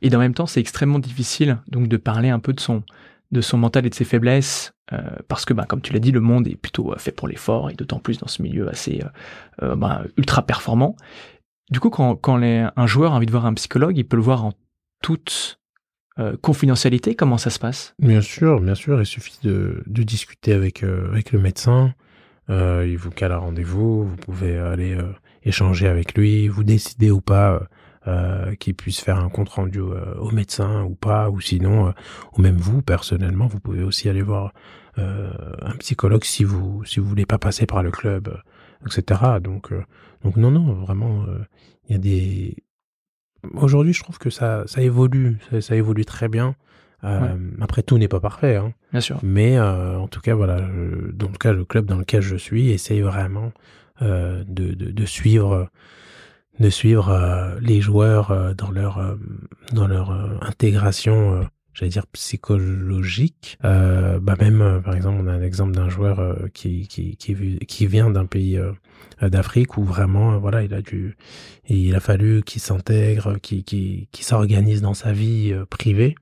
Et 0.01 0.13
en 0.13 0.19
même 0.19 0.33
temps, 0.33 0.45
c'est 0.45 0.59
extrêmement 0.59 0.99
difficile 0.99 1.59
donc 1.67 1.87
de 1.87 1.97
parler 1.97 2.29
un 2.29 2.39
peu 2.39 2.51
de 2.51 2.59
son, 2.59 2.83
de 3.31 3.39
son 3.39 3.57
mental 3.57 3.85
et 3.85 3.89
de 3.89 3.95
ses 3.95 4.03
faiblesses, 4.03 4.73
euh, 4.93 5.01
parce 5.27 5.45
que, 5.45 5.53
bah, 5.53 5.65
comme 5.67 5.81
tu 5.81 5.93
l'as 5.93 5.99
dit, 5.99 6.11
le 6.11 6.19
monde 6.19 6.47
est 6.47 6.55
plutôt 6.55 6.93
fait 6.97 7.11
pour 7.11 7.27
l'effort, 7.27 7.69
et 7.69 7.73
d'autant 7.73 7.99
plus 7.99 8.19
dans 8.19 8.27
ce 8.27 8.41
milieu 8.41 8.69
assez 8.69 9.01
euh, 9.61 9.75
bah, 9.75 10.03
ultra 10.17 10.43
performant. 10.43 10.95
Du 11.71 11.79
coup, 11.79 11.89
quand, 11.89 12.19
un 12.27 12.87
joueur 12.87 13.13
a 13.13 13.15
envie 13.15 13.25
de 13.25 13.31
voir 13.31 13.45
un 13.45 13.53
psychologue, 13.55 13.97
il 13.97 14.05
peut 14.05 14.17
le 14.17 14.21
voir 14.21 14.45
en 14.45 14.53
toute 15.01 15.59
euh, 16.17 16.37
confidentialité. 16.41 17.13
Comment 17.15 17.37
ça 17.37 17.49
se 17.49 17.59
passe? 17.59 17.93
Bien 17.99 18.21
sûr, 18.21 18.61
bien 18.61 18.75
sûr. 18.75 19.01
Il 19.01 19.05
suffit 19.05 19.37
de, 19.43 19.83
discuter 19.85 20.53
avec, 20.53 20.83
euh, 20.83 21.09
avec 21.09 21.31
le 21.31 21.39
médecin. 21.39 21.93
Euh, 22.49 22.85
il 22.87 22.97
vous 22.97 23.09
cale 23.09 23.31
un 23.31 23.37
rendez-vous. 23.37 24.05
Vous 24.05 24.15
pouvez 24.15 24.57
aller 24.57 24.97
échanger 25.43 25.87
avec 25.87 26.15
lui. 26.15 26.47
Vous 26.47 26.63
décidez 26.63 27.11
ou 27.11 27.19
pas 27.19 27.63
qu'il 28.59 28.75
puisse 28.75 28.99
faire 28.99 29.17
un 29.17 29.29
compte 29.29 29.49
rendu 29.49 29.79
au 29.79 30.31
médecin 30.31 30.83
ou 30.83 30.95
pas. 30.95 31.29
Ou 31.29 31.41
sinon, 31.41 31.93
ou 32.37 32.41
même 32.41 32.57
vous, 32.57 32.81
personnellement, 32.81 33.47
vous 33.47 33.59
pouvez 33.59 33.83
aussi 33.83 34.09
aller 34.09 34.21
voir 34.21 34.53
un 34.97 35.75
psychologue 35.79 36.23
si 36.23 36.43
vous 36.43 36.83
si 36.85 36.99
vous 36.99 37.07
voulez 37.07 37.25
pas 37.25 37.39
passer 37.39 37.65
par 37.65 37.81
le 37.81 37.91
club, 37.91 38.37
etc. 38.85 39.39
Donc 39.41 39.71
donc 40.25 40.37
non, 40.37 40.49
non, 40.49 40.73
vraiment, 40.73 41.23
euh, 41.27 41.37
il 41.87 41.93
y 41.93 41.95
a 41.95 41.99
des... 41.99 42.55
Aujourd'hui, 43.53 43.93
je 43.93 44.01
trouve 44.01 44.17
que 44.17 44.31
ça, 44.31 44.63
ça 44.65 44.81
évolue, 44.81 45.37
ça, 45.61 45.75
évolue 45.75 46.03
très 46.03 46.27
bien. 46.27 46.55
Euh, 47.03 47.37
après, 47.61 47.83
tout 47.83 47.99
n'est 47.99 48.07
pas 48.07 48.19
parfait, 48.19 48.55
hein. 48.55 48.73
bien 48.91 49.01
sûr. 49.01 49.19
Mais 49.21 49.55
euh, 49.59 49.99
en 49.99 50.07
tout 50.07 50.21
cas, 50.21 50.33
voilà, 50.33 50.61
dans 51.13 51.29
le 51.29 51.37
cas, 51.37 51.53
le 51.53 51.63
club 51.63 51.85
dans 51.85 51.99
lequel 51.99 52.21
je 52.21 52.35
suis 52.35 52.71
essaye 52.71 53.01
vraiment 53.01 53.51
de, 54.01 54.43
de, 54.47 54.73
de, 54.73 55.05
suivre, 55.05 55.69
de 56.59 56.69
suivre 56.69 57.57
les 57.61 57.81
joueurs 57.81 58.55
dans 58.55 58.71
leur, 58.71 59.17
dans 59.73 59.87
leur 59.87 60.11
intégration 60.41 61.47
j'allais 61.73 61.89
dire 61.89 62.07
psychologique. 62.07 63.57
Euh, 63.65 64.19
bah 64.21 64.35
même, 64.39 64.81
par 64.85 64.95
exemple, 64.95 65.19
on 65.21 65.27
a 65.27 65.33
un 65.33 65.41
exemple 65.41 65.73
d'un 65.73 65.89
joueur 65.89 66.37
qui, 66.53 66.87
qui, 66.87 67.17
qui, 67.17 67.35
qui 67.59 67.87
vient 67.87 68.09
d'un 68.09 68.25
pays 68.25 68.57
euh, 69.23 69.29
d'Afrique 69.29 69.77
où 69.77 69.83
vraiment 69.83 70.33
euh, 70.33 70.37
voilà 70.37 70.61
il 70.63 70.73
a 70.73 70.81
dû 70.81 71.15
il 71.69 71.95
a 71.95 72.01
fallu 72.01 72.43
qu'il 72.43 72.61
s'intègre 72.61 73.37
qu'il 73.37 73.63
qu'il 73.63 74.07
s'organise 74.25 74.81
dans 74.81 74.93
sa 74.93 75.13
vie 75.13 75.53
euh, 75.53 75.65
privée 75.65 76.15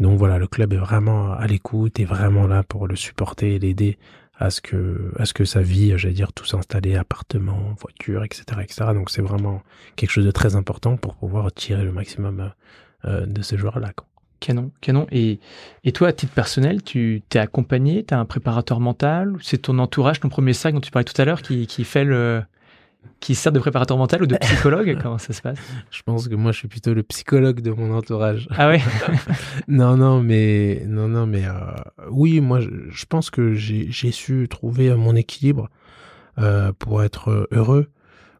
donc 0.00 0.18
voilà 0.18 0.36
le 0.38 0.48
club 0.48 0.72
est 0.72 0.78
vraiment 0.78 1.32
à 1.32 1.46
l'écoute 1.46 2.00
et 2.00 2.04
vraiment 2.04 2.48
là 2.48 2.64
pour 2.64 2.88
le 2.88 2.96
supporter 2.96 3.60
l'aider 3.60 3.98
à 4.40 4.50
ce 4.50 4.60
que 4.60 5.12
à 5.16 5.26
ce 5.26 5.34
que 5.34 5.44
sa 5.44 5.62
vie 5.62 5.92
j'allais 5.96 6.14
dire 6.14 6.32
tout 6.32 6.44
s'installer 6.44 6.96
appartement 6.96 7.74
voiture 7.78 8.24
etc 8.24 8.44
etc 8.62 8.86
donc 8.94 9.10
c'est 9.10 9.22
vraiment 9.22 9.62
quelque 9.94 10.10
chose 10.10 10.26
de 10.26 10.30
très 10.32 10.56
important 10.56 10.96
pour 10.96 11.14
pouvoir 11.14 11.52
tirer 11.52 11.84
le 11.84 11.92
maximum 11.92 12.50
de 13.04 13.42
ce 13.42 13.56
joueur 13.56 13.78
là 13.78 13.92
Canon, 14.40 14.70
canon. 14.80 15.06
Et, 15.12 15.38
et 15.84 15.92
toi, 15.92 16.08
à 16.08 16.12
titre 16.14 16.32
personnel, 16.32 16.82
tu 16.82 17.22
t'es 17.28 17.38
accompagné, 17.38 18.04
tu 18.04 18.14
as 18.14 18.18
un 18.18 18.24
préparateur 18.24 18.80
mental, 18.80 19.36
c'est 19.42 19.58
ton 19.58 19.78
entourage, 19.78 20.18
ton 20.18 20.30
premier 20.30 20.54
sac 20.54 20.72
dont 20.72 20.80
tu 20.80 20.90
parlais 20.90 21.04
tout 21.04 21.20
à 21.20 21.26
l'heure, 21.26 21.42
qui, 21.42 21.66
qui 21.66 21.84
fait 21.84 22.04
le, 22.04 22.42
qui 23.20 23.34
sert 23.34 23.52
de 23.52 23.58
préparateur 23.58 23.96
mental 23.96 24.22
ou 24.22 24.26
de 24.26 24.36
psychologue 24.36 24.98
Comment 25.02 25.18
ça 25.18 25.32
se 25.32 25.42
passe? 25.42 25.58
Je 25.90 26.02
pense 26.02 26.26
que 26.26 26.34
moi, 26.34 26.52
je 26.52 26.58
suis 26.58 26.68
plutôt 26.68 26.94
le 26.94 27.02
psychologue 27.02 27.60
de 27.60 27.70
mon 27.70 27.94
entourage. 27.94 28.48
Ah 28.56 28.68
ouais? 28.68 28.80
Non, 29.68 29.96
non, 29.96 30.22
mais 30.22 30.82
non, 30.86 31.08
non, 31.08 31.26
mais 31.26 31.44
euh, 31.44 31.52
oui, 32.10 32.40
moi, 32.40 32.60
je, 32.60 33.04
pense 33.06 33.30
que 33.30 33.52
j'ai 33.54 34.10
su 34.10 34.48
trouver 34.48 34.94
mon 34.94 35.14
équilibre 35.14 35.68
euh, 36.38 36.72
pour 36.78 37.02
être 37.02 37.48
heureux 37.52 37.88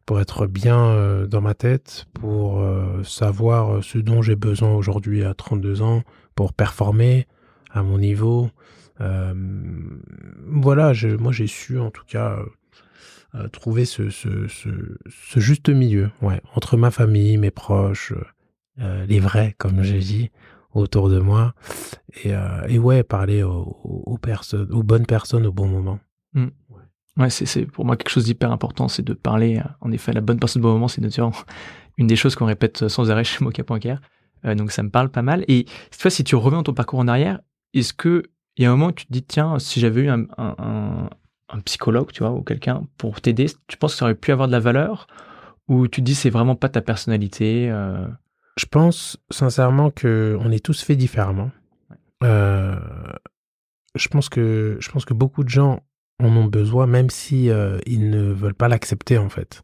pour 0.07 0.19
être 0.19 0.47
bien 0.47 0.77
euh, 0.77 1.27
dans 1.27 1.41
ma 1.41 1.53
tête, 1.53 2.07
pour 2.13 2.61
savoir 3.03 3.83
ce 3.83 3.99
dont 3.99 4.21
j'ai 4.21 4.35
besoin 4.35 4.73
aujourd'hui 4.73 5.23
à 5.23 5.33
32 5.33 5.83
ans, 5.83 6.01
pour 6.35 6.53
performer, 6.53 7.27
à 7.69 7.83
mon 7.83 7.99
niveau. 7.99 8.49
voilà, 10.47 10.91
je, 10.91 11.07
moi 11.09 11.31
j'ai 11.31 11.47
su 11.47 11.79
en 11.79 11.91
tout 11.91 12.03
cas 12.05 12.39
trouver 13.51 13.85
ce, 13.85 14.09
ce, 14.09 14.47
ce, 14.47 15.39
juste 15.39 15.69
milieu, 15.69 16.11
ouais, 16.21 16.41
entre 16.55 16.77
ma 16.77 16.91
famille, 16.91 17.37
mes 17.37 17.51
proches, 17.51 18.13
les 18.77 19.19
vrais, 19.19 19.55
comme 19.57 19.83
j'ai 19.83 19.99
dit, 19.99 20.31
autour 20.73 21.09
de 21.09 21.19
moi, 21.19 21.53
et, 22.23 22.31
et 22.67 22.79
ouais, 22.79 23.03
parler 23.03 23.43
aux, 23.43 23.77
aux, 23.83 24.17
personnes, 24.17 24.71
aux 24.71 24.83
bonnes 24.83 25.05
personnes 25.05 25.45
au 25.45 25.51
bon 25.51 25.67
moment. 25.67 25.99
Mmh. 26.33 26.47
Ouais, 27.17 27.29
c'est 27.29 27.65
pour 27.65 27.85
moi 27.85 27.97
quelque 27.97 28.09
chose 28.09 28.25
d'hyper 28.25 28.51
important, 28.51 28.87
c'est 28.87 29.03
de 29.03 29.13
parler, 29.13 29.57
euh, 29.57 29.69
en 29.81 29.91
effet, 29.91 30.11
à 30.11 30.13
la 30.13 30.21
bonne 30.21 30.39
personne 30.39 30.61
au 30.61 30.67
bon 30.67 30.73
moment, 30.73 30.87
c'est 30.87 31.01
une 31.97 32.07
des 32.07 32.15
choses 32.15 32.35
qu'on 32.35 32.45
répète 32.45 32.87
sans 32.87 33.11
arrêt 33.11 33.23
chez. 33.23 33.43
Euh, 34.43 34.55
donc 34.55 34.71
ça 34.71 34.81
me 34.81 34.89
parle 34.89 35.09
pas 35.09 35.21
mal. 35.21 35.43
Et 35.47 35.65
cette 35.91 36.01
fois, 36.01 36.11
si 36.11 36.23
tu 36.23 36.35
reviens 36.35 36.59
dans 36.59 36.63
ton 36.63 36.73
parcours 36.73 36.99
en 36.99 37.07
arrière, 37.07 37.39
est-ce 37.73 37.93
que 37.93 38.23
il 38.57 38.63
y 38.63 38.65
a 38.65 38.69
un 38.69 38.75
moment 38.75 38.87
où 38.87 38.91
tu 38.91 39.05
te 39.05 39.13
dis, 39.13 39.23
tiens, 39.23 39.59
si 39.59 39.79
j'avais 39.79 40.01
eu 40.01 40.09
un, 40.09 40.25
un, 40.37 41.09
un, 41.51 41.59
psychologue, 41.59 42.11
tu 42.11 42.23
vois, 42.23 42.31
ou 42.31 42.41
quelqu'un 42.41 42.83
pour 42.97 43.21
t'aider, 43.21 43.47
tu 43.67 43.77
penses 43.77 43.93
que 43.93 43.99
ça 43.99 44.05
aurait 44.05 44.15
pu 44.15 44.31
avoir 44.31 44.47
de 44.47 44.53
la 44.53 44.59
valeur 44.59 45.07
Ou 45.67 45.87
tu 45.87 46.01
te 46.01 46.05
dis, 46.05 46.15
c'est 46.15 46.29
vraiment 46.29 46.55
pas 46.55 46.69
ta 46.69 46.81
personnalité 46.81 47.69
euh? 47.69 48.07
Je 48.57 48.65
pense 48.65 49.17
sincèrement 49.29 49.91
que 49.91 50.37
on 50.41 50.51
est 50.51 50.63
tous 50.63 50.83
faits 50.83 50.97
différemment. 50.97 51.51
Euh, 52.21 52.75
je 53.95 54.07
pense 54.09 54.27
que 54.27 54.77
je 54.79 54.89
pense 54.91 55.05
que 55.05 55.13
beaucoup 55.13 55.43
de 55.45 55.49
gens 55.49 55.83
en 56.19 56.35
ont 56.35 56.45
besoin, 56.45 56.85
même 56.85 57.09
si 57.09 57.49
euh, 57.49 57.79
ils 57.85 58.09
ne 58.09 58.31
veulent 58.31 58.53
pas 58.53 58.67
l'accepter 58.67 59.17
en 59.17 59.29
fait. 59.29 59.61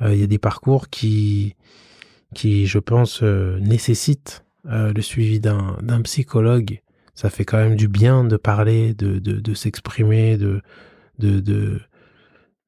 Il 0.00 0.16
y 0.16 0.24
a 0.24 0.26
des 0.26 0.38
parcours 0.38 0.90
qui, 0.90 1.54
qui 2.34 2.66
je 2.66 2.80
pense, 2.80 3.22
nécessitent 3.22 4.44
le 4.64 5.00
suivi 5.00 5.38
d'un 5.38 6.02
psychologue. 6.02 6.82
Ça 7.14 7.30
fait 7.30 7.44
quand 7.44 7.58
même 7.58 7.76
du 7.76 7.86
bien 7.86 8.24
de 8.24 8.36
parler, 8.36 8.92
de, 8.92 9.20
de, 9.20 9.38
de 9.38 9.54
s'exprimer, 9.54 10.36
de, 10.36 10.60
de, 11.18 11.40
de, 11.40 11.80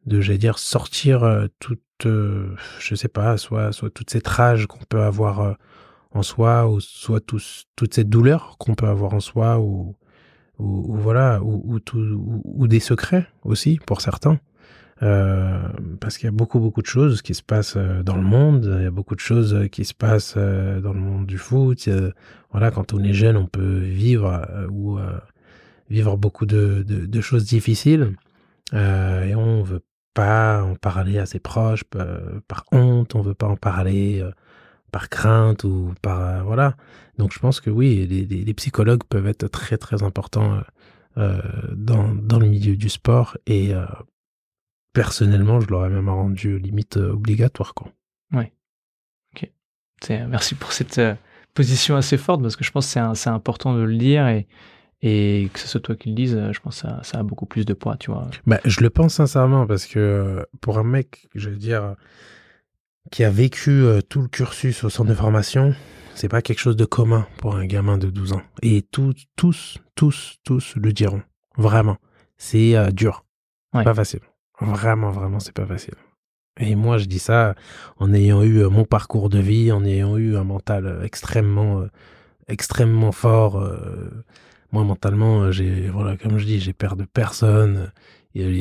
de 0.07 0.21
j'allais 0.21 0.39
dire, 0.39 0.59
sortir 0.59 1.49
toute, 1.59 1.81
je 2.05 2.95
sais 2.95 3.09
pas, 3.09 3.37
soit, 3.37 3.73
soit 3.73 3.91
toute 3.91 4.11
cette 4.11 4.29
rage 4.29 4.67
qu'on 4.67 4.85
peut 4.89 5.03
avoir 5.03 5.57
en 6.13 6.23
soi, 6.23 6.69
ou 6.69 6.81
soit 6.81 7.21
tous, 7.21 7.67
toute 7.77 7.95
cette 7.95 8.09
douleur 8.09 8.57
qu'on 8.59 8.75
peut 8.75 8.87
avoir 8.87 9.15
en 9.15 9.21
soi, 9.21 9.59
ou 9.59 9.97
ou, 10.59 10.97
voilà, 10.97 11.41
ou, 11.43 11.81
ou, 12.45 12.69
des 12.69 12.81
secrets 12.81 13.27
aussi 13.45 13.79
pour 13.87 14.01
certains. 14.01 14.39
Euh, 15.03 15.61
parce 16.01 16.17
qu'il 16.17 16.25
y 16.25 16.29
a 16.29 16.33
beaucoup 16.33 16.59
beaucoup 16.59 16.81
de 16.81 16.87
choses 16.87 17.21
qui 17.21 17.35
se 17.35 17.43
passent 17.43 17.75
euh, 17.77 18.03
dans 18.03 18.17
le 18.17 18.23
monde, 18.23 18.77
il 18.79 18.85
y 18.85 18.87
a 18.87 18.91
beaucoup 18.91 19.15
de 19.15 19.21
choses 19.21 19.69
qui 19.71 19.85
se 19.85 19.93
passent 19.93 20.37
euh, 20.39 20.81
dans 20.81 20.95
le 20.95 21.01
monde 21.01 21.27
du 21.27 21.37
foot. 21.37 21.87
voilà, 22.51 22.71
quand 22.71 22.95
on 22.95 23.03
est 23.05 23.13
jeune, 23.13 23.37
on 23.37 23.47
peut 23.47 23.79
vivre 23.79 24.49
ou 24.71 24.99
vivre 25.91 26.17
beaucoup 26.17 26.47
de, 26.47 26.83
de 26.87 27.21
choses 27.21 27.45
difficiles 27.45 28.15
et 28.73 29.35
on 29.35 29.63
veut 29.63 29.85
pas 30.15 30.63
en 30.63 30.75
parler 30.75 31.19
à 31.19 31.27
ses 31.27 31.39
proches 31.39 31.85
par 31.85 32.65
honte, 32.73 33.15
on 33.15 33.21
veut 33.21 33.35
pas 33.35 33.47
en 33.47 33.57
parler 33.57 34.25
par 34.91 35.09
crainte 35.09 35.65
ou 35.65 35.95
par 36.03 36.45
voilà. 36.45 36.77
Donc 37.19 37.33
je 37.33 37.39
pense 37.39 37.61
que 37.61 37.71
oui, 37.71 38.07
les, 38.07 38.55
psychologues 38.55 39.05
peuvent 39.05 39.27
être 39.27 39.49
très 39.49 39.79
très 39.79 40.03
importants 40.03 40.61
euh, 41.19 41.41
dans, 41.75 42.15
dans, 42.15 42.39
le 42.39 42.47
milieu 42.47 42.77
du 42.77 42.91
sport 42.91 43.39
et 43.47 43.75
euh, 43.75 43.87
personnellement, 44.93 45.61
je 45.61 45.69
l'aurais 45.69 45.89
même 45.89 46.11
rendu 46.11 46.59
limite 46.59 46.99
euh, 46.99 47.13
obligatoire 47.13 47.73
quoi. 47.73 47.91
Ouais. 48.33 48.53
Ok. 49.35 49.51
Merci 50.29 50.55
pour 50.57 50.73
cette 50.73 51.01
position 51.55 51.97
assez 51.97 52.19
forte 52.19 52.43
parce 52.43 52.55
que 52.55 52.65
je 52.65 52.71
pense 52.71 52.93
que 52.93 53.15
c'est 53.15 53.31
important 53.31 53.75
de 53.75 53.81
le 53.81 53.97
dire 53.97 54.29
et 54.29 54.47
et 55.03 55.51
que 55.53 55.59
ce 55.61 55.69
soit 55.69 55.81
toi 55.81 55.95
qui 55.95 56.09
le 56.09 56.15
dise, 56.15 56.41
je 56.53 56.61
pense 56.61 56.83
que 56.83 56.89
ça, 56.89 57.01
ça 57.03 57.19
a 57.19 57.23
beaucoup 57.23 57.47
plus 57.47 57.65
de 57.65 57.75
poids, 57.75 57.97
tu 57.97 58.11
vois. 58.11 58.29
Bah, 58.47 58.61
je 58.65 58.81
le 58.81 58.91
pense 58.91 59.15
sincèrement 59.15 59.67
parce 59.67 59.87
que 59.87 60.47
pour 60.61 60.79
un 60.79 60.85
mec, 60.85 61.29
je 61.35 61.51
veux 61.51 61.57
dire, 61.57 61.97
qui 63.11 63.25
a 63.25 63.31
vécu 63.31 63.71
euh, 63.71 64.01
tout 64.01 64.21
le 64.21 64.29
cursus 64.29 64.85
au 64.85 64.91
centre 64.91 65.09
de 65.11 65.15
formation, 65.15 65.75
c'est 66.15 66.29
pas 66.29 66.43
quelque 66.43 66.59
chose 66.59 66.77
de 66.77 66.85
commun 66.85 67.27
pour 67.39 67.57
un 67.57 67.67
gamin 67.67 67.99
de 67.99 68.11
12 68.11 68.33
ans. 68.33 68.43
Et 68.63 68.83
tous, 68.83 69.15
tous, 69.37 69.79
tous, 69.95 70.37
tous 70.45 70.75
le 70.77 70.93
diront. 70.93 71.23
Vraiment. 71.57 71.99
C'est 72.37 72.77
euh, 72.77 72.91
dur. 72.91 73.25
Pas 73.73 73.95
facile. 73.95 74.21
Vraiment, 74.61 75.11
vraiment, 75.11 75.39
c'est 75.39 75.55
pas 75.55 75.67
facile. 75.67 75.95
Et 76.59 76.75
moi, 76.75 76.97
je 76.97 77.05
dis 77.05 77.19
ça 77.19 77.55
en 77.99 78.15
ayant 78.15 78.43
eu 78.43 78.63
euh, 78.63 78.71
mon 78.71 78.85
parcours 78.85 79.29
de 79.29 79.39
vie, 79.39 79.71
en 79.71 79.85
ayant 79.85 80.17
eu 80.17 80.37
un 80.37 80.45
mental 80.45 81.01
extrêmement, 81.05 81.85
extrêmement 82.49 83.13
fort. 83.13 83.63
Moi, 84.73 84.85
mentalement, 84.85 85.51
j'ai, 85.53 85.89
voilà, 85.89 86.17
comme 86.17 86.39
je 86.39 86.45
dis, 86.45 86.61
j'ai 86.61 86.73
peur 86.73 86.97
de 86.97 87.05
personne 87.05 87.91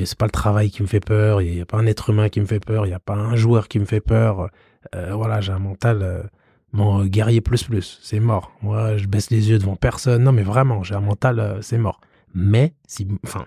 c'est 0.05 0.17
pas 0.17 0.25
le 0.25 0.31
travail 0.31 0.69
qui 0.69 0.81
me 0.81 0.87
fait 0.87 0.99
peur, 0.99 1.41
il 1.41 1.55
n'y 1.55 1.61
a 1.61 1.65
pas 1.65 1.77
un 1.77 1.85
être 1.85 2.09
humain 2.09 2.29
qui 2.29 2.39
me 2.39 2.45
fait 2.45 2.59
peur, 2.59 2.85
il 2.85 2.89
n'y 2.89 2.95
a 2.95 2.99
pas 2.99 3.15
un 3.15 3.35
joueur 3.35 3.67
qui 3.67 3.79
me 3.79 3.85
fait 3.85 3.99
peur. 3.99 4.49
Euh, 4.93 5.13
voilà, 5.13 5.41
j'ai 5.41 5.51
un 5.51 5.59
mental, 5.59 6.01
euh, 6.01 6.23
mon 6.71 7.05
guerrier 7.05 7.41
plus 7.41 7.63
plus, 7.63 7.99
c'est 8.01 8.19
mort. 8.19 8.51
Moi, 8.61 8.97
je 8.97 9.07
baisse 9.07 9.29
les 9.31 9.49
yeux 9.49 9.57
devant 9.57 9.75
personne. 9.75 10.23
Non, 10.23 10.31
mais 10.31 10.43
vraiment, 10.43 10.83
j'ai 10.83 10.95
un 10.95 11.01
mental, 11.01 11.39
euh, 11.39 11.61
c'est 11.61 11.77
mort. 11.77 11.99
Mais, 12.33 12.73
si, 12.87 13.07
enfin, 13.25 13.45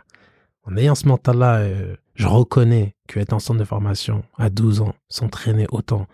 en 0.64 0.76
ayant 0.76 0.94
ce 0.94 1.06
mental-là, 1.08 1.62
je 2.14 2.26
reconnais 2.26 2.94
qu'être 3.06 3.32
en 3.32 3.38
centre 3.38 3.60
de 3.60 3.64
formation 3.64 4.22
à 4.36 4.50
12 4.50 4.80
ans, 4.80 4.94
s'entraîner 5.08 5.66
autant, 5.70 6.06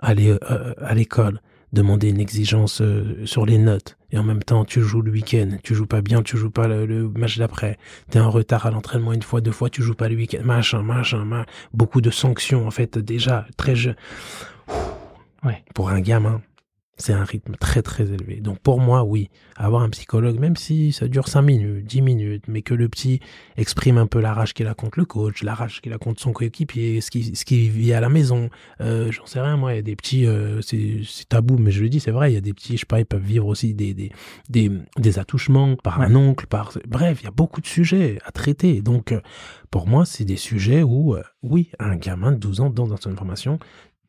aller 0.00 0.38
à 0.82 0.94
l'école, 0.94 1.40
demander 1.74 2.08
une 2.08 2.20
exigence 2.20 2.80
euh, 2.80 3.26
sur 3.26 3.44
les 3.44 3.58
notes. 3.58 3.96
Et 4.12 4.18
en 4.18 4.22
même 4.22 4.42
temps 4.42 4.64
tu 4.64 4.80
joues 4.80 5.02
le 5.02 5.10
week-end, 5.10 5.58
tu 5.62 5.74
joues 5.74 5.86
pas 5.86 6.00
bien, 6.00 6.22
tu 6.22 6.36
joues 6.36 6.50
pas 6.50 6.68
le, 6.68 7.08
match 7.08 7.38
d'après, 7.38 7.78
tu 8.10 8.18
es 8.18 8.20
en 8.20 8.30
retard 8.30 8.66
à 8.66 8.70
l'entraînement 8.70 9.12
une 9.12 9.22
fois, 9.22 9.40
deux 9.40 9.52
fois, 9.52 9.70
tu 9.70 9.82
joues 9.82 9.94
pas 9.94 10.08
le 10.08 10.16
week-end, 10.16 10.42
machin, 10.44 10.82
machin, 10.82 11.24
machin, 11.24 11.46
beaucoup 11.72 12.00
de 12.00 12.10
sanctions 12.10 12.66
en 12.66 12.70
fait 12.70 12.98
déjà 12.98 13.46
très 13.56 13.74
jeune. 13.74 13.96
Ouais. 15.44 15.62
Pour 15.74 15.90
un 15.90 16.00
gamin, 16.00 16.40
c'est 16.96 17.12
un 17.12 17.24
rythme 17.24 17.54
très 17.56 17.82
très 17.82 18.04
élevé. 18.04 18.40
Donc 18.40 18.58
pour 18.60 18.80
moi, 18.80 19.02
oui, 19.04 19.28
avoir 19.56 19.82
un 19.82 19.90
psychologue, 19.90 20.38
même 20.38 20.56
si 20.56 20.92
ça 20.92 21.08
dure 21.08 21.28
5 21.28 21.42
minutes, 21.42 21.84
10 21.86 22.02
minutes, 22.02 22.44
mais 22.48 22.62
que 22.62 22.74
le 22.74 22.88
petit 22.88 23.20
exprime 23.56 23.98
un 23.98 24.06
peu 24.06 24.20
la 24.20 24.32
rage 24.32 24.54
qu'il 24.54 24.66
a 24.66 24.74
contre 24.74 24.98
le 24.98 25.04
coach, 25.04 25.42
la 25.42 25.54
rage 25.54 25.80
qu'il 25.80 25.92
a 25.92 25.98
contre 25.98 26.20
son 26.20 26.32
coéquipier, 26.32 27.00
ce 27.00 27.10
qui, 27.10 27.34
ce 27.34 27.44
qui 27.44 27.68
vit 27.68 27.92
à 27.92 28.00
la 28.00 28.08
maison, 28.08 28.48
euh, 28.80 29.10
j'en 29.10 29.26
sais 29.26 29.40
rien, 29.40 29.56
moi, 29.56 29.72
il 29.72 29.76
y 29.76 29.78
a 29.78 29.82
des 29.82 29.96
petits, 29.96 30.26
euh, 30.26 30.60
c'est 30.62 31.28
tabou, 31.28 31.58
mais 31.58 31.72
je 31.72 31.82
le 31.82 31.88
dis, 31.88 32.00
c'est 32.00 32.12
vrai, 32.12 32.30
il 32.30 32.34
y 32.34 32.38
a 32.38 32.40
des 32.40 32.54
petits, 32.54 32.74
je 32.74 32.80
sais 32.80 32.86
pas, 32.86 33.00
ils 33.00 33.06
peuvent 33.06 33.22
vivre 33.22 33.46
aussi 33.46 33.74
des, 33.74 33.92
des, 33.92 34.12
des, 34.48 34.70
des 34.96 35.18
attouchements 35.18 35.76
par 35.76 36.00
un 36.00 36.14
oncle, 36.14 36.46
par... 36.46 36.72
Bref, 36.86 37.18
il 37.22 37.24
y 37.24 37.28
a 37.28 37.32
beaucoup 37.32 37.60
de 37.60 37.66
sujets 37.66 38.18
à 38.24 38.30
traiter. 38.30 38.82
Donc 38.82 39.12
euh, 39.12 39.20
pour 39.70 39.88
moi, 39.88 40.04
c'est 40.04 40.24
des 40.24 40.36
sujets 40.36 40.84
où, 40.84 41.16
oui, 41.42 41.70
un 41.80 41.96
gamin 41.96 42.30
de 42.30 42.36
12 42.36 42.60
ans 42.60 42.70
dans 42.70 42.86
une 42.86 43.16
formation, 43.16 43.58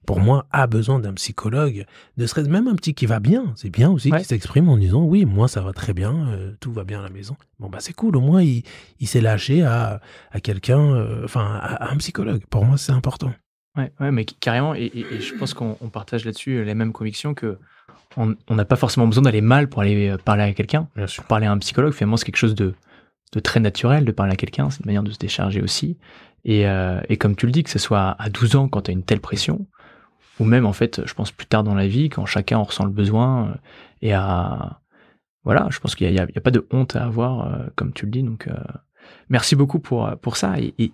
pour 0.06 0.20
moi, 0.20 0.46
a 0.52 0.68
besoin 0.68 1.00
d'un 1.00 1.14
psychologue, 1.14 1.86
ne 2.18 2.26
serait 2.26 2.44
même 2.44 2.68
un 2.68 2.76
petit 2.76 2.94
qui 2.94 3.06
va 3.06 3.20
bien. 3.20 3.54
C'est 3.56 3.70
bien 3.70 3.90
aussi 3.90 4.12
qu'il 4.12 4.24
s'exprime 4.24 4.70
en 4.70 4.78
disant 4.78 5.04
oui, 5.04 5.26
moi 5.26 5.48
ça 5.48 5.62
va 5.62 5.74
très 5.74 5.94
bien, 5.94 6.30
euh, 6.30 6.54
tout 6.60 6.72
va 6.72 6.84
bien 6.84 7.00
à 7.00 7.04
la 7.04 7.10
maison. 7.10 7.36
Bon 7.60 7.70
bah 7.70 7.80
c'est 7.82 7.94
cool, 7.94 8.16
au 8.16 8.22
moins 8.22 8.42
il, 8.42 8.64
il 9.00 9.08
s'est 9.08 9.22
lâché 9.22 9.64
à, 9.64 10.02
à 10.32 10.40
quelqu'un, 10.40 10.80
euh, 10.80 11.24
enfin 11.26 11.60
à, 11.62 11.92
un 11.92 11.98
psychologue. 11.98 12.44
Pour 12.50 12.66
moi 12.66 12.78
c'est 12.78 12.92
important. 12.92 13.34
Ouais, 13.78 13.92
ouais, 14.00 14.12
mais 14.12 14.24
carrément, 14.26 14.74
et, 14.74 14.92
je 15.20 15.34
pense 15.36 15.54
qu'on 15.54 15.76
partage 15.92 16.24
là-dessus 16.24 16.64
les 16.64 16.76
mêmes 16.76 16.94
convictions 16.94 17.34
que 17.34 17.58
on 18.18 18.56
n'a 18.56 18.64
pas 18.64 18.78
forcément 18.78 19.08
besoin 19.08 19.24
d'aller 19.24 19.42
mal 19.42 19.68
pour 19.68 19.82
aller 19.82 20.08
euh, 20.10 20.18
parler 20.18 20.44
à 20.44 20.54
quelqu'un. 20.54 20.88
Pour 20.96 21.26
parler 21.26 21.48
à 21.48 21.52
un 21.52 21.58
psychologue, 21.58 21.94
finalement 21.94 22.16
c'est 22.16 22.26
quelque 22.26 22.38
chose 22.38 22.56
de, 22.56 22.74
de 23.34 23.40
très 23.42 23.60
naturel 23.60 24.06
de 24.06 24.12
parler 24.12 24.34
à 24.34 24.38
quelqu'un, 24.38 24.70
c'est 24.70 24.80
une 24.80 24.86
manière 24.86 25.04
de 25.04 25.12
se 25.12 25.18
décharger 25.18 25.62
aussi. 25.62 25.98
Et, 26.48 26.64
et 27.10 27.18
comme 27.18 27.36
tu 27.36 27.48
le 27.48 27.52
dis, 27.52 27.64
que 27.64 27.72
ce 27.72 27.80
soit 27.80 28.16
à 28.20 28.30
12 28.30 28.56
ans 28.56 28.68
quand 28.70 28.84
tu 28.84 28.92
as 28.92 28.94
une 28.94 29.02
telle 29.02 29.20
pression, 29.20 29.66
ou 30.40 30.46
même 30.46 30.66
en 30.66 30.74
fait, 30.74 31.06
je 31.06 31.14
pense 31.14 31.32
plus 31.32 31.48
tard 31.48 31.64
dans 31.64 31.76
la 31.76 31.88
vie, 31.88 32.10
quand 32.10 32.26
chacun 32.26 32.58
en 32.58 32.64
ressent 32.64 32.86
le 32.86 32.92
besoin, 32.92 33.48
euh, 33.48 33.54
et 34.02 34.14
à 34.14 34.82
voilà, 35.46 35.68
je 35.70 35.80
pense 35.80 35.96
qu'il 35.96 36.12
n'y 36.12 36.20
a, 36.20 36.24
a, 36.24 36.42
pas 36.42 36.52
de 36.52 36.68
honte 36.72 36.96
à 36.96 37.06
avoir, 37.06 37.48
euh, 37.48 37.68
comme 37.76 37.94
tu 37.94 38.06
le 38.06 38.12
dis. 38.12 38.24
Donc, 38.24 38.48
euh, 38.48 38.56
merci 39.30 39.56
beaucoup 39.56 39.80
pour 39.80 40.10
pour 40.20 40.38
ça. 40.38 40.60
Et, 40.60 40.74
et, 40.80 40.92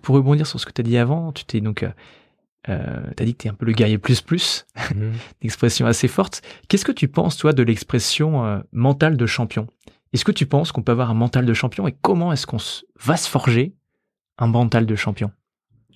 pour 0.00 0.14
rebondir 0.14 0.46
sur 0.46 0.60
ce 0.60 0.66
que 0.66 0.72
tu 0.72 0.80
as 0.80 0.84
dit 0.84 0.96
avant, 0.96 1.32
tu 1.32 1.44
t'es 1.44 1.60
donc 1.60 1.82
euh, 1.82 3.10
as 3.18 3.24
dit 3.24 3.34
que 3.34 3.42
tu 3.42 3.48
es 3.48 3.50
un 3.50 3.54
peu 3.54 3.66
le 3.66 3.72
guerrier 3.72 3.98
plus 3.98 4.20
plus, 4.20 4.66
mmh. 4.94 5.02
une 5.02 5.12
expression 5.42 5.86
assez 5.86 6.08
forte. 6.08 6.42
Qu'est-ce 6.68 6.84
que 6.84 6.92
tu 6.92 7.08
penses, 7.08 7.36
toi, 7.36 7.52
de 7.52 7.62
l'expression 7.62 8.62
mental 8.72 9.16
de 9.16 9.26
champion? 9.26 9.66
Est-ce 10.12 10.24
que 10.24 10.32
tu 10.32 10.46
penses 10.46 10.72
qu'on 10.72 10.82
peut 10.82 10.92
avoir 10.92 11.10
un 11.10 11.14
mental 11.14 11.46
de 11.46 11.54
champion 11.54 11.88
et 11.88 11.92
comment 11.92 12.32
est-ce 12.32 12.46
qu'on 12.46 12.58
va 13.00 13.16
se 13.16 13.28
forger 13.28 13.74
un 14.38 14.46
mental 14.46 14.86
de 14.86 14.94
champion? 14.94 15.30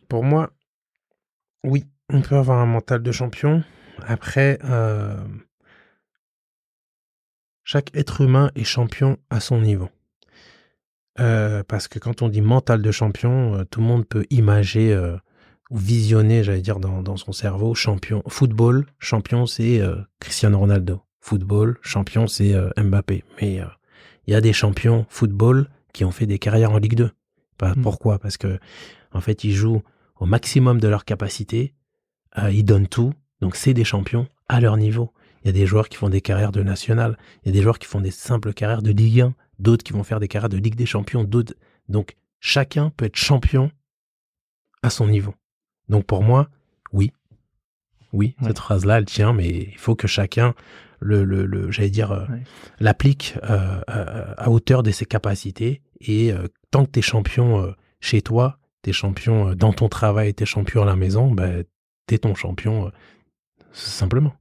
Pour 0.08 0.24
moi, 0.24 0.50
oui 1.64 1.84
on 2.12 2.20
peut 2.20 2.36
avoir 2.36 2.58
un 2.58 2.66
mental 2.66 3.02
de 3.02 3.12
champion. 3.12 3.62
Après, 4.06 4.58
euh, 4.64 5.16
chaque 7.64 7.94
être 7.96 8.20
humain 8.20 8.50
est 8.54 8.64
champion 8.64 9.16
à 9.30 9.40
son 9.40 9.60
niveau. 9.60 9.88
Euh, 11.18 11.62
parce 11.66 11.88
que 11.88 11.98
quand 11.98 12.22
on 12.22 12.28
dit 12.28 12.42
mental 12.42 12.82
de 12.82 12.90
champion, 12.90 13.54
euh, 13.54 13.64
tout 13.64 13.80
le 13.80 13.86
monde 13.86 14.06
peut 14.06 14.26
imager 14.30 14.96
ou 15.70 15.78
visionner, 15.78 16.44
j'allais 16.44 16.60
dire, 16.60 16.78
dans, 16.78 17.16
son 17.16 17.32
cerveau, 17.32 17.74
champion. 17.74 18.22
Football, 18.28 18.86
champion, 18.98 19.46
c'est 19.46 19.80
Cristiano 20.20 20.58
Ronaldo. 20.58 21.02
Football, 21.20 21.78
champion, 21.82 22.28
c'est 22.28 22.54
Mbappé. 22.76 23.24
Mais 23.40 23.60
Il 24.26 24.32
y 24.32 24.36
a 24.36 24.40
des 24.40 24.52
champions 24.52 25.06
football 25.08 25.68
qui 25.92 26.04
ont 26.04 26.12
fait 26.12 26.26
des 26.26 26.38
carrières 26.38 26.70
en 26.70 26.78
Ligue 26.78 26.94
2. 26.94 27.10
Mm. 27.62 27.82
Pourquoi? 27.82 28.18
Parce 28.18 28.36
que 28.36 28.60
en 29.12 29.20
fait, 29.20 29.42
ils 29.42 29.54
jouent 29.54 29.82
au 30.20 30.26
maximum 30.26 30.78
de 30.78 30.88
leur 30.88 31.04
capacité, 31.04 31.74
euh, 32.38 32.50
ils 32.50 32.64
donnent 32.64 32.88
tout, 32.88 33.12
donc 33.40 33.56
c'est 33.56 33.74
des 33.74 33.84
champions 33.84 34.26
à 34.48 34.60
leur 34.60 34.76
niveau. 34.76 35.12
Il 35.42 35.46
y 35.46 35.50
a 35.50 35.52
des 35.52 35.66
joueurs 35.66 35.88
qui 35.88 35.96
font 35.96 36.08
des 36.08 36.20
carrières 36.20 36.52
de 36.52 36.62
national, 36.62 37.16
il 37.42 37.48
y 37.48 37.50
a 37.50 37.52
des 37.52 37.62
joueurs 37.62 37.78
qui 37.78 37.86
font 37.86 38.00
des 38.00 38.10
simples 38.10 38.52
carrières 38.52 38.82
de 38.82 38.90
Ligue 38.90 39.20
1, 39.20 39.34
d'autres 39.58 39.84
qui 39.84 39.92
vont 39.92 40.02
faire 40.02 40.20
des 40.20 40.28
carrières 40.28 40.48
de 40.48 40.56
Ligue 40.56 40.74
des 40.74 40.86
Champions, 40.86 41.24
d'autres. 41.24 41.54
Donc 41.88 42.16
chacun 42.40 42.90
peut 42.90 43.06
être 43.06 43.16
champion 43.16 43.70
à 44.82 44.90
son 44.90 45.06
niveau. 45.06 45.34
Donc 45.88 46.04
pour 46.04 46.22
moi, 46.22 46.48
oui, 46.92 47.12
oui, 48.12 48.34
cette 48.42 48.58
phrase-là, 48.58 48.98
elle 48.98 49.04
tient, 49.04 49.32
mais 49.32 49.48
il 49.48 49.78
faut 49.78 49.94
que 49.94 50.06
chacun 50.06 50.54
le, 51.00 51.24
le, 51.24 51.70
j'allais 51.70 51.90
dire, 51.90 52.12
euh, 52.12 52.24
l'applique 52.80 53.34
euh, 53.44 53.80
à 53.86 54.50
hauteur 54.50 54.82
de 54.82 54.90
ses 54.90 55.04
capacités. 55.04 55.82
Et 56.00 56.32
tant 56.70 56.84
que 56.84 56.90
tu 56.90 56.98
es 56.98 57.02
champion 57.02 57.74
chez 58.00 58.20
toi, 58.20 58.58
tu 58.82 58.90
es 58.90 58.92
champion 58.92 59.54
dans 59.54 59.72
ton 59.72 59.88
travail, 59.88 60.34
tu 60.34 60.42
es 60.42 60.46
champion 60.46 60.82
à 60.82 60.84
la 60.84 60.96
maison, 60.96 61.30
ben, 61.30 61.64
tu 62.06 62.14
es 62.14 62.18
ton 62.18 62.34
champion 62.34 62.90
simplement. 63.72 64.34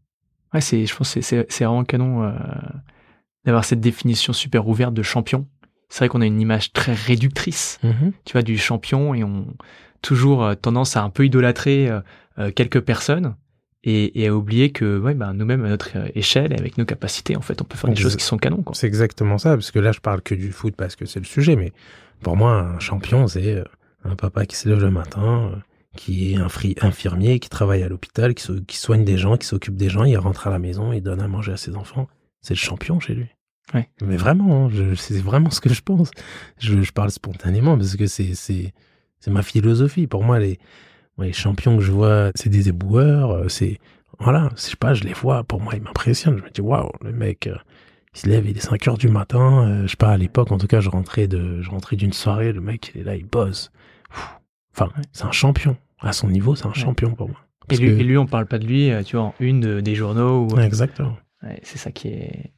Ouais, 0.54 0.62
c'est, 0.62 0.86
je 0.86 0.96
pense 0.96 1.14
que 1.14 1.22
c'est, 1.22 1.46
vraiment 1.60 1.84
canon 1.84 2.34
d'avoir 3.44 3.66
cette 3.66 3.82
définition 3.82 4.34
super 4.34 4.68
ouverte 4.68 4.94
de 4.94 5.04
champion. 5.04 5.48
C'est 5.90 6.00
vrai 6.00 6.10
qu'on 6.10 6.22
a 6.22 6.26
une 6.26 6.42
image 6.42 6.74
très 6.74 6.94
réductrice, 6.94 7.80
mmh 7.84 8.10
tu 8.24 8.34
vois, 8.34 8.42
du 8.42 8.58
champion 8.58 9.14
et 9.14 9.24
on 9.24 9.48
toujours 10.02 10.56
tendance 10.62 10.96
à 10.98 11.04
un 11.04 11.10
peu 11.10 11.26
idolâtrer 11.26 11.90
quelques 12.56 12.82
personnes 12.82 13.36
et, 13.86 14.28
à 14.28 14.34
oublier 14.34 14.72
que 14.72 14.98
ouais, 14.98 15.14
bah, 15.14 15.32
nous-mêmes, 15.34 15.64
à 15.64 15.70
notre 15.70 15.90
échelle 16.16 16.54
et 16.54 16.60
avec 16.60 16.78
nos 16.78 16.86
capacités, 16.86 17.36
en 17.36 17.42
fait, 17.42 17.62
on 17.62 17.66
peut 17.66 17.78
faire 17.78 17.90
des 17.90 17.96
choses 17.96 18.16
qui 18.16 18.24
sont 18.24 18.38
canons. 18.38 18.64
C'est 18.74 18.88
exactement 18.88 19.38
ça, 19.38 19.56
parce 19.56 19.72
que 19.72 19.80
là, 19.80 19.92
je 19.92 20.00
parle 20.00 20.22
que 20.22 20.34
du 20.34 20.52
foot 20.52 20.76
parce 20.76 20.96
que 20.96 21.06
c'est 21.06 21.20
le 21.20 21.26
sujet, 21.26 21.56
mais 21.56 21.72
pour 22.22 22.36
moi, 22.36 22.54
un 22.54 22.80
champion, 22.80 23.28
c'est 23.28 23.54
euh, 23.54 23.64
un 24.04 24.16
papa 24.16 24.46
qui 24.46 24.56
se 24.56 24.68
lève 24.68 24.82
le 24.82 24.90
matin, 24.90 25.52
euh, 25.52 25.56
qui 25.96 26.34
est 26.34 26.38
un 26.38 26.48
infirmier, 26.82 27.40
qui 27.40 27.50
travaille 27.50 27.84
à 27.84 27.90
l'hôpital, 27.90 28.34
qui, 28.34 28.48
qui, 28.66 28.78
soigne 28.78 29.04
des 29.04 29.18
gens, 29.18 29.38
qui 29.38 29.48
s'occupe 29.48 29.76
des 29.76 29.90
gens, 29.90 30.04
il 30.04 30.18
rentre 30.18 30.48
à 30.48 30.50
la 30.50 30.60
maison, 30.60 30.94
il 30.94 31.02
donne 31.02 31.22
à 31.22 31.28
manger 31.28 31.54
à 31.54 31.58
ses 31.58 31.76
enfants. 31.76 32.08
C'est 32.42 32.54
le 32.54 32.60
champion 32.60 33.00
chez 33.00 33.16
lui. 33.16 33.28
Ouais. 33.74 33.90
Mais 34.02 34.18
vraiment, 34.18 34.68
hein, 34.68 34.94
c'est 34.96 35.20
vraiment 35.20 35.50
ce 35.50 35.60
que 35.60 35.74
je 35.74 35.82
pense. 35.82 36.12
Je, 36.60 36.82
je 36.82 36.92
parle 36.92 37.10
spontanément 37.10 37.78
parce 37.78 37.96
que 37.96 38.06
c'est 38.06 38.74
ma 39.28 39.42
philosophie. 39.42 40.06
Pour 40.06 40.24
moi, 40.24 40.40
les, 40.40 40.60
les 41.24 41.34
champions 41.34 41.78
que 41.78 41.84
je 41.84 41.92
vois, 41.92 42.32
c'est 42.36 42.50
des 42.50 42.70
éboueurs, 42.70 43.32
euh, 43.32 43.48
c'est 43.50 43.80
voilà, 44.20 44.50
je 44.56 44.62
sais 44.62 44.76
pas, 44.76 44.94
je 44.94 45.04
les 45.04 45.14
vois, 45.14 45.44
pour 45.44 45.62
moi 45.62 45.74
ils 45.76 45.82
m'impressionnent. 45.82 46.38
Je 46.38 46.44
me 46.44 46.50
dis 46.50 46.62
waouh, 46.62 46.92
le 47.02 47.12
mec 47.12 47.48
euh, 47.48 47.56
il 48.14 48.20
se 48.20 48.30
lève, 48.30 48.48
il 48.48 48.58
est 48.58 48.62
5 48.62 48.88
heures 48.88 48.98
du 48.98 49.10
matin, 49.10 49.68
euh, 49.68 49.82
je 49.84 49.92
sais 49.92 49.98
pas 49.98 50.12
à 50.12 50.18
l'époque 50.18 50.52
en 50.52 50.58
tout 50.58 50.68
cas, 50.68 50.80
je 50.80 50.90
rentrais 50.90 51.28
de 51.28 51.62
je 51.62 51.70
rentrais 51.70 51.96
d'une 51.96 52.14
soirée, 52.14 52.52
le 52.52 52.62
mec 52.62 52.92
il 52.96 53.02
est 53.02 53.04
là, 53.04 53.16
il 53.16 53.26
bosse. 53.26 53.72
Enfin, 54.74 54.90
c'est 55.14 55.24
un 55.24 55.32
champion. 55.32 55.78
À 56.00 56.14
son 56.14 56.30
niveau, 56.30 56.56
c'est 56.56 56.66
un 56.66 56.74
champion 56.74 57.12
pour 57.12 57.30
moi. 57.30 57.40
Et 57.72 57.78
lui, 57.78 57.90
et 57.90 58.04
lui, 58.04 58.18
on 58.18 58.28
parle 58.28 58.46
pas 58.46 58.60
de 58.60 58.68
lui, 58.68 58.92
tu 59.06 59.16
vois, 59.16 59.26
en 59.26 59.36
une 59.40 59.82
des 59.82 59.96
journaux. 59.96 60.48
Ou... 60.48 60.60
Exactement. 60.60 61.18
c'est 61.64 61.78
ça 61.78 61.92
qui 61.92 62.10
est, 62.10 62.54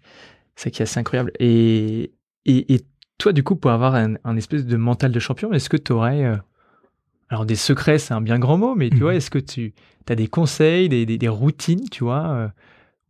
ça 0.55 0.69
qui 0.69 0.81
est 0.81 0.83
assez 0.83 0.99
incroyable. 0.99 1.31
Et, 1.39 2.11
et, 2.45 2.73
et 2.73 2.81
toi, 3.17 3.31
du 3.31 3.43
coup, 3.43 3.55
pour 3.55 3.71
avoir 3.71 3.95
un, 3.95 4.15
un 4.23 4.35
espèce 4.35 4.65
de 4.65 4.75
mental 4.75 5.11
de 5.11 5.19
champion, 5.19 5.53
est-ce 5.53 5.69
que 5.69 5.77
tu 5.77 5.93
aurais 5.93 6.39
alors 7.29 7.45
des 7.45 7.55
secrets, 7.55 7.99
c'est 7.99 8.13
un 8.13 8.21
bien 8.21 8.39
grand 8.39 8.57
mot, 8.57 8.75
mais 8.75 8.89
tu 8.89 8.99
vois, 8.99 9.11
mhm. 9.11 9.17
est-ce 9.17 9.29
que 9.29 9.39
tu 9.39 9.73
as 10.07 10.15
des 10.15 10.27
conseils, 10.27 10.87
des, 10.87 11.05
des, 11.05 11.27
routines, 11.27 11.89
tu 11.89 12.03
vois, 12.03 12.29
euh, 12.29 12.47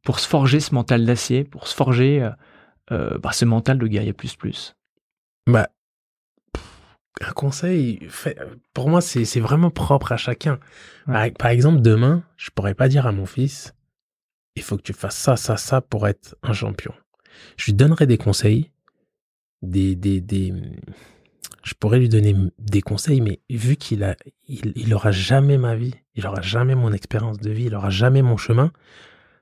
pour 0.04 0.20
se 0.20 0.28
forger 0.28 0.60
ce 0.60 0.74
mental 0.74 1.06
d'acier, 1.06 1.44
pour 1.44 1.68
se 1.68 1.76
forger 1.76 2.24
euh, 2.24 2.32
euh, 2.92 3.18
bah, 3.20 3.32
ce 3.32 3.46
mental 3.46 3.78
de 3.78 3.88
guerrier 3.88 4.14
plus 4.14 4.36
plus? 4.36 4.76
Bah, 5.46 5.70
un 7.22 7.32
conseil, 7.32 8.00
fait, 8.10 8.38
pour 8.74 8.90
moi, 8.90 9.02
c'est 9.02 9.40
vraiment 9.40 9.70
propre 9.70 10.12
à 10.12 10.18
chacun. 10.18 10.60
Par, 11.06 11.50
exemple, 11.50 11.82
demain, 11.82 12.24
je 12.38 12.50
pourrais 12.52 12.76
pas 12.76 12.88
dire 12.88 13.08
à 13.08 13.12
mon 13.12 13.26
fils, 13.26 13.74
il 14.56 14.64
faut 14.64 14.78
que 14.78 14.82
tu 14.82 14.94
fasses 14.94 15.18
ça, 15.18 15.36
ça, 15.36 15.58
ça 15.58 15.82
pour 15.82 16.08
être 16.08 16.36
un 16.44 16.54
champion. 16.54 16.94
Je 17.58 17.66
lui 17.66 17.74
donnerai 17.74 18.08
des 18.08 18.18
conseils, 18.18 18.72
des, 19.62 19.96
des, 19.96 20.22
des 20.22 20.54
je 21.68 21.74
pourrais 21.74 22.00
lui 22.00 22.08
donner 22.08 22.34
des 22.60 22.82
conseils, 22.82 23.20
mais 23.20 23.42
vu 23.50 23.76
qu'il 23.76 24.04
a, 24.04 24.16
il, 24.48 24.94
aura 24.94 25.12
jamais 25.12 25.58
ma 25.58 25.76
vie, 25.76 25.94
il 26.16 26.26
aura 26.26 26.42
jamais 26.42 26.76
mon 26.76 26.94
expérience 26.94 27.40
de 27.40 27.52
vie, 27.52 27.66
il 27.66 27.76
aura 27.76 27.90
jamais 27.90 28.22
mon 28.22 28.38
chemin, 28.38 28.72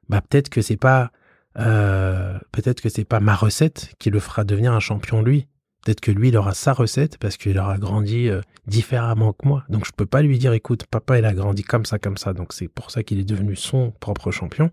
bah 0.09 0.21
peut-être 0.21 0.49
que 0.49 0.61
c'est 0.61 0.76
pas, 0.76 1.11
euh, 1.59 2.38
peut-être 2.51 2.82
que 2.82 2.89
c'est 2.89 3.05
pas 3.05 3.19
ma 3.19 3.36
recette 3.36 3.93
qui 3.99 4.09
le 4.09 4.19
fera 4.19 4.43
devenir 4.43 4.73
un 4.73 4.80
champion 4.80 5.21
lui. 5.21 5.47
Peut-être 5.86 6.01
que 6.01 6.11
lui, 6.11 6.29
il 6.29 6.38
aura 6.38 6.55
sa 6.55 6.73
recette 6.73 7.19
parce 7.19 7.38
qu'il 7.38 7.59
aura 7.59 7.77
grandi 7.77 8.27
euh, 8.27 8.41
différemment 8.65 9.33
que 9.33 9.47
moi. 9.47 9.63
Donc 9.69 9.86
je 9.86 9.91
peux 9.95 10.07
pas 10.07 10.23
lui 10.23 10.39
dire, 10.39 10.51
écoute, 10.53 10.88
papa, 10.88 11.19
il 11.19 11.25
a 11.25 11.33
grandi 11.36 11.63
comme 11.63 11.86
ça, 11.86 11.99
comme 11.99 12.17
ça. 12.17 12.33
Donc 12.33 12.53
c'est 12.53 12.67
pour 12.67 12.89
ça 12.89 13.03
qu'il 13.03 13.19
est 13.19 13.23
devenu 13.23 13.55
son 13.55 13.91
propre 13.99 14.31
champion. 14.31 14.71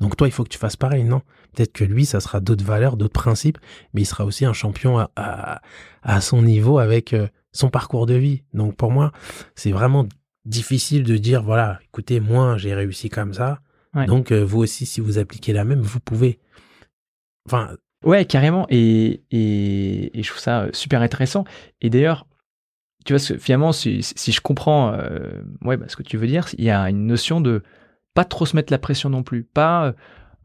Donc 0.00 0.16
toi, 0.16 0.26
il 0.26 0.30
faut 0.30 0.42
que 0.42 0.48
tu 0.48 0.56
fasses 0.56 0.76
pareil, 0.76 1.04
non? 1.04 1.20
Peut-être 1.54 1.72
que 1.74 1.84
lui, 1.84 2.06
ça 2.06 2.18
sera 2.18 2.40
d'autres 2.40 2.64
valeurs, 2.64 2.96
d'autres 2.96 3.12
principes, 3.12 3.58
mais 3.92 4.00
il 4.00 4.06
sera 4.06 4.24
aussi 4.24 4.46
un 4.46 4.54
champion 4.54 4.98
à, 5.16 5.60
à, 6.02 6.20
son 6.22 6.40
niveau 6.40 6.78
avec 6.78 7.12
euh, 7.12 7.28
son 7.52 7.68
parcours 7.68 8.06
de 8.06 8.14
vie. 8.14 8.42
Donc 8.54 8.74
pour 8.74 8.90
moi, 8.90 9.12
c'est 9.54 9.70
vraiment 9.70 10.08
difficile 10.46 11.04
de 11.04 11.18
dire, 11.18 11.42
voilà, 11.42 11.78
écoutez, 11.84 12.20
moi, 12.20 12.56
j'ai 12.56 12.72
réussi 12.72 13.10
comme 13.10 13.34
ça. 13.34 13.60
Donc 14.08 14.32
euh, 14.32 14.42
vous 14.42 14.60
aussi, 14.60 14.86
si 14.86 15.00
vous 15.00 15.18
appliquez 15.18 15.52
la 15.52 15.64
même, 15.64 15.80
vous 15.80 16.00
pouvez. 16.00 16.40
Enfin, 17.46 17.76
Ouais, 18.04 18.24
carrément. 18.24 18.66
Et, 18.70 19.22
et, 19.30 20.18
et, 20.18 20.22
je 20.22 20.28
trouve 20.28 20.40
ça 20.40 20.62
euh, 20.62 20.70
super 20.72 21.02
intéressant. 21.02 21.44
Et 21.80 21.90
d'ailleurs, 21.90 22.26
tu 23.04 23.14
vois, 23.14 23.38
finalement, 23.38 23.72
si, 23.72 24.02
si 24.02 24.32
je 24.32 24.40
comprends 24.40 24.92
euh, 24.92 25.42
ouais, 25.62 25.76
bah, 25.76 25.86
ce 25.88 25.96
que 25.96 26.02
tu 26.02 26.16
veux 26.16 26.26
dire, 26.26 26.46
il 26.56 26.64
y 26.64 26.70
a 26.70 26.88
une 26.88 27.06
notion 27.06 27.40
de 27.40 27.62
pas 28.14 28.24
trop 28.24 28.46
se 28.46 28.56
mettre 28.56 28.72
la 28.72 28.78
pression 28.78 29.10
non 29.10 29.22
plus, 29.22 29.42
pas 29.42 29.94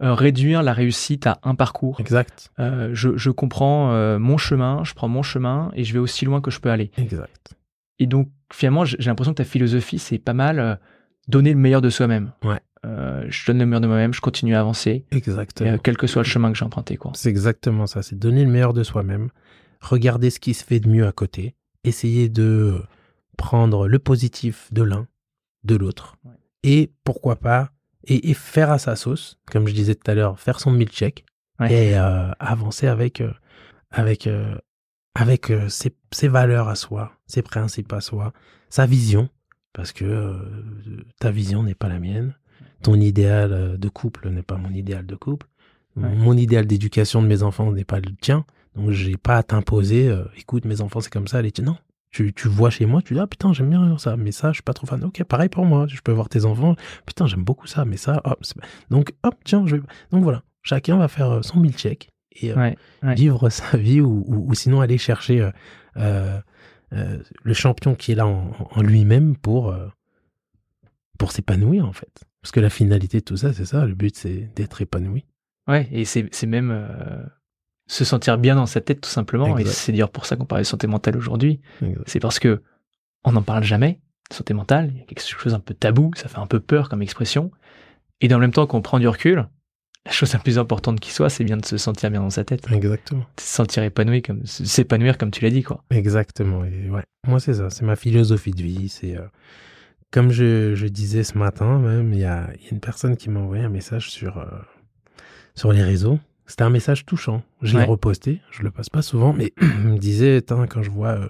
euh, 0.02 0.14
réduire 0.14 0.64
la 0.64 0.74
réussite 0.74 1.28
à 1.28 1.40
un 1.44 1.56
parcours. 1.56 2.00
Exact. 2.00 2.52
je, 2.58 3.16
je, 3.16 3.30
comprends 3.30 4.18
mon 4.18 4.38
chemin, 4.38 4.84
je 4.84 4.94
prends 4.94 5.08
mon 5.08 5.22
chemin 5.22 5.72
et 5.76 5.84
je 5.84 5.94
vais 5.94 6.00
aussi 6.00 6.26
loin 6.26 6.42
que 6.42 6.52
je 6.52 6.60
peux 6.60 6.72
aller. 6.72 6.92
Exact. 6.98 7.54
Et 8.00 8.08
donc, 8.08 8.30
finalement, 8.52 8.86
j'ai 8.86 8.98
l'impression 8.98 9.34
que 9.34 9.38
ta 9.38 9.44
philosophie, 9.44 10.00
c'est 10.00 10.18
pas 10.18 10.34
mal 10.34 10.80
donner 11.28 11.54
le 11.54 11.60
meilleur 11.60 11.82
de 11.82 11.90
soi-même. 11.90 12.32
Ouais. 12.44 12.60
Euh, 12.90 13.26
je 13.30 13.46
donne 13.46 13.60
le 13.60 13.66
meilleur 13.66 13.82
de 13.82 13.88
moi-même, 13.88 14.14
je 14.14 14.22
continue 14.22 14.56
à 14.56 14.62
avancer. 14.62 15.06
Exactement. 15.12 15.72
Euh, 15.72 15.78
quel 15.82 15.98
que 15.98 16.08
soit 16.08 16.24
le 16.24 16.28
chemin 16.28 16.52
que 16.52 16.58
j'ai 16.58 16.66
emprunté, 16.66 16.98
quoi. 16.98 17.12
C'est 17.14 17.30
exactement 17.30 17.88
ça. 17.88 18.02
C'est 18.02 18.18
donner 18.18 18.44
le 18.44 18.52
meilleur 18.52 18.74
de 18.74 18.84
soi-même, 18.84 19.30
regarder 19.82 20.30
ce 20.30 20.40
qui 20.40 20.54
se 20.54 20.64
fait 20.64 20.80
de 20.80 20.90
mieux 20.90 21.06
à 21.06 21.12
côté, 21.12 21.56
essayer 21.84 22.30
de 22.30 22.82
prendre 23.38 23.88
le 23.88 24.00
positif 24.00 24.74
de 24.74 24.84
l'un, 24.84 25.08
de 25.64 25.76
l'autre, 25.76 26.16
et 26.64 26.92
pourquoi 27.04 27.36
pas, 27.36 27.72
et, 28.06 28.34
faire 28.34 28.72
à 28.72 28.80
sa 28.80 28.96
sauce, 28.96 29.38
comme 29.46 29.68
je 29.68 29.74
disais 29.74 29.96
tout 29.96 30.10
à 30.10 30.16
l'heure, 30.16 30.40
faire 30.40 30.60
son 30.60 30.72
milkshake 30.72 31.26
et 31.70 31.98
euh, 31.98 32.32
avancer 32.40 32.88
avec 32.88 33.22
avec 33.92 34.28
avec 35.16 35.52
ses, 35.68 35.94
ses 36.12 36.28
valeurs 36.28 36.70
à 36.70 36.76
soi, 36.76 37.12
ses 37.28 37.42
principes 37.42 37.92
à 37.94 38.02
soi, 38.02 38.34
sa 38.70 38.86
vision, 38.86 39.30
parce 39.74 39.92
que 39.92 40.36
ta 41.20 41.30
vision 41.30 41.64
n'est 41.64 41.76
pas 41.76 41.90
la 41.90 42.00
mienne 42.00 42.34
ton 42.82 42.96
idéal 42.96 43.52
euh, 43.52 43.78
de 43.78 43.90
couple 43.90 44.30
n'est 44.30 44.44
pas 44.44 44.58
mon 44.58 44.72
idéal 44.72 45.06
de 45.06 45.16
couple. 45.16 45.48
Mon 45.96 46.38
idéal 46.38 46.66
d'éducation 46.66 47.22
de 47.22 47.28
mes 47.28 47.44
enfants 47.44 47.74
n'est 47.74 47.84
pas 47.84 48.00
le 48.00 48.16
tien. 48.16 48.46
Donc, 48.74 48.92
j'ai 48.92 49.18
pas 49.18 49.36
à 49.36 49.44
t'imposer, 49.44 50.08
euh, 50.08 50.24
écoute, 50.38 50.64
mes 50.64 50.80
enfants, 50.80 51.02
c'est 51.02 51.12
comme 51.12 51.28
ça, 51.28 51.42
les 51.42 51.52
tiens. 51.52 51.66
Non. 51.66 51.78
Tu, 52.10 52.34
tu 52.34 52.48
vois 52.48 52.70
chez 52.70 52.86
moi, 52.86 53.02
tu 53.02 53.16
dis, 53.16 53.20
ah 53.20 53.28
putain, 53.28 53.52
j'aime 53.52 53.70
bien 53.70 53.98
ça, 53.98 54.16
mais 54.16 54.32
ça, 54.32 54.50
je 54.50 54.56
suis 54.56 54.64
pas 54.64 54.74
trop 54.74 54.88
fan. 54.88 55.04
Ok, 55.04 55.22
pareil 55.26 55.50
pour 55.50 55.66
moi. 55.66 55.88
Je 55.88 56.00
peux 56.02 56.14
voir 56.14 56.30
tes 56.30 56.46
enfants. 56.46 56.76
Putain, 57.06 57.28
j'aime 57.28 57.44
beaucoup 57.44 57.68
ça, 57.68 57.84
mais 57.84 57.98
ça, 57.98 58.22
hop. 58.24 58.40
Donc, 58.90 59.14
hop, 59.24 59.36
tiens, 59.44 59.66
je 59.68 59.76
vais. 59.76 59.82
Donc 60.12 60.24
voilà. 60.24 60.42
Chacun 60.62 60.98
va 60.98 61.10
faire 61.10 61.30
euh, 61.30 61.42
son 61.42 61.60
milkshake 61.60 62.10
et 62.42 62.54
vivre 63.04 63.50
sa 63.50 63.78
vie 63.78 64.00
ou, 64.00 64.24
ou, 64.26 64.54
sinon 64.54 64.80
aller 64.80 64.98
chercher 64.98 65.50
le 65.96 67.54
champion 67.54 67.96
qui 67.96 68.14
est 68.14 68.16
là 68.16 68.26
en, 68.26 68.52
en 68.72 68.82
lui-même 68.82 69.36
pour, 69.36 69.76
pour 71.18 71.34
s'épanouir, 71.34 71.86
en 71.86 71.92
fait. 71.92 72.29
Parce 72.42 72.52
que 72.52 72.60
la 72.60 72.70
finalité 72.70 73.20
de 73.20 73.26
tout 73.26 73.38
ça, 73.38 73.54
c'est 73.54 73.66
ça. 73.66 73.86
Le 73.86 73.96
but, 73.96 74.16
c'est 74.16 74.50
d'être 74.56 74.82
épanoui. 74.82 75.26
Ouais, 75.68 75.88
et 75.92 76.06
c'est 76.06 76.46
même 76.48 76.72
euh, 76.72 77.24
se 77.88 78.06
sentir 78.06 78.38
bien 78.38 78.56
dans 78.56 78.66
sa 78.66 78.82
tête, 78.82 79.02
tout 79.02 79.10
simplement. 79.10 79.58
Et 79.58 79.66
c'est 79.66 79.92
d'ailleurs 79.92 80.12
pour 80.12 80.26
ça 80.26 80.36
qu'on 80.36 80.46
parle 80.46 80.62
de 80.62 80.68
santé 80.68 80.88
mentale 80.88 81.18
aujourd'hui. 81.18 81.60
C'est 82.06 82.20
parce 82.20 82.40
que 82.40 82.62
on 83.24 83.34
n'en 83.34 83.44
parle 83.44 83.64
jamais. 83.64 84.00
Santé 84.32 84.54
mentale, 84.54 84.92
il 84.94 85.00
y 85.00 85.02
a 85.02 85.06
quelque 85.06 85.24
chose 85.24 85.56
un 85.56 85.60
peu 85.60 85.74
tabou, 85.74 86.12
ça 86.16 86.28
fait 86.28 86.38
un 86.38 86.46
peu 86.46 86.60
peur 86.60 86.88
comme 86.88 87.02
expression. 87.02 87.52
Et 88.22 88.28
dans 88.28 88.38
le 88.38 88.42
même 88.42 88.52
temps 88.52 88.68
qu'on 88.68 88.82
prend 88.82 89.00
du 89.00 89.08
recul, 89.08 89.48
la 90.06 90.12
chose 90.12 90.34
la 90.34 90.40
plus 90.40 90.60
importante 90.60 91.00
qui 91.00 91.12
soit, 91.12 91.30
c'est 91.30 91.44
bien 91.44 91.58
de 91.58 91.66
se 91.66 91.78
sentir 91.78 92.12
bien 92.12 92.22
dans 92.22 92.30
sa 92.30 92.44
tête. 92.44 92.66
Exactement. 92.72 93.22
De 93.22 93.42
se 93.42 93.48
sentir 93.48 93.84
épanoui, 93.84 94.22
comme 94.22 94.46
s'épanouir 94.46 95.18
comme 95.18 95.32
tu 95.32 95.44
l'as 95.44 95.50
dit, 95.50 95.64
quoi. 95.64 95.84
Exactement. 95.90 96.64
Et 96.64 96.90
ouais, 96.90 97.04
moi 97.28 97.40
c'est 97.40 97.56
ça, 97.56 97.70
c'est 97.70 97.86
ma 97.86 97.96
philosophie 97.96 98.52
de 98.52 98.62
vie. 98.62 98.90
C'est 98.90 99.18
euh, 99.18 99.26
comme 100.12 100.32
je, 100.32 100.88
disais 100.88 101.24
ce 101.24 101.38
matin 101.38 101.80
même, 101.80 102.14
il 102.14 102.20
y 102.20 102.26
a, 102.26 102.50
une 102.72 102.80
personne 102.80 103.18
qui 103.18 103.30
m'a 103.30 103.40
envoyé 103.40 103.64
un 103.64 103.70
message 103.70 104.10
sur, 104.10 104.38
euh, 104.38 104.46
sur 105.56 105.72
les 105.72 105.84
réseaux. 105.84 106.20
c'était 106.46 106.64
un 106.64 106.70
message 106.70 107.06
touchant. 107.06 107.44
Je 107.62 107.78
l'ai 107.78 107.84
reposté, 107.84 108.42
je 108.52 108.64
le 108.64 108.72
passe 108.72 108.90
pas 108.90 109.02
souvent, 109.02 109.34
mais 109.34 109.54
il 109.62 109.68
me 109.68 109.98
disait, 109.98 110.44
quand 110.48 110.82
je 110.82 110.90
vois, 110.90 111.10
euh, 111.10 111.30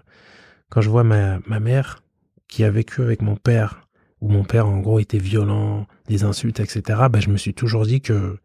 quand 0.69 0.81
je 0.81 0.89
vois 0.89 1.03
ma, 1.03 1.39
ma 1.45 1.59
mère 1.59 2.03
qui 2.47 2.63
a 2.63 2.71
vécu 2.71 3.01
avec 3.01 3.21
mon 3.21 3.35
père, 3.35 3.87
où 4.21 4.29
mon 4.29 4.43
père 4.43 4.67
en 4.67 4.79
gros 4.79 4.99
était 4.99 5.17
violent, 5.17 5.87
des 6.07 6.23
insultes, 6.23 6.59
etc. 6.59 6.81
Bah, 7.09 7.19
je 7.19 7.29
me 7.29 7.37
suis 7.37 7.53
toujours 7.53 7.85
dit 7.85 8.01
que 8.01 8.37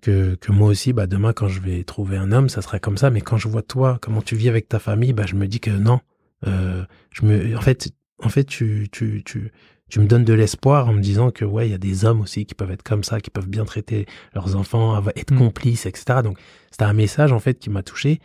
que, 0.00 0.36
que 0.36 0.52
moi 0.52 0.68
aussi, 0.68 0.92
bah 0.92 1.08
demain 1.08 1.32
quand 1.32 1.48
je 1.48 1.60
vais 1.60 1.82
trouver 1.82 2.16
un 2.16 2.30
homme, 2.30 2.48
ça 2.48 2.62
sera 2.62 2.78
comme 2.78 2.96
ça. 2.96 3.10
Mais 3.10 3.20
quand 3.20 3.36
je 3.36 3.48
vois 3.48 3.62
toi, 3.62 3.98
comment 4.00 4.22
tu 4.22 4.36
vis 4.36 4.48
avec 4.48 4.68
ta 4.68 4.78
famille, 4.78 5.12
bah 5.12 5.26
je 5.26 5.34
me 5.34 5.46
dis 5.46 5.60
que 5.60 5.70
non. 5.70 6.00
Euh, 6.46 6.84
je 7.10 7.26
me, 7.26 7.56
en 7.56 7.60
fait, 7.60 7.90
en 8.22 8.28
fait, 8.28 8.44
tu 8.44 8.88
tu 8.90 9.22
tu 9.24 9.52
tu 9.88 10.00
me 10.00 10.06
donnes 10.06 10.24
de 10.24 10.34
l'espoir 10.34 10.88
en 10.88 10.92
me 10.92 11.00
disant 11.00 11.30
que 11.30 11.44
ouais, 11.44 11.68
il 11.68 11.70
y 11.70 11.74
a 11.74 11.78
des 11.78 12.04
hommes 12.04 12.20
aussi 12.20 12.44
qui 12.44 12.54
peuvent 12.54 12.70
être 12.70 12.82
comme 12.82 13.04
ça, 13.04 13.20
qui 13.20 13.30
peuvent 13.30 13.48
bien 13.48 13.64
traiter 13.64 14.06
leurs 14.34 14.56
enfants, 14.56 15.02
être 15.16 15.32
mm. 15.32 15.38
complices, 15.38 15.86
etc. 15.86 16.20
Donc 16.22 16.38
c'était 16.70 16.84
un 16.84 16.92
message 16.92 17.32
en 17.32 17.38
fait 17.38 17.58
qui 17.58 17.70
m'a 17.70 17.82
touché 17.82 18.20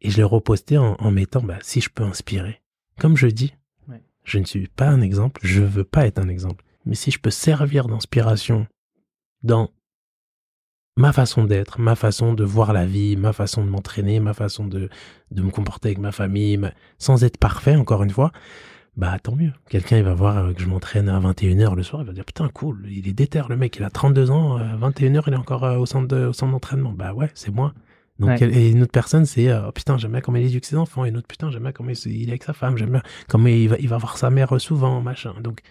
et 0.00 0.10
je 0.10 0.16
l'ai 0.16 0.22
reposté 0.22 0.78
en, 0.78 0.94
en 0.98 1.10
mettant 1.10 1.42
bah 1.42 1.58
si 1.62 1.80
je 1.80 1.90
peux 1.90 2.04
inspirer. 2.04 2.60
Comme 2.98 3.16
je 3.16 3.26
dis, 3.26 3.54
je 4.24 4.38
ne 4.38 4.44
suis 4.44 4.68
pas 4.68 4.88
un 4.88 5.00
exemple, 5.00 5.40
je 5.44 5.62
veux 5.62 5.84
pas 5.84 6.06
être 6.06 6.18
un 6.18 6.28
exemple. 6.28 6.64
Mais 6.86 6.94
si 6.94 7.10
je 7.10 7.18
peux 7.18 7.30
servir 7.30 7.88
d'inspiration 7.88 8.66
dans 9.42 9.70
ma 10.96 11.12
façon 11.12 11.44
d'être, 11.44 11.80
ma 11.80 11.94
façon 11.94 12.34
de 12.34 12.44
voir 12.44 12.72
la 12.72 12.86
vie, 12.86 13.16
ma 13.16 13.32
façon 13.32 13.64
de 13.64 13.70
m'entraîner, 13.70 14.20
ma 14.20 14.34
façon 14.34 14.66
de, 14.66 14.88
de 15.30 15.42
me 15.42 15.50
comporter 15.50 15.88
avec 15.88 15.98
ma 15.98 16.12
famille, 16.12 16.60
sans 16.98 17.24
être 17.24 17.38
parfait, 17.38 17.76
encore 17.76 18.02
une 18.02 18.10
fois, 18.10 18.32
bah 18.96 19.18
tant 19.22 19.34
mieux. 19.34 19.52
Quelqu'un, 19.70 19.96
il 19.96 20.04
va 20.04 20.14
voir 20.14 20.36
euh, 20.38 20.52
que 20.52 20.60
je 20.60 20.66
m'entraîne 20.66 21.08
à 21.08 21.18
21h 21.18 21.74
le 21.74 21.82
soir, 21.82 22.02
il 22.02 22.06
va 22.06 22.12
dire 22.12 22.24
putain, 22.24 22.48
cool, 22.48 22.86
il 22.90 23.08
est 23.08 23.12
déter 23.12 23.42
le 23.48 23.56
mec, 23.56 23.76
il 23.76 23.84
a 23.84 23.90
32 23.90 24.30
ans, 24.30 24.56
à 24.56 24.76
21h, 24.76 25.22
il 25.26 25.32
est 25.32 25.36
encore 25.36 25.64
euh, 25.64 25.78
au 25.78 25.86
centre 25.86 26.16
au 26.28 26.32
centre 26.32 26.52
d'entraînement. 26.52 26.92
Bah 26.92 27.14
ouais, 27.14 27.30
c'est 27.34 27.52
moi. 27.52 27.72
Donc, 28.18 28.40
et 28.40 28.70
une 28.70 28.82
autre 28.82 28.92
personne, 28.92 29.24
c'est 29.24 29.52
oh, 29.52 29.72
putain, 29.72 29.98
j'aime 29.98 30.12
bien 30.12 30.20
comment 30.20 30.38
il 30.38 30.46
éduque 30.46 30.64
ses 30.64 30.76
enfants. 30.76 31.04
Et 31.04 31.08
une 31.08 31.16
autre, 31.16 31.26
putain, 31.26 31.50
j'aime 31.50 31.62
bien 31.62 31.72
comment 31.72 31.90
il 31.90 32.28
est 32.28 32.28
avec 32.28 32.44
sa 32.44 32.52
femme. 32.52 32.76
J'aime 32.76 32.90
bien 32.90 33.02
comment 33.28 33.48
il 33.48 33.68
va, 33.68 33.76
il 33.80 33.88
va 33.88 33.96
voir 33.96 34.16
sa 34.16 34.30
mère 34.30 34.60
souvent, 34.60 35.00
machin. 35.00 35.34
Donc, 35.40 35.62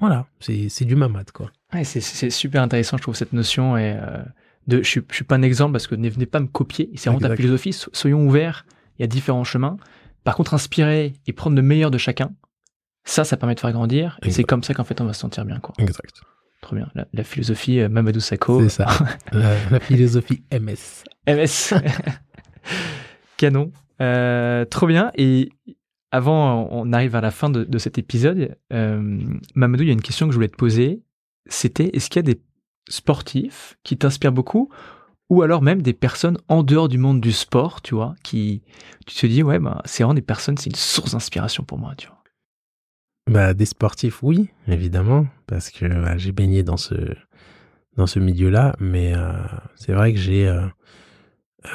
voilà, 0.00 0.26
c'est 0.40 0.84
du 0.84 0.96
mamad, 0.96 1.30
quoi. 1.32 1.50
Ouais, 1.74 1.84
c'est 1.84 2.30
super 2.30 2.62
intéressant, 2.62 2.96
je 2.96 3.02
trouve, 3.02 3.16
cette 3.16 3.32
notion. 3.32 3.76
Et 3.76 3.96
euh, 4.00 4.22
de, 4.68 4.82
je, 4.82 5.00
je 5.08 5.14
suis 5.14 5.24
pas 5.24 5.34
un 5.34 5.42
exemple 5.42 5.72
parce 5.72 5.86
que 5.86 5.96
ne 5.96 6.08
venez 6.08 6.26
pas 6.26 6.40
me 6.40 6.46
copier. 6.46 6.90
C'est 6.94 7.10
vraiment 7.10 7.28
ta 7.28 7.34
philosophie. 7.34 7.72
Soyons 7.92 8.24
ouverts. 8.24 8.64
Il 8.98 9.02
y 9.02 9.04
a 9.04 9.08
différents 9.08 9.44
chemins. 9.44 9.76
Par 10.24 10.36
contre, 10.36 10.54
inspirer 10.54 11.14
et 11.26 11.32
prendre 11.32 11.56
le 11.56 11.62
meilleur 11.62 11.90
de 11.90 11.98
chacun, 11.98 12.30
ça, 13.08 13.24
ça 13.24 13.38
permet 13.38 13.54
de 13.54 13.60
faire 13.60 13.72
grandir. 13.72 14.18
Et 14.22 14.30
c'est 14.30 14.44
comme 14.44 14.62
ça 14.62 14.74
qu'en 14.74 14.84
fait, 14.84 15.00
on 15.00 15.06
va 15.06 15.14
se 15.14 15.20
sentir 15.20 15.46
bien, 15.46 15.58
quoi. 15.60 15.74
Exact. 15.78 16.20
Trop 16.60 16.76
bien. 16.76 16.90
La, 17.14 17.24
philosophie 17.24 17.80
euh, 17.80 17.88
Mamadou 17.88 18.20
Sakho. 18.20 18.60
C'est 18.62 18.68
ça. 18.68 18.86
la, 19.32 19.80
philosophie 19.80 20.42
MS. 20.52 21.04
MS. 21.26 21.74
Canon. 23.38 23.72
Euh, 24.02 24.66
trop 24.66 24.86
bien. 24.86 25.10
Et 25.14 25.48
avant, 26.10 26.68
on 26.70 26.92
arrive 26.92 27.16
à 27.16 27.22
la 27.22 27.30
fin 27.30 27.48
de, 27.48 27.78
cet 27.78 27.96
épisode. 27.96 28.58
Euh, 28.74 29.18
Mamadou, 29.54 29.84
il 29.84 29.86
y 29.86 29.90
a 29.90 29.94
une 29.94 30.02
question 30.02 30.26
que 30.26 30.32
je 30.32 30.36
voulais 30.36 30.48
te 30.48 30.56
poser. 30.56 31.02
C'était 31.46 31.88
est-ce 31.94 32.10
qu'il 32.10 32.18
y 32.18 32.28
a 32.28 32.34
des 32.34 32.42
sportifs 32.90 33.78
qui 33.84 33.96
t'inspirent 33.96 34.32
beaucoup 34.32 34.68
ou 35.30 35.42
alors 35.42 35.62
même 35.62 35.80
des 35.80 35.92
personnes 35.92 36.38
en 36.48 36.62
dehors 36.62 36.88
du 36.88 36.98
monde 36.98 37.20
du 37.20 37.32
sport, 37.32 37.82
tu 37.82 37.94
vois, 37.94 38.14
qui 38.22 38.62
tu 39.06 39.14
te 39.14 39.26
dis 39.26 39.42
ouais, 39.42 39.58
bah, 39.58 39.82
c'est 39.84 40.02
vraiment 40.02 40.14
des 40.14 40.22
personnes, 40.22 40.56
c'est 40.56 40.70
une 40.70 40.76
source 40.76 41.12
d'inspiration 41.12 41.64
pour 41.64 41.78
moi, 41.78 41.94
tu 41.96 42.08
vois. 42.08 42.17
Bah, 43.28 43.52
des 43.52 43.66
sportifs, 43.66 44.22
oui, 44.22 44.48
évidemment, 44.66 45.26
parce 45.46 45.70
que 45.70 45.86
bah, 45.86 46.16
j'ai 46.16 46.32
baigné 46.32 46.62
dans 46.62 46.78
ce, 46.78 46.94
dans 47.96 48.06
ce 48.06 48.20
milieu-là, 48.20 48.74
mais 48.80 49.12
euh, 49.14 49.32
c'est 49.74 49.92
vrai 49.92 50.14
que 50.14 50.18
j'ai, 50.18 50.48
euh, 50.48 50.62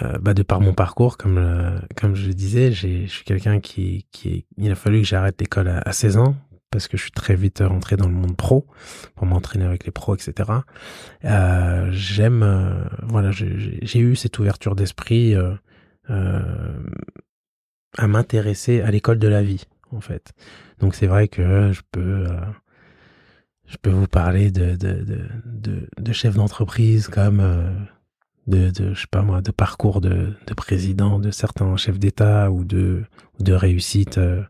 euh, 0.01 0.18
bah, 0.20 0.34
de 0.34 0.41
par 0.41 0.62
mon 0.62 0.74
parcours, 0.74 1.18
comme, 1.18 1.80
comme 1.95 2.16
je 2.16 2.28
le 2.28 2.34
disais, 2.34 2.72
je 2.72 3.06
suis 3.06 3.24
quelqu'un 3.24 3.60
qui, 3.60 4.08
qui, 4.12 4.47
il 4.58 4.72
a 4.72 4.76
fallu 4.76 5.01
que 5.01 5.08
j'arrête 5.08 5.39
l'école 5.39 5.68
à, 5.68 5.91
16 5.91 6.18
ans, 6.18 6.36
parce 6.72 6.88
que 6.88 6.97
je 6.97 7.04
suis 7.04 7.12
très 7.12 7.36
vite 7.36 7.62
rentré 7.64 7.97
dans 7.97 8.08
le 8.08 8.16
monde 8.16 8.36
pro, 8.36 8.66
pour 9.16 9.28
m'entraîner 9.28 9.66
avec 9.66 9.86
les 9.86 9.91
pros, 9.91 10.16
etc. 10.16 10.49
J'aime, 11.91 12.89
voilà, 13.04 13.30
j'ai 13.32 13.99
eu 13.99 14.16
cette 14.16 14.39
ouverture 14.39 14.76
d'esprit 14.76 15.36
à 16.08 18.08
m'intéresser 18.08 18.82
à 18.82 18.89
l'école 18.89 19.20
de 19.20 19.28
la 19.28 19.43
vie, 19.43 19.68
en 19.95 20.01
fait. 20.01 20.33
Donc 20.79 20.95
c'est 20.95 21.07
vrai 21.07 21.27
que 21.27 21.71
je 21.71 21.81
peux, 21.91 22.25
euh, 22.27 22.39
je 23.65 23.77
peux 23.77 23.89
vous 23.89 24.07
parler 24.07 24.51
de, 24.51 24.75
de, 24.75 25.03
de, 25.45 25.89
de, 25.97 26.13
chefs 26.13 26.35
d'entreprise 26.35 27.07
comme 27.07 27.39
euh, 27.39 27.69
de, 28.47 28.69
de, 28.69 28.93
je 28.93 29.01
sais 29.01 29.07
pas 29.09 29.21
moi, 29.21 29.41
de 29.41 29.51
parcours 29.51 30.01
de, 30.01 30.33
de 30.45 30.53
président 30.53 31.19
de 31.19 31.31
certains 31.31 31.75
chefs 31.77 31.99
d'État 31.99 32.51
ou 32.51 32.63
de, 32.63 33.03
de 33.39 33.53
réussite. 33.53 34.17
Euh, 34.17 34.43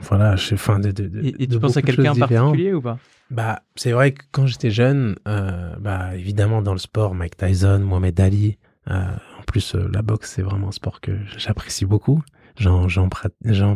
voilà, 0.00 0.36
je, 0.36 0.54
fin 0.54 0.78
de, 0.78 0.92
de, 0.92 1.10
Et, 1.24 1.48
tu 1.48 1.58
penses 1.58 1.76
à 1.76 1.82
quelqu'un 1.82 2.12
en 2.12 2.14
particulier 2.14 2.72
ou 2.72 2.80
pas? 2.80 2.98
Bah, 3.30 3.62
c'est 3.74 3.90
vrai 3.90 4.12
que 4.12 4.22
quand 4.30 4.46
j'étais 4.46 4.70
jeune, 4.70 5.16
bah 5.26 6.14
évidemment 6.14 6.62
dans 6.62 6.72
le 6.72 6.78
sport, 6.78 7.16
Mike 7.16 7.36
Tyson, 7.36 7.80
Mohamed 7.80 8.18
Ali. 8.20 8.58
en 8.86 9.42
plus, 9.48 9.74
la 9.74 10.02
boxe, 10.02 10.34
c'est 10.36 10.42
vraiment 10.42 10.68
un 10.68 10.72
sport 10.72 11.00
que 11.00 11.18
j'apprécie 11.36 11.84
beaucoup. 11.84 12.22
J'en, 12.58 12.88
j'en, 12.88 13.08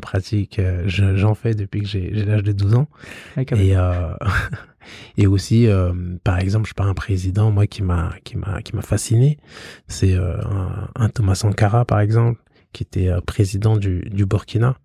pratique, 0.01 0.59
euh, 0.59 0.83
j'en 0.87 1.35
fais 1.35 1.55
depuis 1.55 1.83
que 1.83 1.87
j'ai, 1.87 2.11
l'âge 2.11 2.43
de 2.43 2.53
12 2.53 2.75
ans. 2.75 2.89
et, 3.37 3.77
euh, 3.77 4.15
et 5.17 5.29
aussi, 5.29 5.69
euh, 5.69 5.93
par 6.25 6.41
exemple, 6.41 6.69
je 6.69 6.75
pas 6.75 6.85
un 6.85 6.95
président, 6.95 7.53
moi, 7.53 7.69
qui 7.69 7.83
m'a, 7.83 8.15
qui 8.25 8.37
m'a, 8.37 8.61
qui 8.63 8.75
m'a 8.75 8.83
fasciné. 8.83 9.39
C'est 9.87 10.15
un, 10.15 11.09
Thomas 11.11 11.37
Sankara, 11.37 11.85
par 11.85 12.01
exemple, 12.01 12.41
qui 12.73 12.83
était 12.83 13.11
président 13.25 13.77
du, 13.77 14.01
du 14.11 14.27
Burkina, 14.27 14.77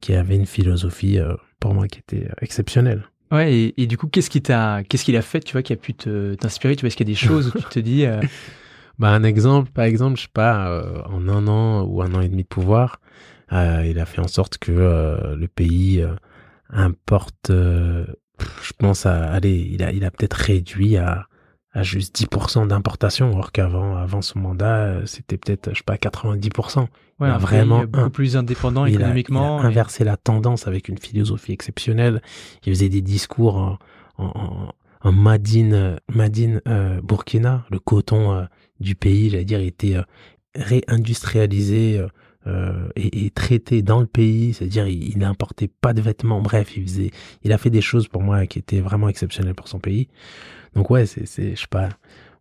qui 0.00 0.14
avait 0.14 0.36
une 0.36 0.46
philosophie, 0.46 1.18
pour 1.60 1.74
moi, 1.74 1.86
qui 1.86 2.00
était 2.00 2.28
exceptionnelle. 2.40 3.04
Ouais, 3.30 3.54
et, 3.54 3.82
et, 3.82 3.86
du 3.86 3.96
coup, 3.96 4.08
qu'est-ce 4.08 4.30
qui 4.30 4.42
t'a, 4.42 4.82
qu'est-ce 4.82 5.04
qu'il 5.04 5.16
a 5.16 5.22
fait, 5.22 5.40
tu 5.40 5.52
vois, 5.52 5.62
qui 5.62 5.72
a 5.72 5.76
pu 5.76 5.94
te, 5.94 6.34
t'inspirer? 6.34 6.74
Tu 6.74 6.80
vois, 6.80 6.88
est-ce 6.88 6.96
qu'il 6.96 7.06
y 7.06 7.10
a 7.10 7.14
des 7.14 7.18
choses 7.18 7.52
où 7.54 7.58
tu 7.58 7.64
te 7.64 7.78
dis. 7.78 8.04
Bah, 8.98 9.10
un 9.10 9.22
exemple, 9.22 9.70
par 9.70 9.84
exemple, 9.84 10.16
je 10.16 10.22
sais 10.22 10.28
pas, 10.34 10.82
en 11.08 11.28
un 11.28 11.46
an 11.46 11.84
ou 11.84 12.02
un 12.02 12.12
an 12.14 12.20
et 12.20 12.28
demi 12.28 12.42
de 12.42 12.48
pouvoir, 12.48 12.98
il 13.50 13.98
a 13.98 14.06
fait 14.06 14.20
en 14.20 14.28
sorte 14.28 14.58
que 14.58 14.72
euh, 14.72 15.36
le 15.36 15.48
pays 15.48 16.00
euh, 16.00 16.14
importe, 16.70 17.50
je 17.50 18.72
pense, 18.78 19.06
à, 19.06 19.24
allez, 19.30 19.68
il 19.72 19.82
a, 19.82 19.92
il 19.92 20.04
a 20.04 20.10
peut-être 20.10 20.34
réduit 20.34 20.96
à, 20.96 21.26
à 21.72 21.82
juste 21.82 22.18
10% 22.20 22.68
d'importation, 22.68 23.32
alors 23.32 23.52
qu'avant 23.52 23.96
avant 23.96 24.22
son 24.22 24.38
mandat, 24.38 25.00
c'était 25.06 25.38
peut-être, 25.38 25.70
je 25.72 25.78
sais 25.78 25.84
pas, 25.84 25.96
90%. 25.96 26.80
Ouais, 26.80 26.88
il 27.20 27.26
a 27.26 27.38
vraiment 27.38 27.84
beaucoup 27.84 28.10
plus 28.10 28.36
indépendant 28.36 28.86
économiquement. 28.86 29.58
Il 29.60 29.64
a, 29.64 29.68
inversé 29.68 30.04
la 30.04 30.16
tendance 30.16 30.68
avec 30.68 30.88
une 30.88 30.98
philosophie 30.98 31.52
exceptionnelle. 31.52 32.22
Il 32.64 32.72
faisait 32.72 32.88
des 32.88 33.02
discours 33.02 33.56
en, 33.56 33.78
en, 34.18 34.72
en 35.00 35.12
Madine, 35.12 35.98
Madine 36.14 36.60
Burkina, 37.02 37.64
le 37.70 37.78
coton 37.78 38.46
du 38.78 38.94
pays, 38.94 39.30
j'allais 39.30 39.44
dire, 39.44 39.60
était 39.60 39.96
réindustrialisé 40.54 42.00
euh, 42.46 42.88
et, 42.96 43.30
traité 43.30 43.82
dans 43.82 44.00
le 44.00 44.06
pays, 44.06 44.54
c'est-à-dire 44.54 44.86
il, 44.86 45.18
n'importait 45.18 45.68
pas 45.68 45.92
de 45.92 46.00
vêtements, 46.00 46.40
bref, 46.40 46.76
il 46.76 46.84
faisait, 46.84 47.10
il 47.42 47.52
a 47.52 47.58
fait 47.58 47.70
des 47.70 47.80
choses 47.80 48.08
pour 48.08 48.22
moi 48.22 48.46
qui 48.46 48.58
étaient 48.58 48.80
vraiment 48.80 49.08
exceptionnelles 49.08 49.54
pour 49.54 49.68
son 49.68 49.80
pays. 49.80 50.08
Donc 50.74 50.90
ouais, 50.90 51.06
c'est, 51.06 51.26
je 51.26 51.60
sais 51.60 51.66
pas, 51.68 51.88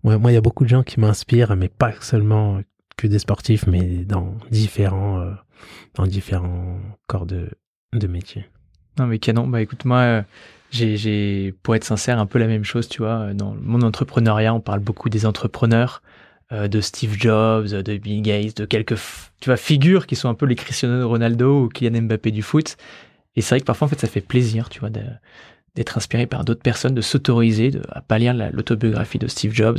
moi, 0.04 0.32
il 0.32 0.34
y 0.34 0.38
a 0.38 0.42
beaucoup 0.42 0.64
de 0.64 0.70
gens 0.70 0.84
qui 0.84 1.00
m'inspirent, 1.00 1.56
mais 1.56 1.70
pas 1.70 1.94
seulement 2.02 2.62
que 2.96 3.08
des 3.08 3.20
sportifs, 3.20 3.68
mais 3.68 4.06
dans 4.06 4.36
différents, 4.52 5.20
euh, 5.20 5.32
dans 5.96 6.06
différents 6.06 6.80
corps 7.08 7.26
de, 7.26 7.50
de 7.94 8.08
métier. 8.08 8.46
Non 8.98 9.06
mais 9.06 9.20
canon, 9.20 9.48
bah 9.48 9.62
écoute 9.62 9.86
moi. 9.86 10.00
Euh, 10.00 10.22
j'ai, 10.70 11.54
pour 11.64 11.76
être 11.76 11.86
sincère, 11.86 12.20
un 12.20 12.26
peu 12.26 12.40
la 12.40 12.48
même 12.48 12.64
chose, 12.64 12.90
tu 12.90 13.02
vois. 13.02 13.34
Dans 13.34 13.56
monde 13.56 13.84
entrepreneuriat, 13.84 14.54
on 14.54 14.60
parle 14.60 14.82
beaucoup 14.82 15.10
des 15.10 15.26
entrepreneurs. 15.26 16.02
Euh, 16.54 16.70
de 16.70 16.80
Steve 16.80 17.14
Jobs, 17.20 17.68
de 17.68 17.98
Bill 17.98 18.22
Gates, 18.22 18.56
de 18.56 18.64
quelques 18.64 18.96
tu 19.42 19.50
vois, 19.50 19.58
figures 19.58 20.08
qui 20.08 20.16
sont 20.16 20.30
un 20.30 20.34
peu 20.34 20.46
les 20.46 20.56
Cristiano 20.56 21.06
Ronaldo 21.06 21.66
ou 21.66 21.68
Kylian 21.68 22.04
Mbappé 22.04 22.32
du 22.32 22.42
foot. 22.42 22.78
Et 23.36 23.42
c'est 23.42 23.56
vrai 23.56 23.60
que 23.60 23.66
parfois, 23.66 23.88
en 23.88 23.90
fait, 23.90 24.00
ça 24.00 24.08
fait 24.08 24.22
plaisir, 24.22 24.70
tu 24.70 24.80
vois, 24.80 24.90
d'être 24.90 25.98
inspiré 25.98 26.26
par 26.26 26.46
d'autres 26.46 26.62
personnes, 26.62 26.96
de 26.96 27.02
s'autoriser 27.02 27.72
à 27.90 28.00
pas 28.00 28.18
lire 28.18 28.34
l'autobiographie 28.54 29.20
de 29.20 29.28
Steve 29.28 29.54
Jobs, 29.54 29.78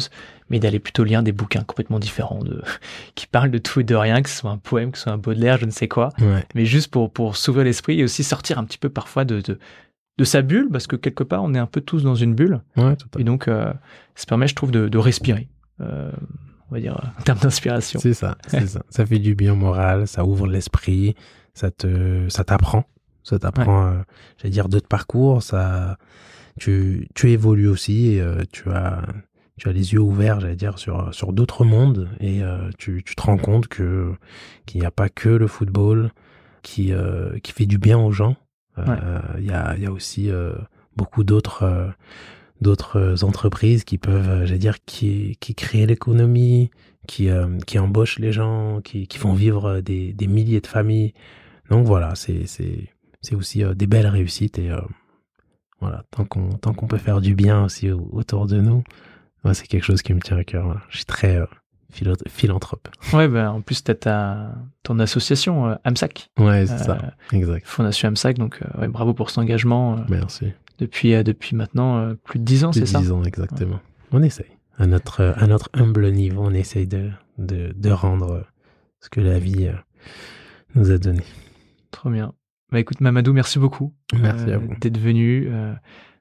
mais 0.50 0.58
d'aller 0.58 0.78
plutôt 0.78 1.04
lire 1.04 1.22
des 1.22 1.32
bouquins 1.32 1.62
complètement 1.64 1.98
différents, 1.98 2.44
de, 2.44 2.62
qui 3.14 3.26
parlent 3.26 3.50
de 3.50 3.56
tout 3.56 3.80
et 3.80 3.84
de 3.84 3.94
rien, 3.94 4.20
que 4.20 4.28
ce 4.28 4.36
soit 4.36 4.50
un 4.50 4.58
poème, 4.58 4.92
que 4.92 4.98
ce 4.98 5.04
soit 5.04 5.12
un 5.12 5.18
Baudelaire, 5.18 5.56
je 5.56 5.64
ne 5.64 5.70
sais 5.70 5.88
quoi, 5.88 6.10
mais 6.54 6.66
juste 6.66 6.90
pour, 6.90 7.10
pour 7.10 7.38
s'ouvrir 7.38 7.64
l'esprit 7.64 7.98
et 7.98 8.04
aussi 8.04 8.22
sortir 8.22 8.58
un 8.58 8.64
petit 8.64 8.78
peu 8.78 8.90
parfois 8.90 9.24
de, 9.24 9.40
de, 9.40 9.58
de, 10.18 10.24
sa 10.24 10.42
bulle, 10.42 10.68
parce 10.70 10.86
que 10.86 10.96
quelque 10.96 11.24
part, 11.24 11.42
on 11.42 11.54
est 11.54 11.58
un 11.58 11.66
peu 11.66 11.80
tous 11.80 12.02
dans 12.02 12.14
une 12.14 12.34
bulle. 12.34 12.60
et 13.18 13.24
donc, 13.24 13.48
euh, 13.48 13.72
ça 14.16 14.26
permet, 14.26 14.46
je 14.46 14.54
trouve, 14.54 14.70
de, 14.70 14.86
de 14.86 14.98
respirer. 14.98 15.48
Euh, 15.80 16.12
on 16.70 16.74
va 16.74 16.80
dire, 16.80 17.12
en 17.18 17.22
termes 17.22 17.38
d'inspiration. 17.38 18.00
C'est 18.00 18.14
ça, 18.14 18.36
c'est 18.46 18.66
ça. 18.66 18.82
Ça 18.90 19.06
fait 19.06 19.18
du 19.18 19.34
bien 19.34 19.54
moral, 19.54 20.06
ça 20.06 20.24
ouvre 20.24 20.46
l'esprit, 20.46 21.14
ça 21.54 21.70
te, 21.70 22.28
ça 22.28 22.44
t'apprend, 22.44 22.84
ça 23.22 23.38
t'apprend, 23.38 23.86
euh, 23.86 23.98
j'allais 24.38 24.52
dire, 24.52 24.68
d'autres 24.68 24.88
parcours, 24.88 25.42
ça, 25.42 25.96
tu, 26.58 27.08
tu 27.14 27.30
évolues 27.30 27.68
aussi, 27.68 28.20
euh, 28.20 28.42
tu 28.52 28.70
as, 28.70 29.02
tu 29.58 29.68
as 29.68 29.72
les 29.72 29.92
yeux 29.92 30.00
ouverts, 30.00 30.40
j'allais 30.40 30.56
dire, 30.56 30.78
sur, 30.78 31.12
sur 31.12 31.32
d'autres 31.32 31.64
mondes 31.64 32.08
et 32.20 32.42
euh, 32.42 32.70
tu, 32.78 33.02
tu 33.04 33.14
te 33.14 33.22
rends 33.22 33.36
compte 33.36 33.68
que 33.68 34.14
qu'il 34.66 34.80
n'y 34.80 34.86
a 34.86 34.90
pas 34.90 35.08
que 35.08 35.28
le 35.28 35.46
football 35.46 36.10
qui, 36.62 36.92
euh, 36.92 37.38
qui 37.40 37.52
fait 37.52 37.66
du 37.66 37.78
bien 37.78 37.98
aux 37.98 38.12
gens. 38.12 38.36
Euh, 38.78 39.18
il 39.38 39.44
y, 39.44 39.50
a, 39.50 39.76
y 39.76 39.86
a 39.86 39.90
aussi 39.90 40.30
beaucoup 40.96 41.24
d'autres 41.24 41.92
d'autres 42.60 43.24
entreprises 43.24 43.84
qui 43.84 43.98
peuvent, 43.98 44.44
j'allais 44.44 44.58
dire, 44.58 44.78
qui, 44.84 45.36
qui 45.40 45.54
créent 45.54 45.86
l'économie, 45.86 46.70
qui, 47.06 47.28
qui 47.66 47.78
embauchent 47.78 48.18
les 48.18 48.32
gens, 48.32 48.80
qui, 48.82 49.06
qui 49.06 49.18
font 49.18 49.32
vivre 49.32 49.80
des, 49.80 50.12
des 50.12 50.26
milliers 50.26 50.60
de 50.60 50.66
familles. 50.66 51.14
Donc 51.70 51.86
voilà, 51.86 52.14
c'est 52.14 52.44
aussi 53.32 53.62
des 53.76 53.86
belles 53.86 54.06
réussites 54.06 54.58
et 54.58 54.70
voilà, 55.80 56.04
tant 56.10 56.24
qu'on 56.24 56.86
peut 56.86 56.98
faire 56.98 57.20
du 57.20 57.34
bien 57.34 57.64
aussi 57.64 57.90
autour 57.90 58.46
de 58.46 58.60
nous, 58.60 58.82
c'est 59.52 59.66
quelque 59.66 59.84
chose 59.84 60.02
qui 60.02 60.14
me 60.14 60.20
tient 60.20 60.36
à 60.36 60.44
cœur. 60.44 60.80
Je 60.90 60.96
suis 60.96 61.06
très 61.06 61.36
euh, 61.36 61.46
philanthrope. 62.28 62.88
Ouais, 63.12 63.28
ben 63.28 63.50
en 63.50 63.60
plus, 63.60 63.82
tu 63.82 63.92
as 64.08 64.52
ton 64.82 64.98
association 64.98 65.68
euh, 65.68 65.74
AMSAC. 65.84 66.30
Ouais, 66.38 66.66
c'est 66.66 66.78
ça, 66.78 66.98
euh, 67.02 67.36
exact. 67.36 67.66
Fondation 67.66 68.08
AMSAC, 68.08 68.38
donc 68.38 68.60
ouais, 68.78 68.88
bravo 68.88 69.14
pour 69.14 69.30
cet 69.30 69.38
engagement. 69.38 69.96
Merci. 70.08 70.52
Depuis, 70.78 71.22
depuis 71.24 71.56
maintenant 71.56 72.14
plus 72.24 72.38
de 72.38 72.44
10 72.44 72.64
ans, 72.64 72.72
c'est 72.72 72.86
ça 72.86 73.00
10 73.00 73.12
ans, 73.12 73.24
exactement. 73.24 73.80
On 74.12 74.22
essaye. 74.22 74.46
À 74.78 74.86
notre, 74.86 75.34
à 75.36 75.46
notre 75.48 75.70
humble 75.72 76.10
niveau, 76.12 76.42
on 76.44 76.54
essaye 76.54 76.86
de, 76.86 77.10
de, 77.36 77.72
de 77.74 77.90
rendre 77.90 78.46
ce 79.00 79.08
que 79.08 79.20
la 79.20 79.40
vie 79.40 79.68
nous 80.76 80.90
a 80.92 80.98
donné. 80.98 81.22
Trop 81.90 82.10
bien. 82.10 82.32
Bah 82.70 82.78
écoute, 82.78 83.00
Mamadou, 83.00 83.32
merci 83.32 83.58
beaucoup. 83.58 83.92
Merci 84.20 84.50
à 84.52 84.58
vous. 84.58 84.74
D'être 84.80 84.98
venu. 84.98 85.50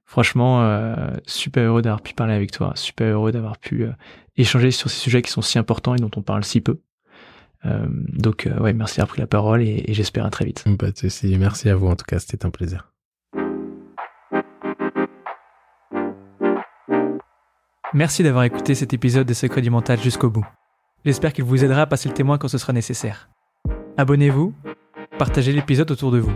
Franchement, 0.08 0.64
euh, 0.64 0.96
super 1.26 1.64
heureux 1.64 1.82
d'avoir 1.82 2.02
pu 2.02 2.14
parler 2.14 2.34
avec 2.34 2.52
toi, 2.52 2.72
super 2.76 3.08
heureux 3.08 3.34
d'avoir 3.34 3.58
pu 3.58 3.84
euh, 3.84 3.92
échanger 4.38 4.72
sur 4.72 4.90
ces 4.90 5.02
sujets 5.02 5.22
qui 5.22 5.30
sont 5.30 5.42
si 5.42 5.60
importants 5.60 5.96
et 5.96 6.00
dont 6.00 6.10
on 6.16 6.22
parle 6.22 6.46
si 6.46 6.62
peu. 6.62 6.80
Euh, 7.66 7.86
donc, 7.90 8.48
ouais, 8.62 8.72
merci 8.72 8.98
d'avoir 8.98 9.10
pris 9.10 9.20
la 9.20 9.28
parole 9.28 9.62
et, 9.62 9.84
j'espère 9.90 10.26
à 10.26 10.30
très 10.30 10.46
vite. 10.46 10.64
Pas 10.80 10.92
de 10.92 10.98
souci. 10.98 11.38
Merci 11.38 11.68
à 11.68 11.76
vous 11.76 11.88
en 11.88 11.98
tout 11.98 12.06
cas, 12.06 12.20
c'était 12.20 12.46
un 12.46 12.52
plaisir. 12.52 12.94
Merci 17.94 18.24
d'avoir 18.24 18.44
écouté 18.44 18.76
cet 18.76 18.94
épisode 18.94 19.28
des 19.28 19.34
Secrets 19.34 19.62
du 19.62 19.70
Mental 19.70 20.00
jusqu'au 20.00 20.30
bout. 20.30 20.46
J'espère 21.06 21.34
qu'il 21.34 21.44
vous 21.46 21.64
aidera 21.64 21.84
à 21.84 21.86
passer 21.86 22.10
le 22.10 22.16
témoin 22.16 22.38
quand 22.38 22.48
ce 22.48 22.58
sera 22.58 22.74
nécessaire. 22.74 23.30
Abonnez-vous, 23.98 24.54
partagez 25.18 25.54
l'épisode 25.54 25.90
autour 25.92 26.12
de 26.12 26.20
vous. 26.20 26.34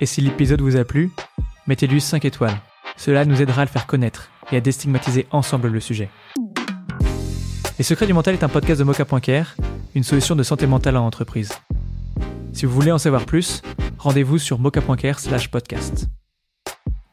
Et 0.00 0.06
si 0.06 0.20
l'épisode 0.20 0.60
vous 0.60 0.76
a 0.76 0.84
plu, 0.84 1.10
mettez-lui 1.66 2.00
5 2.00 2.24
étoiles 2.24 2.60
cela 3.00 3.24
nous 3.24 3.40
aidera 3.40 3.62
à 3.62 3.64
le 3.64 3.70
faire 3.70 3.86
connaître 3.86 4.28
et 4.52 4.58
à 4.58 4.60
déstigmatiser 4.60 5.26
ensemble 5.30 5.68
le 5.68 5.80
sujet. 5.80 6.10
Les 7.78 7.84
Secrets 7.84 8.06
du 8.06 8.12
Mental 8.12 8.34
est 8.34 8.44
un 8.44 8.48
podcast 8.50 8.78
de 8.78 8.84
Mocha.care, 8.84 9.56
une 9.94 10.02
solution 10.02 10.36
de 10.36 10.42
santé 10.42 10.66
mentale 10.66 10.98
en 10.98 11.06
entreprise. 11.06 11.50
Si 12.52 12.66
vous 12.66 12.74
voulez 12.74 12.92
en 12.92 12.98
savoir 12.98 13.24
plus, 13.24 13.62
rendez-vous 13.96 14.36
sur 14.36 14.58
mocha.care 14.58 15.18
slash 15.18 15.50
podcast. 15.50 16.08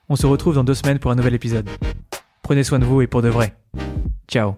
On 0.10 0.18
se 0.18 0.28
retrouve 0.28 0.56
dans 0.56 0.66
deux 0.66 0.74
semaines 0.74 1.00
pour 1.00 1.10
un 1.10 1.16
nouvel 1.16 1.36
épisode. 1.36 1.70
Prenez 2.48 2.64
soin 2.64 2.80
de 2.80 2.86
vous 2.86 3.02
et 3.02 3.08
pour 3.08 3.22
de 3.22 3.28
vrai. 3.28 3.58
Ciao 4.30 4.56